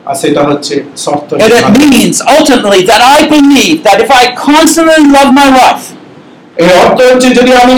আর 0.07 0.17
সেটা 0.23 0.43
হচ্ছে 0.49 0.75
শর্ত 1.05 1.29
And 1.45 1.53
it 1.61 1.67
means 1.85 2.17
ultimately 2.37 2.83
that 2.91 3.03
I 3.17 3.19
believe 3.35 3.77
that 3.87 3.97
if 4.05 4.11
I 4.13 4.25
constantly 4.47 5.03
love 5.17 5.31
my 5.41 5.49
wife, 5.59 5.85
এর 6.57 6.71
অর্থ 6.83 6.99
হচ্ছে 7.11 7.29
যদি 7.39 7.53
আমি 7.63 7.77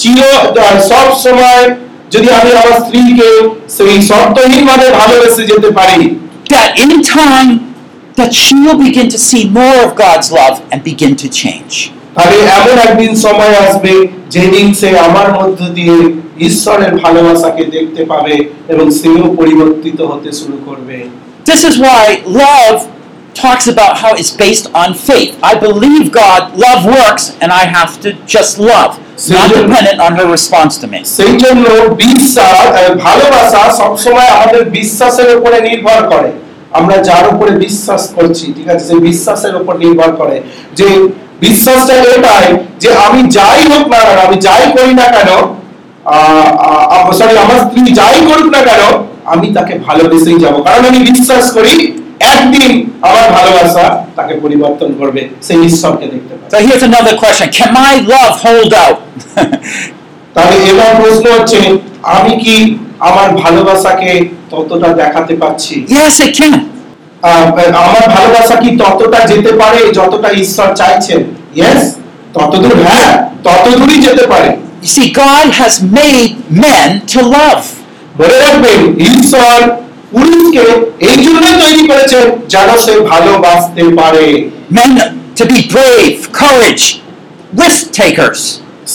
চির 0.00 0.18
সব 0.92 1.08
সময় 1.24 1.64
যদি 2.14 2.28
আমি 2.38 2.50
আমার 2.52 2.74
স্ত্রীকে 2.82 3.30
সেই 3.76 3.98
শর্তহীন 4.10 4.62
ভাবে 4.70 4.86
ভালোবেসে 5.00 5.42
যেতে 5.50 5.70
পারি 5.78 5.98
that 6.50 6.70
in 6.84 6.90
time 7.14 7.50
that 8.16 8.30
she 8.34 8.54
will 8.64 8.78
begin 8.78 9.06
to 9.08 9.18
see 9.28 9.42
more 9.60 9.78
of 9.86 9.90
God's 9.96 10.28
love 10.32 10.56
and 10.70 10.78
begin 10.84 11.12
to 11.22 11.28
change. 11.42 11.74
তাহলে 12.16 12.36
এমন 12.58 12.76
একদিন 12.88 13.12
সময় 13.26 13.54
আসবে 13.64 13.92
যেদিন 14.34 14.66
সে 14.74 14.88
আমার 15.08 15.28
মধ্য 15.38 15.60
দিয়ে 15.78 15.96
ঈশ্বরের 16.40 16.92
ভালোবাসাকে 17.02 17.64
দেখতে 17.76 18.02
পাবে 18.04 18.34
এবং 18.72 18.86
সেও 19.00 19.24
পরিবর্তিত 19.40 19.98
হতে 20.10 20.30
শুরু 20.40 20.56
করবে 20.68 20.96
This 21.44 21.62
is 21.70 21.74
why 21.86 22.02
love 22.42 22.76
talks 23.36 23.66
about 23.74 23.92
how 24.02 24.12
it's 24.20 24.32
based 24.44 24.66
on 24.74 24.88
faith. 25.08 25.32
I 25.42 25.54
believe 25.66 26.04
God, 26.24 26.40
love 26.66 26.82
works, 26.98 27.24
and 27.42 27.48
I 27.52 27.64
have 27.76 27.92
to 28.04 28.08
just 28.36 28.52
love, 28.72 28.90
not 29.30 29.46
Same. 29.46 29.60
dependent 29.60 29.98
on 30.06 30.12
her 30.18 30.26
response 30.36 30.72
to 30.82 30.86
me. 30.92 31.00
সেই 31.18 31.34
জন্য 31.44 31.64
বিশ্বাস 32.06 32.56
আহ, 32.66 32.74
ভালোবাসা 33.06 33.62
সবসময় 33.80 34.28
আমাদের 34.36 34.62
বিশ্বাসের 34.78 35.28
উপরে 35.38 35.58
নির্ভর 35.68 35.98
করে 36.12 36.30
আমরা 36.79 36.95
যার 37.09 37.25
উপরে 37.33 37.51
বিশ্বাস 37.65 38.03
করছি 38.15 38.45
ঠিক 38.57 38.67
আছে 38.73 38.83
সেই 38.89 39.01
বিশ্বাসের 39.09 39.53
উপর 39.61 39.73
নির্ভর 39.83 40.09
করে 40.19 40.35
যে 40.79 40.87
বিশ্বাসটা 41.39 41.93
এটাই 42.15 42.47
যে 42.81 42.89
আমি 43.07 43.21
যাই 43.37 43.61
হোক 43.71 43.83
না 43.93 43.99
কেন 44.07 44.19
আমি 44.27 44.37
যাই 44.47 44.63
করি 44.75 44.93
না 45.01 45.05
কেন 45.15 45.29
সরি 47.19 47.35
আমার 47.43 47.57
স্ত্রী 47.65 47.81
যাই 47.99 48.17
করুক 48.29 48.47
না 48.55 48.61
কেন 48.69 48.81
আমি 49.33 49.47
তাকে 49.53 49.73
ভালোবেসেই 49.87 50.37
যাব। 50.43 50.55
কারণ 50.67 50.83
আমি 50.89 50.99
বিশ্বাস 51.09 51.45
করি 51.53 51.73
একদিন 52.33 52.71
আমার 53.07 53.25
ভালোবাসা 53.37 53.85
তাকে 54.17 54.33
পরিবর্তন 54.43 54.89
করবে 54.99 55.21
সেই 55.47 55.59
ঈশ্বরকে 55.69 56.05
দেখতে 56.13 56.33
পাই 56.37 56.47
So 56.53 56.57
here's 56.65 56.83
another 56.83 57.15
question. 57.23 57.47
Can 57.57 57.69
my 57.81 57.93
love 58.13 58.33
hold 58.45 58.73
out? 58.85 58.97
তাহলে 60.35 60.55
এবার 60.71 60.91
প্রশ্ন 60.99 61.25
হচ্ছে 61.37 61.59
আমি 62.15 62.33
কি 62.43 62.55
আমার 62.99 63.27
ভালোবাসাকে 63.43 64.11
ততটা 64.51 64.89
দেখাতে 64.93 65.33
পাচ্ছি 65.35 65.75
yes, 65.89 66.15
it 66.19 66.31
can. 66.37 66.53
আমার 67.83 68.03
ভালোবাসা 68.15 68.55
কি 68.55 68.69
ততটা 68.77 69.19
যেতে 69.31 69.51
পারে 69.61 69.81
যতটা 69.99 70.29
ঈশ্বর 70.43 70.67
চাইছেন 70.75 71.19
ইয়েস 71.55 71.81
ততদূর 72.35 72.77
হ্যাঁ 72.87 73.11
ততদূরই 73.43 73.97
যেতে 74.07 74.25
পারে 74.33 74.49
You 74.83 74.91
see, 74.91 75.07
God 75.25 75.47
has 75.51 75.73
made 75.99 76.31
men 76.63 76.87
to 77.13 77.19
love. 77.37 77.65
মনে 78.19 78.37
রাখবেন 78.43 78.79
ঈশ্বর 79.09 79.57
পুরুষকে 80.13 80.63
এই 81.09 81.17
জন্যই 81.25 81.55
তৈরি 81.63 81.83
করেছেন 81.91 82.25
যেন 82.53 82.69
সে 82.85 82.93
ভালোবাসতে 83.11 83.83
পারে 83.99 84.25
Men 84.77 84.91
to 85.37 85.43
be 85.45 85.59
brave, 85.67 86.17
courage, 86.33 86.83
risk 87.53 87.81
takers. 87.93 88.41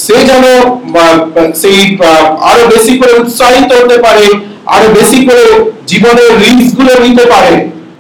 সে 0.04 0.18
যেন 0.30 0.46
আহ, 0.96 1.18
সেই 1.62 1.78
আহ, 1.96 2.08
আরো 2.50 2.64
বেশি 2.76 2.94
করে 3.00 3.14
উৎসাহিত 3.22 3.70
হতে 3.80 3.98
পারে 3.98 4.26
আরো 4.76 4.88
বেশি 5.00 5.20
করে 5.28 5.44
জীবনের 5.88 6.30
রিস্ক 6.44 6.72
গুলো 6.78 6.94
নিতে 7.06 7.26
পারে 7.34 7.54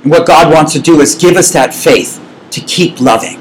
And 0.04 0.14
what 0.14 0.26
God 0.28 0.46
wants 0.56 0.72
to 0.74 0.82
do 0.82 0.96
is 1.06 1.10
give 1.26 1.36
us 1.36 1.50
that 1.58 1.72
faith 1.88 2.12
to 2.52 2.60
keep 2.74 2.94
loving. 3.12 3.38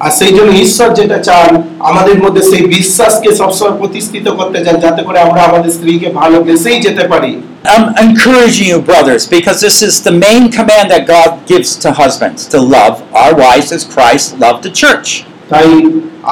আর 0.00 0.12
সেই 0.18 0.32
জন্য 0.36 0.50
ঈশ্বর 0.64 0.88
যেটা 0.94 1.18
চান 1.28 1.50
আমাদের 1.90 2.16
মধ্যে 2.24 2.42
সেই 2.50 2.62
বিশ্বাসকে 2.76 3.30
সবসময় 3.40 3.74
প্রতিষ্ঠিত 3.80 4.26
করতে 4.38 4.58
চান 4.64 4.76
যাতে 4.84 5.00
করে 5.06 5.18
আমরা 5.26 5.40
আমাদের 5.48 5.70
স্ত্রীকে 5.76 6.08
ভালোবেসেই 6.20 6.78
যেতে 6.86 7.04
পারি 7.12 7.32
I'm 7.74 7.86
encouraging 8.06 8.68
you, 8.72 8.80
brothers, 8.82 9.22
because 9.36 9.58
this 9.66 9.76
is 9.88 9.94
the 10.08 10.14
main 10.26 10.44
command 10.58 10.86
that 10.94 11.02
God 11.16 11.30
gives 11.52 11.70
to 11.84 11.88
husbands 12.02 12.40
to 12.52 12.58
love 12.76 12.94
our 13.22 13.32
wives 13.44 13.68
as 13.76 13.82
Christ 13.94 14.26
loved 14.44 14.62
the 14.62 14.72
church. 14.82 15.08
তাই 15.50 15.68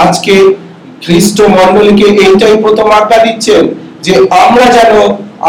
আজকে 0.05 0.35
খ্রিস্ট 1.02 1.38
মণ্ডলীকে 1.56 2.08
এইটাই 2.26 2.56
প্রথম 2.66 2.88
আজ্ঞা 3.00 3.20
দিচ্ছেন 3.26 3.64
যে 4.06 4.14
আমরা 4.44 4.66
যেন 4.78 4.94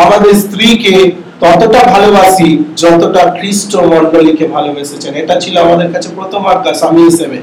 আমাদের 0.03 0.33
স্ত্রীকে 0.45 0.95
ততটা 1.43 1.81
ভালোবাসি 1.93 2.51
যতটা 2.77 3.23
খ্রিস্ট 3.39 3.73
মণ্ডলীকে 3.93 4.45
ভালোবেসেছেন 4.47 5.13
এটা 5.23 5.35
ছিল 5.43 5.55
আমাদের 5.67 5.89
কাছে 5.95 6.09
প্রথম 6.19 6.43
আজ্ঞা 6.53 6.73
স্বামী 6.81 7.03
হিসেবে 7.11 7.39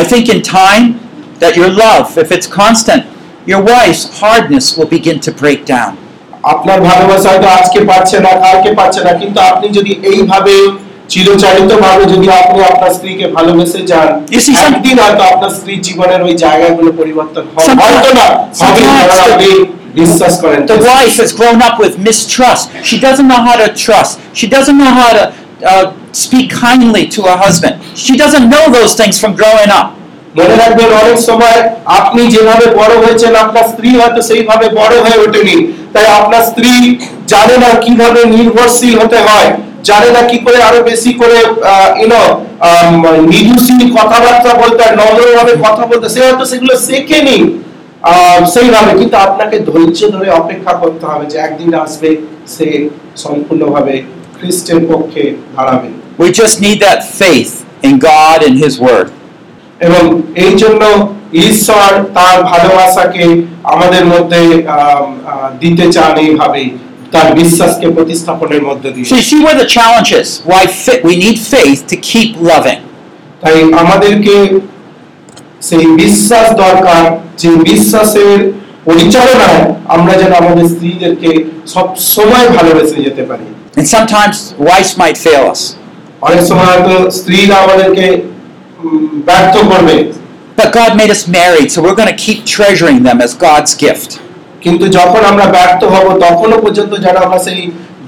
I 0.00 0.04
think 0.04 0.24
in 0.28 0.40
time 0.60 0.86
that 1.40 1.52
your 1.56 1.70
love, 1.76 2.06
if 2.16 2.28
it's 2.30 2.48
constant, 2.54 3.02
your 3.46 3.62
wife's 3.64 4.04
hardness 4.12 4.66
will 4.76 4.86
begin 4.88 5.18
to 5.20 5.30
break 5.34 5.60
down. 5.66 5.92
আপনার 6.44 6.78
ভালোবাসা 6.90 7.28
হয়তো 7.32 7.48
আজকে 7.58 7.78
পাচ্ছে 7.90 8.16
না 8.26 8.32
কালকে 8.44 8.70
পাচ্ছে 8.78 9.00
না 9.06 9.12
কিন্তু 9.20 9.38
আপনি 9.50 9.66
যদি 9.78 9.92
এইভাবে 10.12 10.54
চিরচারিত 11.11 11.71
ভাবে 11.83 12.03
যদি 12.13 12.27
আপনি 12.41 12.59
আপনার 12.71 12.91
স্ত্রীকে 12.97 13.25
ভালোবেসে 13.35 13.79
যান 13.91 14.09
You 14.35 14.41
see, 14.45 14.53
some- 14.53 14.67
একদিন 14.69 14.95
হয়তো 15.03 15.23
আপনার 15.31 15.51
স্ত্রী 15.57 15.73
জীবনের 15.87 16.21
ওই 16.27 16.33
জায়গাগুলো 16.43 16.89
পরিবর্তন 16.99 17.43
হবে 17.51 17.65
Sometimes- 17.69 17.93
হয়তো 17.95 18.09
না 18.19 18.25
হবে 18.29 18.57
sometimes 18.61 18.95
কারণ 19.01 19.17
the- 19.19 19.27
আপনি 19.27 19.49
বিশ্বাস 20.01 20.33
করেন 20.43 20.59
The 20.73 20.79
wife 20.91 21.15
has 21.21 21.31
grown 21.39 21.59
up 21.67 21.75
with 21.83 21.93
mistrust. 22.07 22.63
She 22.89 22.97
doesn't 23.05 23.27
know 23.31 23.41
how 23.47 23.55
to 23.63 23.67
trust. 23.85 24.13
She 24.39 24.45
doesn't 24.55 24.77
know 24.81 24.93
how 25.01 25.09
to 25.17 25.23
uh, 25.63 25.85
speak 26.23 26.47
kindly 26.63 27.03
to 27.07 27.19
her 27.23 27.37
husband. 27.37 27.73
She 28.05 28.13
doesn't 28.23 28.45
know 28.53 28.65
those 28.69 28.93
things 28.99 29.15
from 29.21 29.31
growing 29.41 29.71
up. 29.79 29.87
মনে 30.35 30.55
রাখবেন 30.61 30.89
অনেক 31.01 31.17
সময় 31.29 31.59
আপনি 31.99 32.21
যেভাবে 32.33 32.65
বড় 32.79 32.93
হয়েছেন 33.03 33.31
আপনার 33.43 33.65
স্ত্রী 33.71 33.89
হয়তো 33.99 34.19
সেইভাবে 34.29 34.65
বড় 34.79 34.93
হয়ে 35.03 35.17
ওঠেনি 35.25 35.55
তাই 35.93 36.05
আপনার 36.19 36.43
স্ত্রী 36.49 36.71
জানে 37.31 37.55
না 37.63 37.69
কিভাবে 37.83 38.19
নির্ভরশীল 38.35 38.93
হতে 39.01 39.19
হয় 39.27 39.49
জানে 39.88 40.08
না 40.16 40.22
কি 40.30 40.38
করে 40.44 40.58
আরও 40.68 40.80
বেশি 40.90 41.10
করে 41.20 41.38
ইউনো 42.00 42.22
কথাবার্তা 43.98 44.50
বলতে 44.62 44.80
হয় 44.84 44.94
নম্রভাবে 45.00 45.52
কথা 45.66 45.82
বলতে 45.90 46.06
সে 46.14 46.20
হয়তো 46.24 46.44
সেগুলো 46.52 46.74
শেখেনি। 46.86 47.38
সেইভাবে 48.54 48.92
কিন্তু 49.00 49.16
আপনাকে 49.26 49.56
ধৈর্য 49.68 50.00
ধরে 50.14 50.28
অপেক্ষা 50.40 50.72
করতে 50.82 51.04
হবে 51.10 51.24
যে 51.32 51.36
একদিন 51.46 51.70
আসবে 51.84 52.10
সে 52.54 52.68
সম্পূর্ণভাবে 53.24 53.94
খ্রিস্টের 54.36 54.80
পক্ষে 54.90 55.22
দাঁড়াবে। 55.56 55.88
We 56.22 56.28
just 56.42 56.56
need 56.64 56.78
that 56.88 57.00
faith 57.20 57.52
in 57.86 57.94
God 58.10 58.38
and 58.46 58.54
His 58.64 58.74
Word. 58.86 59.08
এবং 59.86 60.04
এই 60.44 60.52
জন্য 60.62 60.82
ঈশ্বর 61.48 61.90
তার 62.16 62.36
ভালোবাসাকে 62.52 63.24
আমাদের 63.72 64.04
মধ্যে 64.12 64.40
দিতে 65.62 65.84
চান 65.94 66.12
এইভাবেই। 66.26 66.68
তার 67.13 67.27
বিশ্বাসকে 67.39 67.87
প্রতিস্থাপনের 67.97 68.61
মধ্য 68.69 68.83
দিয়ে 68.93 69.05
So 69.05 69.15
you 69.19 69.25
see 69.31 69.39
where 69.45 69.57
the 69.63 69.69
challenge 69.77 70.09
is. 70.21 70.29
Why 70.45 70.61
fa- 70.83 71.01
we 71.09 71.13
need 71.25 71.37
faith 71.55 71.79
to 71.91 71.95
keep 72.11 72.29
loving. 72.51 72.79
তাই 73.43 73.55
আমাদেরকে 73.83 74.35
সেই 75.61 75.85
বিশ্বাস 76.03 76.45
দরকার 76.65 77.03
যে 77.41 77.49
বিশ্বাসের 77.69 78.37
পরিচালনায় 78.85 79.61
আমরা 79.95 80.13
যেন 80.21 80.31
আমাদের 80.41 80.65
স্ত্রীদেরকে 80.73 81.29
সব 81.73 81.87
সময় 82.13 82.47
ভালোবেসে 82.57 82.97
যেতে 83.07 83.23
পারি 83.29 83.45
And 83.77 83.85
sometimes 83.95 84.35
wives 84.69 84.91
might 85.01 85.17
fail 85.25 85.43
us. 85.53 85.61
অনেক 86.21 86.41
সময় 86.49 86.67
হয়তো 86.71 86.95
স্ত্রীরা 87.19 87.55
আমাদেরকে 87.65 88.05
উম, 88.79 89.05
ব্যর্থ 89.27 89.55
করবে 89.71 89.95
But 90.57 90.69
God 90.81 90.91
made 91.01 91.11
us 91.11 91.23
married, 91.39 91.67
so 91.73 91.77
we're 91.83 91.99
going 92.01 92.13
to 92.15 92.21
keep 92.27 92.39
treasuring 92.55 92.99
them 93.07 93.17
as 93.25 93.31
God's 93.47 93.71
gift. 93.85 94.09
কিন্তু 94.63 94.85
যখন 94.97 95.21
আমরা 95.31 95.45
ব্যর্থ 95.55 95.81
হব 95.93 96.07
তখনও 96.25 96.57
পর্যন্ত 96.65 96.93
যেন 97.05 97.15
আমরা 97.25 97.39
সেই 97.47 97.59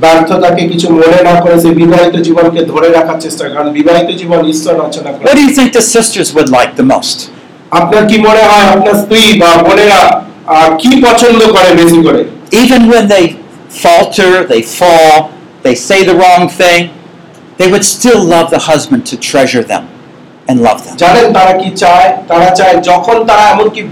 ব্যর্থতাকে 0.03 0.63
কিছু 0.71 0.87
মনে 0.93 1.19
না 1.29 1.35
করে 1.43 1.55
সেই 1.63 1.73
বিবাহিত 1.81 2.15
জীবনকে 2.27 2.61
ধরে 2.71 2.87
রাখার 2.89 3.17
চেষ্টা 3.25 3.41
করি 3.43 3.53
কারণ 3.55 3.69
বিবাহিত 3.79 4.09
জীবন 4.21 4.39
ঈশ্বর 4.53 4.73
রচনা 4.83 5.09
করে 5.11 5.25
What 5.27 5.35
do 5.39 5.43
you 5.47 5.53
think 5.57 5.69
the 5.73 5.85
sisters 5.95 6.27
would 6.35 6.49
like 6.57 6.71
the 6.81 6.87
most? 6.95 7.17
আপনার 7.71 8.03
কি 8.09 8.17
মনে 8.27 8.43
হয় 8.49 8.65
আপনার 8.75 8.95
স্ত্রী 9.03 9.21
বা 9.41 9.49
বোনেরা 9.67 10.01
আহ, 10.47 10.69
কি 10.81 10.91
পছন্দ 11.07 11.39
করে 11.55 11.69
বেশি 11.81 11.99
করে 12.07 12.21
Even 12.63 12.81
when 12.93 13.05
they 13.13 13.25
falter, 13.83 14.31
they 14.45 14.63
fall, 14.79 15.15
they 15.65 15.75
say 15.87 15.99
the 16.03 16.15
wrong 16.21 16.43
thing, 16.61 16.81
they 17.59 17.67
would 17.73 17.85
still 17.95 18.21
love 18.25 18.47
the 18.49 18.61
husband 18.71 19.01
to 19.11 19.15
treasure 19.29 19.65
them 19.73 19.83
And 20.48 20.56
love 20.60 20.80
them. 20.84 20.94
জানেন 21.02 21.26
তারা 21.38 21.52
কি 21.60 21.68
চায় 21.82 22.08
তারা 22.30 22.48
চায় 22.58 22.76
যখন 22.90 23.16
তারা 23.30 23.44
এমন 23.54 23.66
কি 23.74 23.82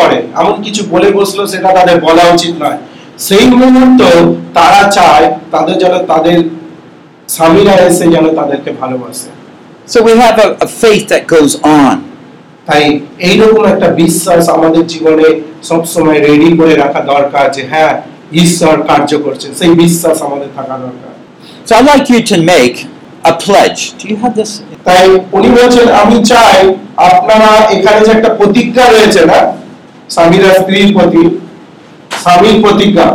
করে 0.00 0.18
এমন 0.40 0.54
কিছু 0.64 0.82
বলে 0.92 1.08
বসল 1.18 1.38
সেটা 1.52 1.70
তাদের 1.78 1.96
বলা 2.06 2.24
উচিত 2.34 2.54
নয় 2.62 2.78
সেই 3.26 3.44
মুহূর্ত 3.52 4.00
তারা 4.58 4.82
চায় 4.98 5.26
তাদের 5.50 5.74
যেন 5.82 5.94
তাদের 6.12 6.38
স্বামীরা 7.28 7.74
এসে 7.88 8.04
যেন 8.14 8.26
তাদেরকে 8.38 8.70
ভালোবাসে 8.80 9.30
So 9.86 9.98
we 10.02 10.12
have 10.16 10.36
a, 10.38 10.48
a 10.60 10.68
faith 10.82 11.04
that 11.12 11.22
goes 11.28 11.52
on. 11.78 11.96
তাই 12.68 12.84
এইরকম 13.28 13.62
একটা 13.72 13.88
বিশ্বাস 14.02 14.42
আমাদের 14.56 14.84
জীবনে 14.86 15.28
সবসময় 15.62 16.18
রেডি 16.28 16.50
করে 16.60 16.74
রাখা 16.74 17.00
দরকার 17.14 17.44
যে 17.56 17.62
হ্যাঁ 17.72 17.92
ঈশ্বর 18.42 18.74
কার্য 18.88 19.10
করছেন 19.26 19.50
সেই 19.60 19.72
বিশ্বাস 19.84 20.16
আমাদের 20.26 20.50
থাকা 20.58 20.76
দরকার 20.84 21.12
So 21.68 21.72
I'd 21.76 21.86
like 21.86 22.06
you 22.08 22.20
to 22.22 22.36
make 22.44 22.76
a 23.24 23.34
pledge. 23.36 23.80
Do 24.00 24.04
you 24.08 24.16
have 24.16 24.34
this? 24.34 24.52
তাই 24.86 25.04
উনি 25.36 25.48
বলছেন 25.56 25.86
আমি 26.02 26.16
চাই 26.30 26.58
আপনারা 27.08 27.50
এখানে 27.74 28.00
যে 28.06 28.10
একটা 28.16 28.30
প্রতিজ্ঞা 28.38 28.84
রয়েছে 28.86 29.20
না 29.30 29.38
স্বামীরা 30.10 30.50
স্ত্রীর 30.58 30.88
প্রতি 30.96 31.22
স্বামীর 32.22 32.56
প্রতিজ্ঞা 32.64 33.08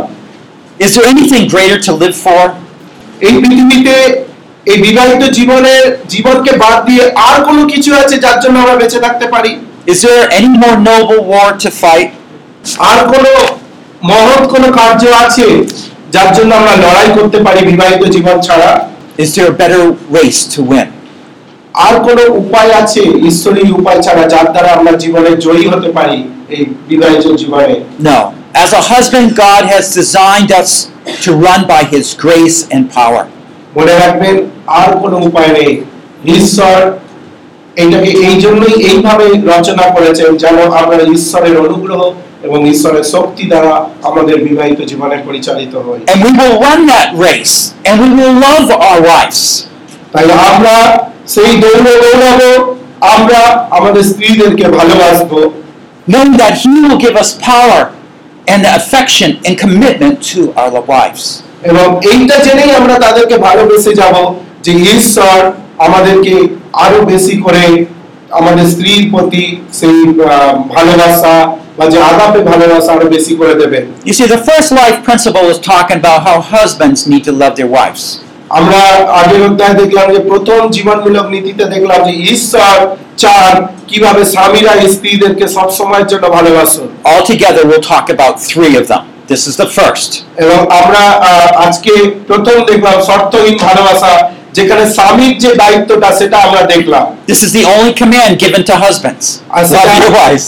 Is 0.80 0.90
there 0.94 1.06
anything 1.06 1.44
greater 1.46 1.78
to 1.78 1.92
live 1.94 2.16
for? 2.16 2.42
এই 3.20 3.34
পৃথিবীতে 3.42 3.96
এই 4.66 4.78
বিবাহিত 4.86 5.22
জীবনের 5.38 5.84
জীবনকে 6.08 6.52
বাদ 6.62 6.76
দিয়ে 6.88 7.04
আর 7.28 7.36
কোনো 7.48 7.62
কিছু 7.72 7.90
আছে 8.02 8.14
যার 8.24 8.38
জন্য 8.42 8.56
আমরা 8.58 8.76
বেঁচে 8.80 8.98
থাকতে 9.06 9.26
পারি 9.34 9.52
Is 9.86 9.98
there 10.02 10.24
any 10.38 10.52
more 10.54 10.76
noble 10.90 11.20
war 11.24 11.48
to 11.62 11.70
fight? 11.82 12.10
আর 12.88 12.98
কোনো 13.12 13.32
মহৎ 14.02 14.42
কোনো 14.54 14.68
কার্য 14.78 15.02
আছে 15.24 15.46
যার 16.14 16.30
জন্য 16.36 16.50
আমরা 16.60 16.74
লড়াই 16.84 17.08
করতে 17.18 17.38
পারি 17.46 17.60
বিবাহিত 17.70 18.02
জীবন 18.16 18.36
ছাড়া 18.46 18.70
Is 19.18 19.28
there 19.34 19.48
a 19.48 19.56
better 19.62 19.82
race 20.10 20.40
to 20.46 20.60
win? 20.64 20.88
আর 21.85 21.95
কোনো 22.07 22.23
উপায় 22.41 22.71
আছে 22.81 23.01
ঈশ্বরী 23.29 23.61
উপায় 23.71 23.99
ছাড়া 24.05 24.23
যার 24.33 24.47
দ্বারা 24.53 24.69
আমরা 24.77 24.91
জীবনে 25.03 25.31
জয়ী 25.45 25.65
হতে 25.73 25.89
পারি 25.97 26.17
এই 26.49 26.61
বিবাহিত 26.89 27.25
জীবনে 27.41 27.75
No. 28.09 28.17
As 28.55 28.71
a 28.73 28.83
husband, 28.83 29.27
God 29.37 29.63
has 29.65 29.85
designed 29.93 30.51
us 30.51 30.69
to 31.23 31.29
run 31.37 31.61
by 31.67 31.81
His 31.93 32.05
grace 32.15 32.57
and 32.75 32.83
power. 32.91 33.23
মনে 33.77 33.93
রাখবেন 34.03 34.35
আর 34.79 34.89
কোনো 35.03 35.17
উপায় 35.27 35.51
নেই 35.57 35.71
ঈশ্বর 36.37 36.79
এটাকে 37.77 38.09
এই 38.27 38.35
জন্যই 38.45 38.75
এইভাবে 38.89 39.25
রচনা 39.53 39.85
করেছেন 39.95 40.29
যেন 40.43 40.57
আমরা 40.81 40.97
ঈশ্বরের 41.17 41.55
অনুগ্রহ 41.65 42.01
এবং 42.43 42.59
ঈশ্বরের 42.73 43.05
শক্তি 43.13 43.43
দ্বারা 43.51 43.73
আমাদের 44.09 44.37
বিবাহিত 44.47 44.79
জীবনে 44.91 45.17
পরিচালিত 45.27 45.73
হই 45.85 45.99
And 46.11 46.19
we 46.25 46.31
will 46.39 46.55
run 46.65 46.79
that 46.93 47.09
race, 47.27 47.55
and 47.87 47.95
we 48.03 48.09
will 48.17 48.35
love 48.47 48.67
our 48.81 48.99
wives. 49.11 49.41
তাই 50.13 50.25
আমরা 50.49 50.75
সেই 51.27 51.51
দৌড় 51.63 51.81
দৌড়াবো 52.03 52.49
আমরা 53.13 53.41
আমাদের 53.77 54.03
স্ত্রীদেরকে 54.11 54.65
ভালোবাসবো 54.77 55.39
knowing 56.07 56.35
that 56.35 56.53
He 56.61 56.73
will 56.83 56.99
give 57.05 57.15
us 57.15 57.29
power 57.45 57.79
and 58.47 58.61
affection 58.79 59.29
and 59.45 59.53
commitment 59.57 60.15
to 60.31 60.39
our 60.55 60.79
wives. 60.93 61.23
এবং 61.69 61.85
এইটা 62.11 62.35
জেনেই 62.45 62.71
আমরা 62.79 62.95
তাদেরকে 63.05 63.35
ভালোবেসে 63.47 63.91
যাব 64.01 64.15
যে 64.65 64.71
ঈশ্বর 64.95 65.37
আমাদেরকে 65.87 66.33
আরো 66.85 66.99
বেশি 67.11 67.35
করে 67.45 67.63
আমাদের 68.31 68.65
স্ত্রীর 68.73 69.03
প্রতি 69.13 69.43
সেই 69.79 69.97
আহ, 70.07 70.53
ভালোবাসা 70.75 71.33
বা 71.77 71.85
যে 71.93 71.97
আগাপে 72.11 72.39
ভালোবাসা 72.51 72.89
আরো 72.95 73.05
বেশি 73.15 73.33
করে 73.39 73.53
দেবেন 73.61 73.83
You 74.09 74.13
see, 74.17 74.27
the 74.35 74.41
first 74.49 74.69
life 74.81 74.97
principle 75.07 75.45
is 75.53 75.59
talking 75.71 75.97
about 76.03 76.19
how 76.27 76.37
husbands 76.55 76.99
need 77.11 77.23
to 77.29 77.33
love 77.43 77.53
their 77.59 77.71
wives. 77.79 78.03
আমরা 78.52 78.80
আগের 79.20 79.42
অধ্যায়ে 79.48 79.78
দেখলাম 79.82 80.06
যে 80.14 80.20
প্রথম 80.30 80.60
জীবনমূলক 80.76 81.26
নীতিতে 81.34 81.64
দেখলাম 81.74 81.98
যে 82.08 82.12
ঈশ্বর 82.32 82.74
চান 83.22 83.52
কীভাবে 83.90 84.22
স্বামীরা 84.34 84.72
স্ত্রীদেরকে 84.94 85.44
সব 85.56 85.68
সময়ের 85.78 86.06
জন্য 86.12 86.24
ভালোবাসুন 86.36 86.86
Altogether, 87.12 87.62
we'll 87.68 87.88
talk 87.92 88.06
about 88.08 88.34
three 88.50 88.74
of 88.80 88.84
them. 88.90 89.02
This 89.28 89.42
is 89.50 89.54
the 89.62 89.68
first. 89.78 90.10
এবং 90.44 90.58
আমরা 90.80 91.02
আজকে 91.66 91.92
প্রথম 92.28 92.56
দেখলাম 92.70 92.96
শর্তহীন 93.08 93.56
ভালোবাসা 93.66 94.12
যেখানে 94.56 94.84
স্বামীর 94.96 95.34
যে 95.44 95.50
দায়িত্বটা 95.62 96.08
সেটা 96.20 96.36
আমরা 96.46 96.62
দেখলাম 96.72 97.04
This 97.26 97.40
is 97.46 97.50
the 97.58 97.64
only 97.74 97.92
command 97.94 98.32
given 98.44 98.62
to 98.70 98.74
husbands. 98.86 99.24
Love 99.74 99.92
your 100.00 100.12
wives. 100.20 100.44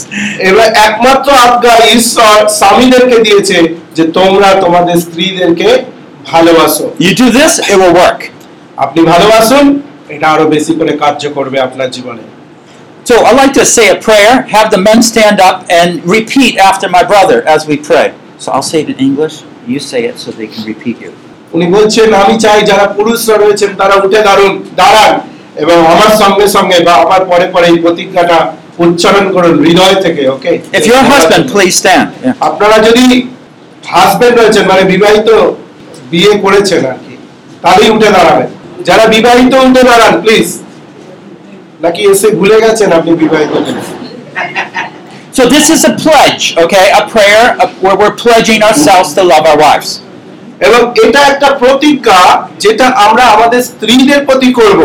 এবার 0.49 0.67
একমাত্র 0.87 1.27
আজ্ঞা 1.45 1.75
ঈশ্বর 1.97 2.35
স্বামীদেরকে 2.59 3.17
দিয়েছে 3.25 3.57
যে 3.97 4.03
তোমরা 4.17 4.49
তোমাদের 4.63 4.95
স্ত্রীদেরকে 5.05 5.69
ভালোবাসো 6.32 6.84
You 7.06 7.12
do 7.14 7.28
this, 7.30 7.52
it 7.70 7.76
will 7.82 7.94
work. 8.04 8.20
আপনি 8.84 9.00
ভালোবাসুন 9.12 9.64
এটা 10.14 10.26
আরো 10.34 10.44
বেশি 10.54 10.72
করে 10.78 10.92
কার্য 11.02 11.22
করবে 11.36 11.56
আপনার 11.66 11.88
জীবনে 11.96 12.24
So 13.06 13.14
I'd 13.18 13.36
like 13.36 13.54
to 13.54 13.64
say 13.66 13.86
a 13.90 13.98
prayer, 13.98 14.32
have 14.48 14.68
the 14.70 14.78
men 14.78 14.98
stand 15.02 15.38
up 15.40 15.56
and 15.70 15.88
repeat 16.06 16.52
after 16.60 16.86
my 16.88 17.02
brother 17.02 17.38
as 17.44 17.60
we 17.66 17.76
pray. 17.80 18.08
So 18.38 18.46
I'll 18.52 18.62
say 18.62 18.78
it 18.82 18.88
in 18.88 18.98
English, 19.00 19.34
you 19.66 19.80
say 19.82 20.00
it 20.04 20.16
so 20.18 20.28
they 20.32 20.48
can 20.54 20.64
repeat 20.72 20.96
you. 21.04 21.12
উনি 21.54 21.66
বলছেন 21.76 22.08
আমি 22.22 22.34
চাই 22.44 22.58
যারা 22.70 22.86
পুরুষরা 22.96 23.36
রয়েছেন 23.36 23.70
তারা 23.80 23.94
উঠে 24.04 24.20
দাঁড়ুন 24.28 24.52
দাঁড়ান 24.80 25.12
এবং 25.56 25.78
আমার 25.92 26.12
সঙ্গে 26.22 26.46
সঙ্গে 26.56 26.78
বা 26.86 26.94
আমার 27.04 27.22
পরে 27.30 27.46
পরে 27.54 27.66
এই 27.72 27.78
প্রতিজ্ঞাটা 27.84 28.38
উচ্চারণ 28.78 29.26
করুন 29.34 29.54
হৃদয় 29.64 29.96
থেকে 30.04 30.22
ওকে 30.34 30.50
If 30.78 30.82
you're 30.88 31.04
a 31.06 31.10
husband, 31.14 31.42
please 31.54 31.74
stand. 31.82 32.04
Yeah. 32.08 32.34
আপনারা 32.48 32.76
যদি 32.88 33.04
হাজবেন্ড 33.94 34.34
রয়েছেন 34.36 34.64
মানে 34.70 34.82
বিবাহিত 34.92 35.28
বিয়ে 36.11 36.33
করেছেন 36.43 36.81
আর 36.91 36.97
কি 37.03 37.13
তাহলেই 37.63 37.89
উঠে 37.95 38.09
দাঁড়াবেন 38.15 38.49
যারা 38.87 39.05
বিবাহিত 39.13 39.53
উঠে 39.65 39.83
দাঁড়ান 39.89 40.13
প্লিজ 40.23 40.47
নাকি 41.81 42.01
এসে 42.11 42.27
ভুলে 42.39 42.57
গেছেন 42.65 42.89
আপনি 42.99 43.11
বিবাহিত 43.23 43.53
So 45.33 45.43
this 45.45 45.67
is 45.69 45.81
a 45.83 45.93
pledge, 45.95 46.43
okay? 46.55 46.85
A 46.91 47.03
prayer 47.05 47.45
of, 47.59 47.69
where 47.83 47.97
we're 47.97 48.15
pledging 48.15 48.61
ourselves 48.63 49.09
to 49.15 49.21
love 49.23 49.45
our 49.45 49.59
wives. 49.59 49.89
এবং 50.61 50.81
এটা 51.03 51.21
একটা 51.31 51.47
প্রতিজ্ঞা 51.61 52.21
যেটা 52.63 52.85
আমরা 53.05 53.23
আমাদের 53.35 53.61
স্ত্রীদের 53.69 54.21
প্রতি 54.27 54.49
করব 54.59 54.81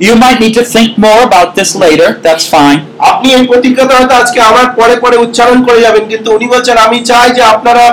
You 0.00 0.14
might 0.14 0.38
need 0.40 0.54
to 0.54 0.64
think 0.66 0.90
more 0.98 1.22
about 1.22 1.48
this 1.54 1.70
later. 1.74 2.08
That's 2.18 2.46
fine. 2.48 2.80
আপনি 3.10 3.28
এই 3.36 3.44
প্রতিজ্ঞাটা 3.50 3.94
হয়তো 3.98 4.14
আজকে 4.22 4.38
আমার 4.50 4.66
পরে 4.78 4.94
পরে 5.04 5.16
উচ্চারণ 5.16 5.58
করে 5.66 5.80
যাবেন 5.80 6.04
কিন্তু 6.12 6.28
উনি 6.36 6.46
বলছেন 6.54 6.76
আমি 6.86 6.98
চাই 7.10 7.28
যে 7.36 7.42
আপনারা 7.54 7.84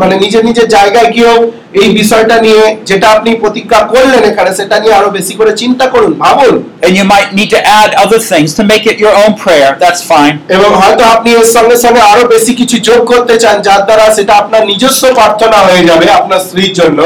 মানে 0.00 0.14
নিজের 0.24 0.42
নিজের 0.48 0.68
জায়গায় 0.76 1.10
গিয়েও 1.14 1.38
এই 1.80 1.88
বিষয়টা 2.00 2.36
নিয়ে 2.44 2.62
যেটা 2.88 3.06
আপনি 3.16 3.30
প্রতিজ্ঞা 3.42 3.80
করলেন 3.92 4.22
এখানে 4.30 4.50
সেটা 4.58 4.76
নিয়ে 4.82 4.94
আরও 4.94 5.10
বেশি 5.18 5.34
করে 5.40 5.52
চিন্তা 5.62 5.86
করুন 5.94 6.12
ভাবুন 6.24 6.54
And 6.84 6.92
you 6.98 7.06
might 7.06 7.30
need 7.38 7.50
to 7.50 7.60
add 7.80 7.90
other 8.04 8.20
things 8.30 8.50
to 8.58 8.62
make 8.72 8.84
it 8.92 8.96
your 9.04 9.14
own 9.22 9.32
prayer. 9.44 9.70
That's 9.82 10.02
fine. 10.12 10.34
এবং 10.56 10.70
হয়তো 10.80 11.02
আপনি 11.14 11.28
এর 11.38 11.48
সঙ্গে 11.56 11.76
সঙ্গে 11.84 12.02
আরও 12.12 12.24
বেশি 12.34 12.52
কিছু 12.60 12.76
যোগ 12.88 13.00
করতে 13.12 13.34
চান 13.42 13.56
যার 13.66 13.82
দ্বারা 13.88 14.04
সেটা 14.16 14.32
আপনার 14.42 14.62
নিজস্ব 14.70 15.02
প্রার্থনা 15.18 15.58
হয়ে 15.66 15.82
যাবে 15.90 16.06
আপনার 16.20 16.40
স্ত্রীর 16.46 16.72
জন্য 16.80 17.00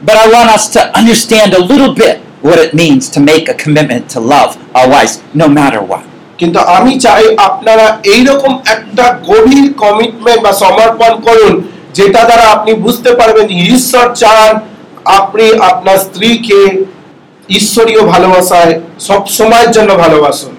But 0.00 0.16
I 0.16 0.26
want 0.28 0.48
us 0.50 0.64
to 0.68 0.80
understand 1.00 1.48
a 1.52 1.62
little 1.62 1.92
bit 1.94 2.16
what 2.40 2.58
it 2.58 2.72
means 2.74 3.02
to 3.08 3.18
make 3.22 3.44
a 3.48 3.56
commitment 3.56 4.04
to 4.10 4.18
love 4.26 4.50
our 4.74 4.88
wives 4.88 5.14
no 5.34 5.46
matter 5.50 5.82
what. 5.82 6.04
কিন্তু 6.40 6.58
আমি 6.76 6.92
চাই 7.04 7.22
আপনারা 7.48 7.86
এইরকম 8.14 8.52
একটা 8.74 9.04
গভীর 9.30 9.66
কমিটমেন্ট 9.82 10.40
বা 10.46 10.52
সমর্পণ 10.62 11.12
করুন 11.26 11.54
যেটা 11.96 12.20
দ্বারা 12.24 12.44
আপনি 12.56 12.70
বুঝতে 12.84 13.10
পারবেন 13.20 13.46
ঈশ্বর 13.68 14.06
চান 14.14 14.50
আপনি 15.18 15.44
আপনার 15.70 15.98
স্ত্রীকে 15.98 16.60
ঈশ্বরীয় 17.48 18.02
ভালোবাসায় 18.04 18.72
সব 19.00 19.22
সময়ের 19.38 19.70
জন্য 19.70 19.90
ভালোবাসুন 20.04 20.52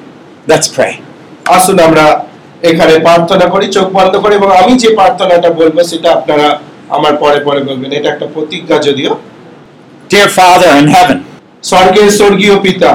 Let's 0.47 0.67
pray. 0.69 0.93
আসুন 1.49 1.77
আমরা 1.79 2.05
এখানে 2.61 2.93
প্রার্থনা 2.99 3.45
করি 3.53 3.67
চোখ 3.67 3.87
বন্ধ 3.89 4.13
করে 4.23 4.33
এবং 4.35 4.49
আমি 4.61 4.73
যে 4.83 4.89
প্রার্থনাটা 4.95 5.49
বলব 5.59 5.77
সেটা 5.83 6.09
আপনারা 6.11 6.47
আমার 6.89 7.13
পরে 7.19 7.39
পরে 7.39 7.61
বলবেন 7.63 7.91
এটা 7.93 8.07
একটা 8.11 8.27
প্রতিজ্ঞা 8.33 8.77
যদিও 8.87 9.11
Dear 10.09 10.29
Father 10.31 10.71
in 10.81 10.87
heaven, 10.87 11.17
স্বর্গের 11.63 12.09
স্বর্গীয় 12.19 12.55
পিতা 12.65 12.91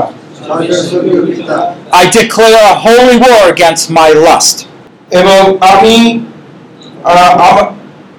I 2.01 2.05
declare 2.13 2.63
a 2.67 2.75
holy 2.79 3.17
war 3.19 3.43
against 3.55 3.85
my 3.93 4.11
lust. 4.27 4.57
এবং 5.21 5.41
আমি 5.73 5.97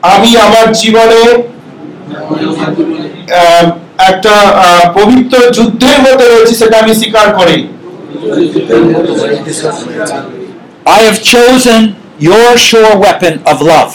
আমা- 0.04 0.16
আমি 0.16 0.38
আমার 0.38 0.72
জীবনে 0.74 1.22
একটা 3.97 4.34
পবিত্র 4.93 5.51
যুদ্ধের 5.51 5.97
মধ্যে 6.01 6.26
রয়েছি 6.28 6.56
সেটা 6.56 6.80
আমি 6.80 6.95
স্বীকার 6.95 7.36
করি 7.36 7.68
I 10.86 10.99
have 10.99 11.20
chosen 11.24 11.82
your 12.20 12.58
sure 12.58 12.95
weapon 12.97 13.34
of 13.45 13.58
love. 13.62 13.93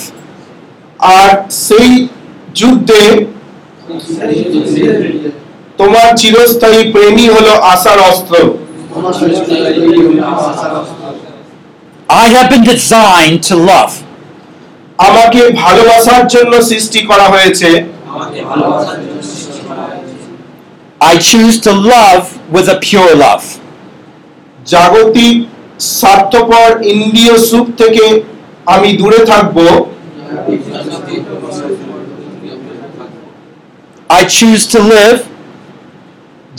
আর 0.99 1.29
সেই 1.51 2.09
যুদ্ধে 2.55 3.27
তোমার 5.79 6.17
চিরস্থায়ী 6.17 6.93
প্রেমী 6.93 7.29
হলো 7.29 7.53
আশার 7.63 7.99
অস্ত্র 7.99 8.35
I 12.09 12.27
have 12.29 12.49
been 12.51 12.65
designed 12.65 13.41
to 13.49 13.55
love. 13.55 13.93
আমাকে 15.07 15.41
ভালোবাসার 15.63 16.25
জন্য 16.35 16.53
সৃষ্টি 16.71 17.01
করা 17.11 17.27
হয়েছে। 17.35 17.71
I 21.13 21.15
choose 21.31 21.57
to 21.67 21.73
love 21.95 22.25
with 22.55 22.67
a 22.77 22.79
pure 22.87 23.15
love. 23.25 23.47
জাগতিক 24.73 25.37
স্বার্থপর 25.99 26.69
ইন্দ্রিয় 26.95 27.35
সুখ 27.49 27.67
থেকে 27.81 28.05
আমি 28.75 28.91
দূরে 29.01 29.21
থাকব। 29.33 29.59
I 34.21 34.23
choose 34.37 34.65
to 34.75 34.79
live 34.95 35.21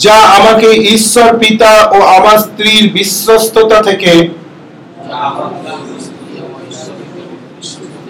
যা 0.04 0.16
আমাকে 0.38 0.68
ঈশ্বর 0.94 1.30
পিতা 1.42 1.72
ও 1.96 1.98
আমার 2.16 2.36
স্ত্রীর 2.46 2.84
বিশ্বস্ততা 2.96 3.78
থেকে 3.88 4.12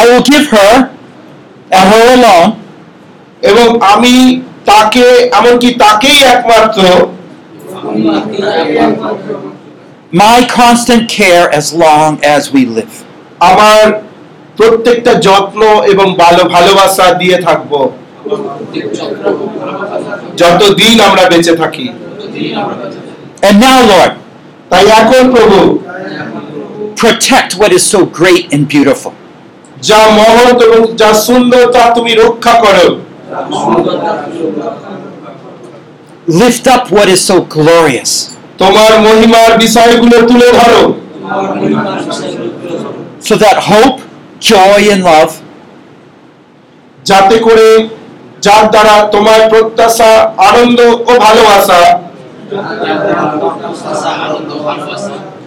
I 0.00 0.02
will 0.10 0.24
give 0.32 0.44
her 0.56 0.72
and 1.76 1.84
her 1.92 2.04
alone 2.16 2.50
এবং 3.50 3.66
আমি 3.92 4.14
তাকে 4.70 5.04
এমনকি 5.38 5.68
তাকেই 5.84 6.18
একমাত্র 6.34 6.82
my 10.24 10.38
constant 10.60 11.04
care 11.18 11.46
as 11.60 11.66
long 11.84 12.10
as 12.34 12.42
we 12.54 12.62
live. 12.76 12.94
আমার 13.50 13.84
প্রত্যেকটা 14.58 15.12
যত্ন 15.26 15.62
এবং 15.92 16.06
ভালো 16.22 16.42
ভালোবাসা 16.54 17.06
দিয়ে 17.20 17.36
থাকব 17.46 17.72
যতদিন 20.40 20.96
আমরা 21.08 21.24
বেঁচে 21.32 21.54
থাকি 21.62 21.86
And 23.46 23.56
now, 23.66 23.78
Lord, 23.92 24.12
তাই 24.70 24.84
এখন 25.00 25.24
প্রভু 25.34 25.58
protect 27.02 27.50
what 27.60 27.70
is 27.78 27.84
so 27.94 28.00
great 28.20 28.44
and 28.54 28.62
beautiful. 28.74 29.12
যা 29.83 29.99
মহৎ 30.19 30.57
এবং 30.67 30.81
যা 30.95 31.09
সুন্দর 31.27 31.63
তা 31.73 31.83
তুমি 31.95 32.11
রক্ষা 32.15 32.53
করো 32.63 32.87
Lift 36.33 36.65
up 36.67 36.83
what 36.89 37.07
is 37.07 37.21
so 37.21 37.35
glorious. 37.49 38.11
তোমার 38.57 38.91
মহিমার 39.05 39.51
বিষয়গুলো 39.63 40.17
তুলে 40.29 40.49
ধরো 40.59 40.83
So 43.21 43.33
that 43.35 43.57
hope, 43.63 43.97
joy, 44.41 44.81
and 44.93 45.01
love 45.03 45.33
যাতে 47.05 47.35
করে 47.39 47.67
যার 48.41 48.63
দ্বারা 48.73 48.95
তোমার 49.13 49.39
প্রত্যাশা 49.51 50.11
আনন্দ 50.49 50.79
ও 51.01 51.11
ভালোবাসা 51.19 51.79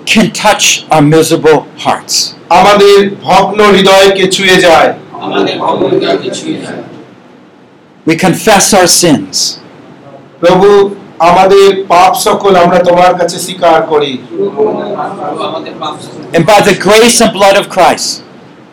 can 0.05 0.27
touch 0.43 0.65
our 0.93 1.03
miserable 1.15 1.59
hearts. 1.85 2.15
আমাদের 2.59 2.95
ভগ্ন 3.27 3.59
হৃদয়কে 3.75 4.25
ছুঁয়ে 4.35 4.57
যায় 4.65 4.89
We 8.07 8.13
confess 8.27 8.65
our 8.79 8.89
sins. 9.03 9.35
প্রভু 10.41 10.69
আমাদের 11.29 11.67
পাপ 11.93 12.11
সকল 12.27 12.53
আমরা 12.63 12.79
তোমার 12.79 13.11
কাছে 13.19 13.37
স্বীকার 13.45 13.77
করি 13.91 14.11
And 16.35 16.43
by 16.51 16.59
the 16.69 16.75
grace 16.87 17.17
and 17.23 17.31
blood 17.39 17.55
of 17.61 17.65
Christ, 17.75 18.07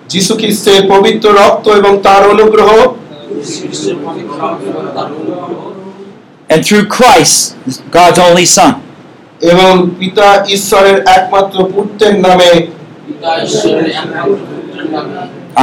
যিশু 0.09 0.33
খ্রিস্টের 0.41 0.81
পবিত্র 0.93 1.27
রক্ত 1.41 1.67
এবং 1.81 1.93
তার 2.07 2.23
অনুগ্রহ 2.35 2.71
and 6.51 6.61
through 6.67 6.87
Christ, 6.99 7.57
God's 7.91 8.19
only 8.19 8.47
Son, 8.57 8.73
এবং 9.42 9.72
পিতা 10.00 10.28
ঈশ্বরের 10.48 10.98
একমাত্র 11.18 11.58
পুত্রের 11.74 12.16
নামে 12.20 12.52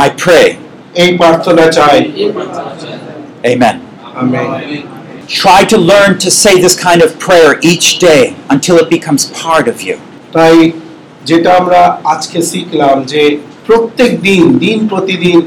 I 0.05 0.09
pray. 0.23 0.47
এই 0.95 1.11
প্রার্থনা 1.19 1.65
চাই 1.79 1.99
Amen. 3.45 3.77
Amen 4.21 4.49
Try 5.43 5.61
to 5.65 5.79
learn 5.91 6.13
to 6.25 6.31
say 6.33 6.55
this 6.61 6.77
kind 6.79 7.01
of 7.03 7.11
prayer 7.19 7.51
each 7.63 7.89
day 8.01 8.23
until 8.55 8.77
it 8.83 8.89
becomes 8.89 9.23
part 9.43 9.67
of 9.73 9.77
you. 9.87 9.97
তাই 10.33 10.57
যেটা 11.25 11.51
আমরা 11.61 11.81
আজকে 12.05 12.39
শিখলাম 12.51 12.97
যে 13.13 13.23
প্রত্যেক 13.67 14.11
দিন 14.21 14.43
দিন 14.65 14.79
প্রতিদিন 14.89 15.41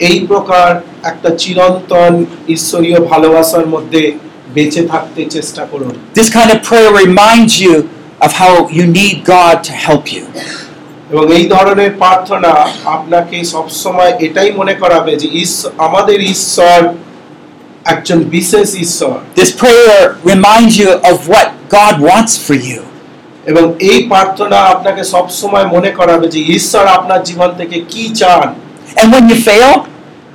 এই 0.00 0.16
প্রকার 0.26 0.68
একটা 1.10 1.30
চিরন্তন 1.42 2.12
ঈশ্বরীয় 2.48 2.98
ভালোবাসার 3.10 3.66
মধ্যে 3.66 4.02
বেঁচে 4.55 4.81
থাকতে 4.91 5.21
চেষ্টা 5.35 5.63
করুন 5.71 5.93
This 6.19 6.29
kind 6.37 6.49
of 6.55 6.59
prayer 6.69 6.91
reminds 7.05 7.53
you 7.65 7.75
of 8.25 8.31
how 8.41 8.53
you 8.77 8.85
need 8.99 9.15
God 9.35 9.55
to 9.67 9.73
help 9.85 10.05
you. 10.15 10.23
এবং 11.11 11.25
এই 11.37 11.45
ধরনের 11.55 11.91
প্রার্থনা 12.03 12.51
আপনাকে 12.97 13.37
সবসময় 13.53 14.11
এটাই 14.25 14.49
মনে 14.59 14.73
করাবে 14.81 15.11
যে 15.21 15.27
ঈশ্বর 15.43 15.71
আমাদের 15.87 16.17
ঈশ্বর 16.35 16.79
একজন 17.85 18.19
বিশেষ 18.35 18.67
ঈশ্বর 18.85 19.15
This 19.41 19.51
prayer 19.61 19.99
reminds 20.33 20.73
you 20.81 20.89
of 21.11 21.17
what 21.33 21.47
God 21.77 21.95
wants 22.09 22.33
for 22.47 22.57
you. 22.69 22.81
এবং 23.45 23.65
এই 23.89 23.99
প্রার্থনা 24.11 24.57
আপনাকে 24.73 25.01
সবসময় 25.13 25.67
মনে 25.75 25.91
করাবে 25.99 26.25
যে 26.35 26.39
ঈশ্বর 26.57 26.83
আপনার 26.97 27.19
জীবন 27.29 27.49
থেকে 27.59 27.77
কি 27.91 28.03
চান 28.21 28.47
And 28.99 29.07
when 29.13 29.23
you 29.31 29.37
fail, 29.49 29.73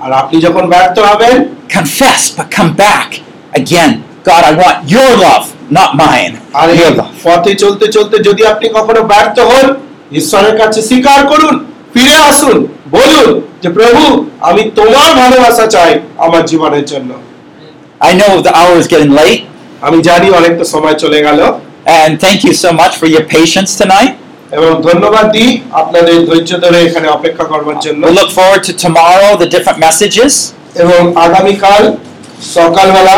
আর 0.00 0.10
আপনি 0.12 0.36
যখন 0.46 0.64
ব্যর্থ 0.72 0.96
হবেন 1.10 1.36
confess, 1.76 2.22
but 2.36 2.46
come 2.58 2.72
back 2.86 3.08
again. 3.60 3.92
God, 4.27 4.43
I 4.43 4.53
want 4.53 4.77
your 4.89 5.11
love, 5.17 5.45
not 5.71 5.89
mine. 5.95 6.33
আর 6.59 6.67
এই 6.73 6.79
পথে 7.25 7.51
চলতে 7.63 7.85
চলতে 7.95 8.15
যদি 8.27 8.41
আপনি 8.53 8.67
কখনো 8.77 9.01
ব্যর্থ 9.11 9.37
হন 9.49 9.67
ঈশ্বরের 10.19 10.55
কাছে 10.61 10.79
স্বীকার 10.89 11.19
করুন 11.31 11.55
ফিরে 11.93 12.15
আসুন 12.29 12.57
বলুন 12.95 13.27
যে 13.63 13.69
প্রভু 13.77 14.03
আমি 14.49 14.61
তোমার 14.79 15.09
ভালোবাসা 15.21 15.65
চাই 15.75 15.91
আমার 16.25 16.41
জীবনের 16.51 16.85
জন্য 16.91 17.11
I 18.01 18.11
know 18.19 18.31
the 18.47 18.53
hour 18.59 18.75
is 18.81 18.87
getting 18.93 19.13
late, 19.21 19.41
আমি 19.87 19.97
জানি 20.09 20.27
অনেকটা 20.39 20.65
সময় 20.73 20.95
চলে 21.03 21.19
গেল 21.27 21.39
and 21.97 22.11
thank 22.23 22.39
you 22.47 22.53
so 22.63 22.69
much 22.81 22.93
for 22.99 23.07
your 23.15 23.25
patience 23.35 23.71
tonight. 23.81 24.13
এবং 24.57 24.69
ধন্যবাদ 24.87 25.25
দিই 25.35 25.49
আপনাদের 25.81 26.15
ধৈর্য 26.29 26.51
ধরে 26.63 26.77
এখানে 26.87 27.07
অপেক্ষা 27.17 27.45
করবার 27.51 27.77
জন্য 27.85 28.01
look 28.19 28.31
forward 28.37 28.63
to 28.69 28.73
tomorrow, 28.85 29.31
the 29.43 29.49
different 29.55 29.79
messages. 29.87 30.33
এবং 30.83 31.01
আগামীকাল 31.25 31.81
সকালবেলা 32.55 33.17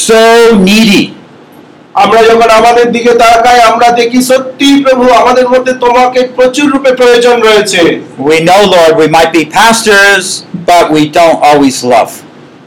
so 0.00 0.22
needy. 0.60 1.02
আমরা 1.94 2.20
যখন 2.22 2.50
আমাদের 2.50 2.86
দিকে 2.92 3.12
তাকাই 3.14 3.58
আমরা 3.70 3.88
দেখি 3.90 4.20
সত্যি 4.22 4.68
প্রভু 4.84 5.04
আমাদের 5.12 5.46
মধ্যে 5.48 5.72
তোমাকে 5.74 6.20
প্রচুর 6.36 6.66
রূপে 6.70 6.90
প্রয়োজন 6.92 7.36
রয়েছে 7.42 7.80
We 8.28 8.36
know, 8.40 8.62
Lord, 8.76 8.92
we 9.02 9.06
might 9.16 9.32
be 9.38 9.44
pastors, 9.60 10.24
but 10.66 10.84
we 10.90 11.02
don't 11.10 11.38
always 11.48 11.76
love. 11.94 12.12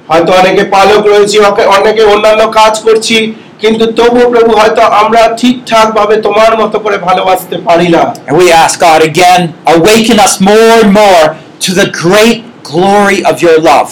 হয়তো 0.09 0.31
অনেকে 0.33 0.63
পালক 0.65 1.01
রয়েছি 1.05 1.37
অকে- 1.39 1.69
অনেকে 1.77 2.03
অন্যান্য 2.03 2.41
কাজ 2.51 2.73
করছি 2.79 3.17
কিন্তু 3.59 3.85
তবু 3.91 4.19
প্রভু 4.31 4.51
হয়তো 4.57 4.81
আমরা 5.01 5.21
ঠিকঠাক 5.39 5.87
ভাবে 5.93 6.15
তোমার 6.21 6.51
মতো 6.57 6.77
করে 6.79 6.97
ভালোবাসতে 6.97 7.55
পারি 7.67 7.87
না 7.87 8.03
And 8.27 8.35
we 8.41 8.47
ask 8.63 8.75
God 8.79 9.01
again, 9.11 9.41
awaken 9.75 10.17
us 10.27 10.33
more 10.41 10.73
and 10.83 10.91
more 11.03 11.25
to 11.65 11.69
the 11.81 11.87
great 12.03 12.37
glory 12.71 13.19
of 13.31 13.35
your 13.45 13.57
love. 13.71 13.91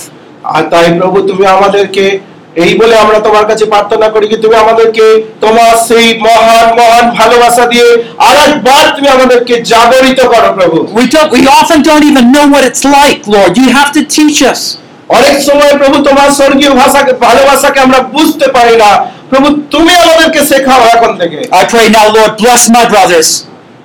আর 0.53 0.63
তাই 0.71 0.85
প্রভু 0.99 1.17
তুমি 1.21 1.45
আমাদেরকে 1.47 2.05
এই 2.56 2.72
বলে 2.80 2.94
আমরা 2.96 3.18
তোমার 3.26 3.44
কাছে 3.50 3.64
প্রার্থনা 3.66 4.06
করি 4.14 4.26
কি 4.28 4.36
তুমি 4.44 4.56
আমাদেরকে 4.64 5.04
তোমার 5.40 5.72
সেই 5.88 6.06
মহান 6.26 6.66
মহান 6.78 7.04
ভালোবাসা 7.18 7.64
দিয়ে 7.72 7.88
আরেকবার 8.28 8.84
তুমি 8.96 9.08
আমাদেরকে 9.16 9.54
জাগরিত 9.72 10.20
করো 10.32 10.50
প্রভু 10.58 10.76
We 10.98 11.04
don't 11.08 11.30
we 11.34 11.42
often 11.60 11.78
don't 11.82 12.04
even 12.10 12.24
know 12.34 12.46
what 12.54 12.62
it's 12.70 12.84
like, 12.98 13.20
Lord. 13.28 13.50
You 13.56 13.68
have 13.78 13.90
to 13.96 14.02
teach 14.16 14.40
us. 14.52 14.60
অনেক 15.10 15.36
সময় 15.48 15.72
প্রভু 15.80 15.96
তোমার 16.08 16.28
স্বর্গীয় 16.38 16.72
ভাষাকে 16.82 17.12
ভালোবাসাকে 17.26 17.78
আমরা 17.86 17.98
বুঝতে 18.16 18.46
পারি 18.56 18.74
না 18.82 18.90
প্রভু 19.30 19.48
তুমি 19.74 19.92
আমাদেরকে 20.02 20.40
শেখাও 20.50 20.82
এখন 20.94 21.10
থেকে 21.20 21.38
I 21.60 21.62
pray 21.72 21.86
now, 21.90 22.06
Lord, 22.10 22.32
bless 22.36 22.62
my 22.68 22.84
brothers. 22.86 23.28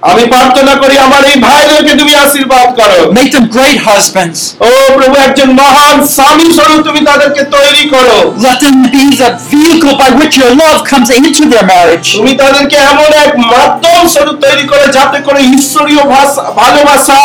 আমি 0.02 0.24
প্রার্থনা 0.26 0.72
করি 0.74 0.94
আমার 0.98 1.22
এই 1.24 1.36
ভাইদেরকে 1.46 1.92
তুমি 2.00 2.12
আশীর্বাদ 2.24 2.68
করো 2.80 2.98
Make 3.12 3.30
them 3.36 3.46
great 3.56 3.78
husbands. 3.90 4.38
ও 4.60 4.68
প্রভু 4.96 5.14
একজন 5.26 5.48
মহান 5.62 5.96
স্বামী 6.16 6.48
স্বরূপ 6.52 6.80
তুমি 6.88 7.00
তাদেরকে 7.00 7.42
তৈরি 7.56 7.84
করো 7.90 8.16
Let 8.46 8.58
them 8.64 8.76
be 8.94 9.04
the 9.16 9.30
vehicle 9.52 9.94
by 10.02 10.10
which 10.20 10.34
your 10.42 10.52
love 10.62 10.78
comes 10.92 11.08
into 11.18 11.42
their 11.52 11.66
marriage. 11.74 12.08
তুমি 12.18 12.32
তাদেরকে 12.42 12.76
এমন 12.92 13.10
এক 13.24 13.32
মাধ্যম 13.52 14.02
স্বরূপ 14.14 14.36
তৈরি 14.46 14.64
করে 14.72 14.84
যাতে 14.92 15.18
করে 15.20 15.40
ঈশ্বরীয় 15.56 16.02
ভাষা 16.14 16.42
ভালোবাসা 16.60 17.18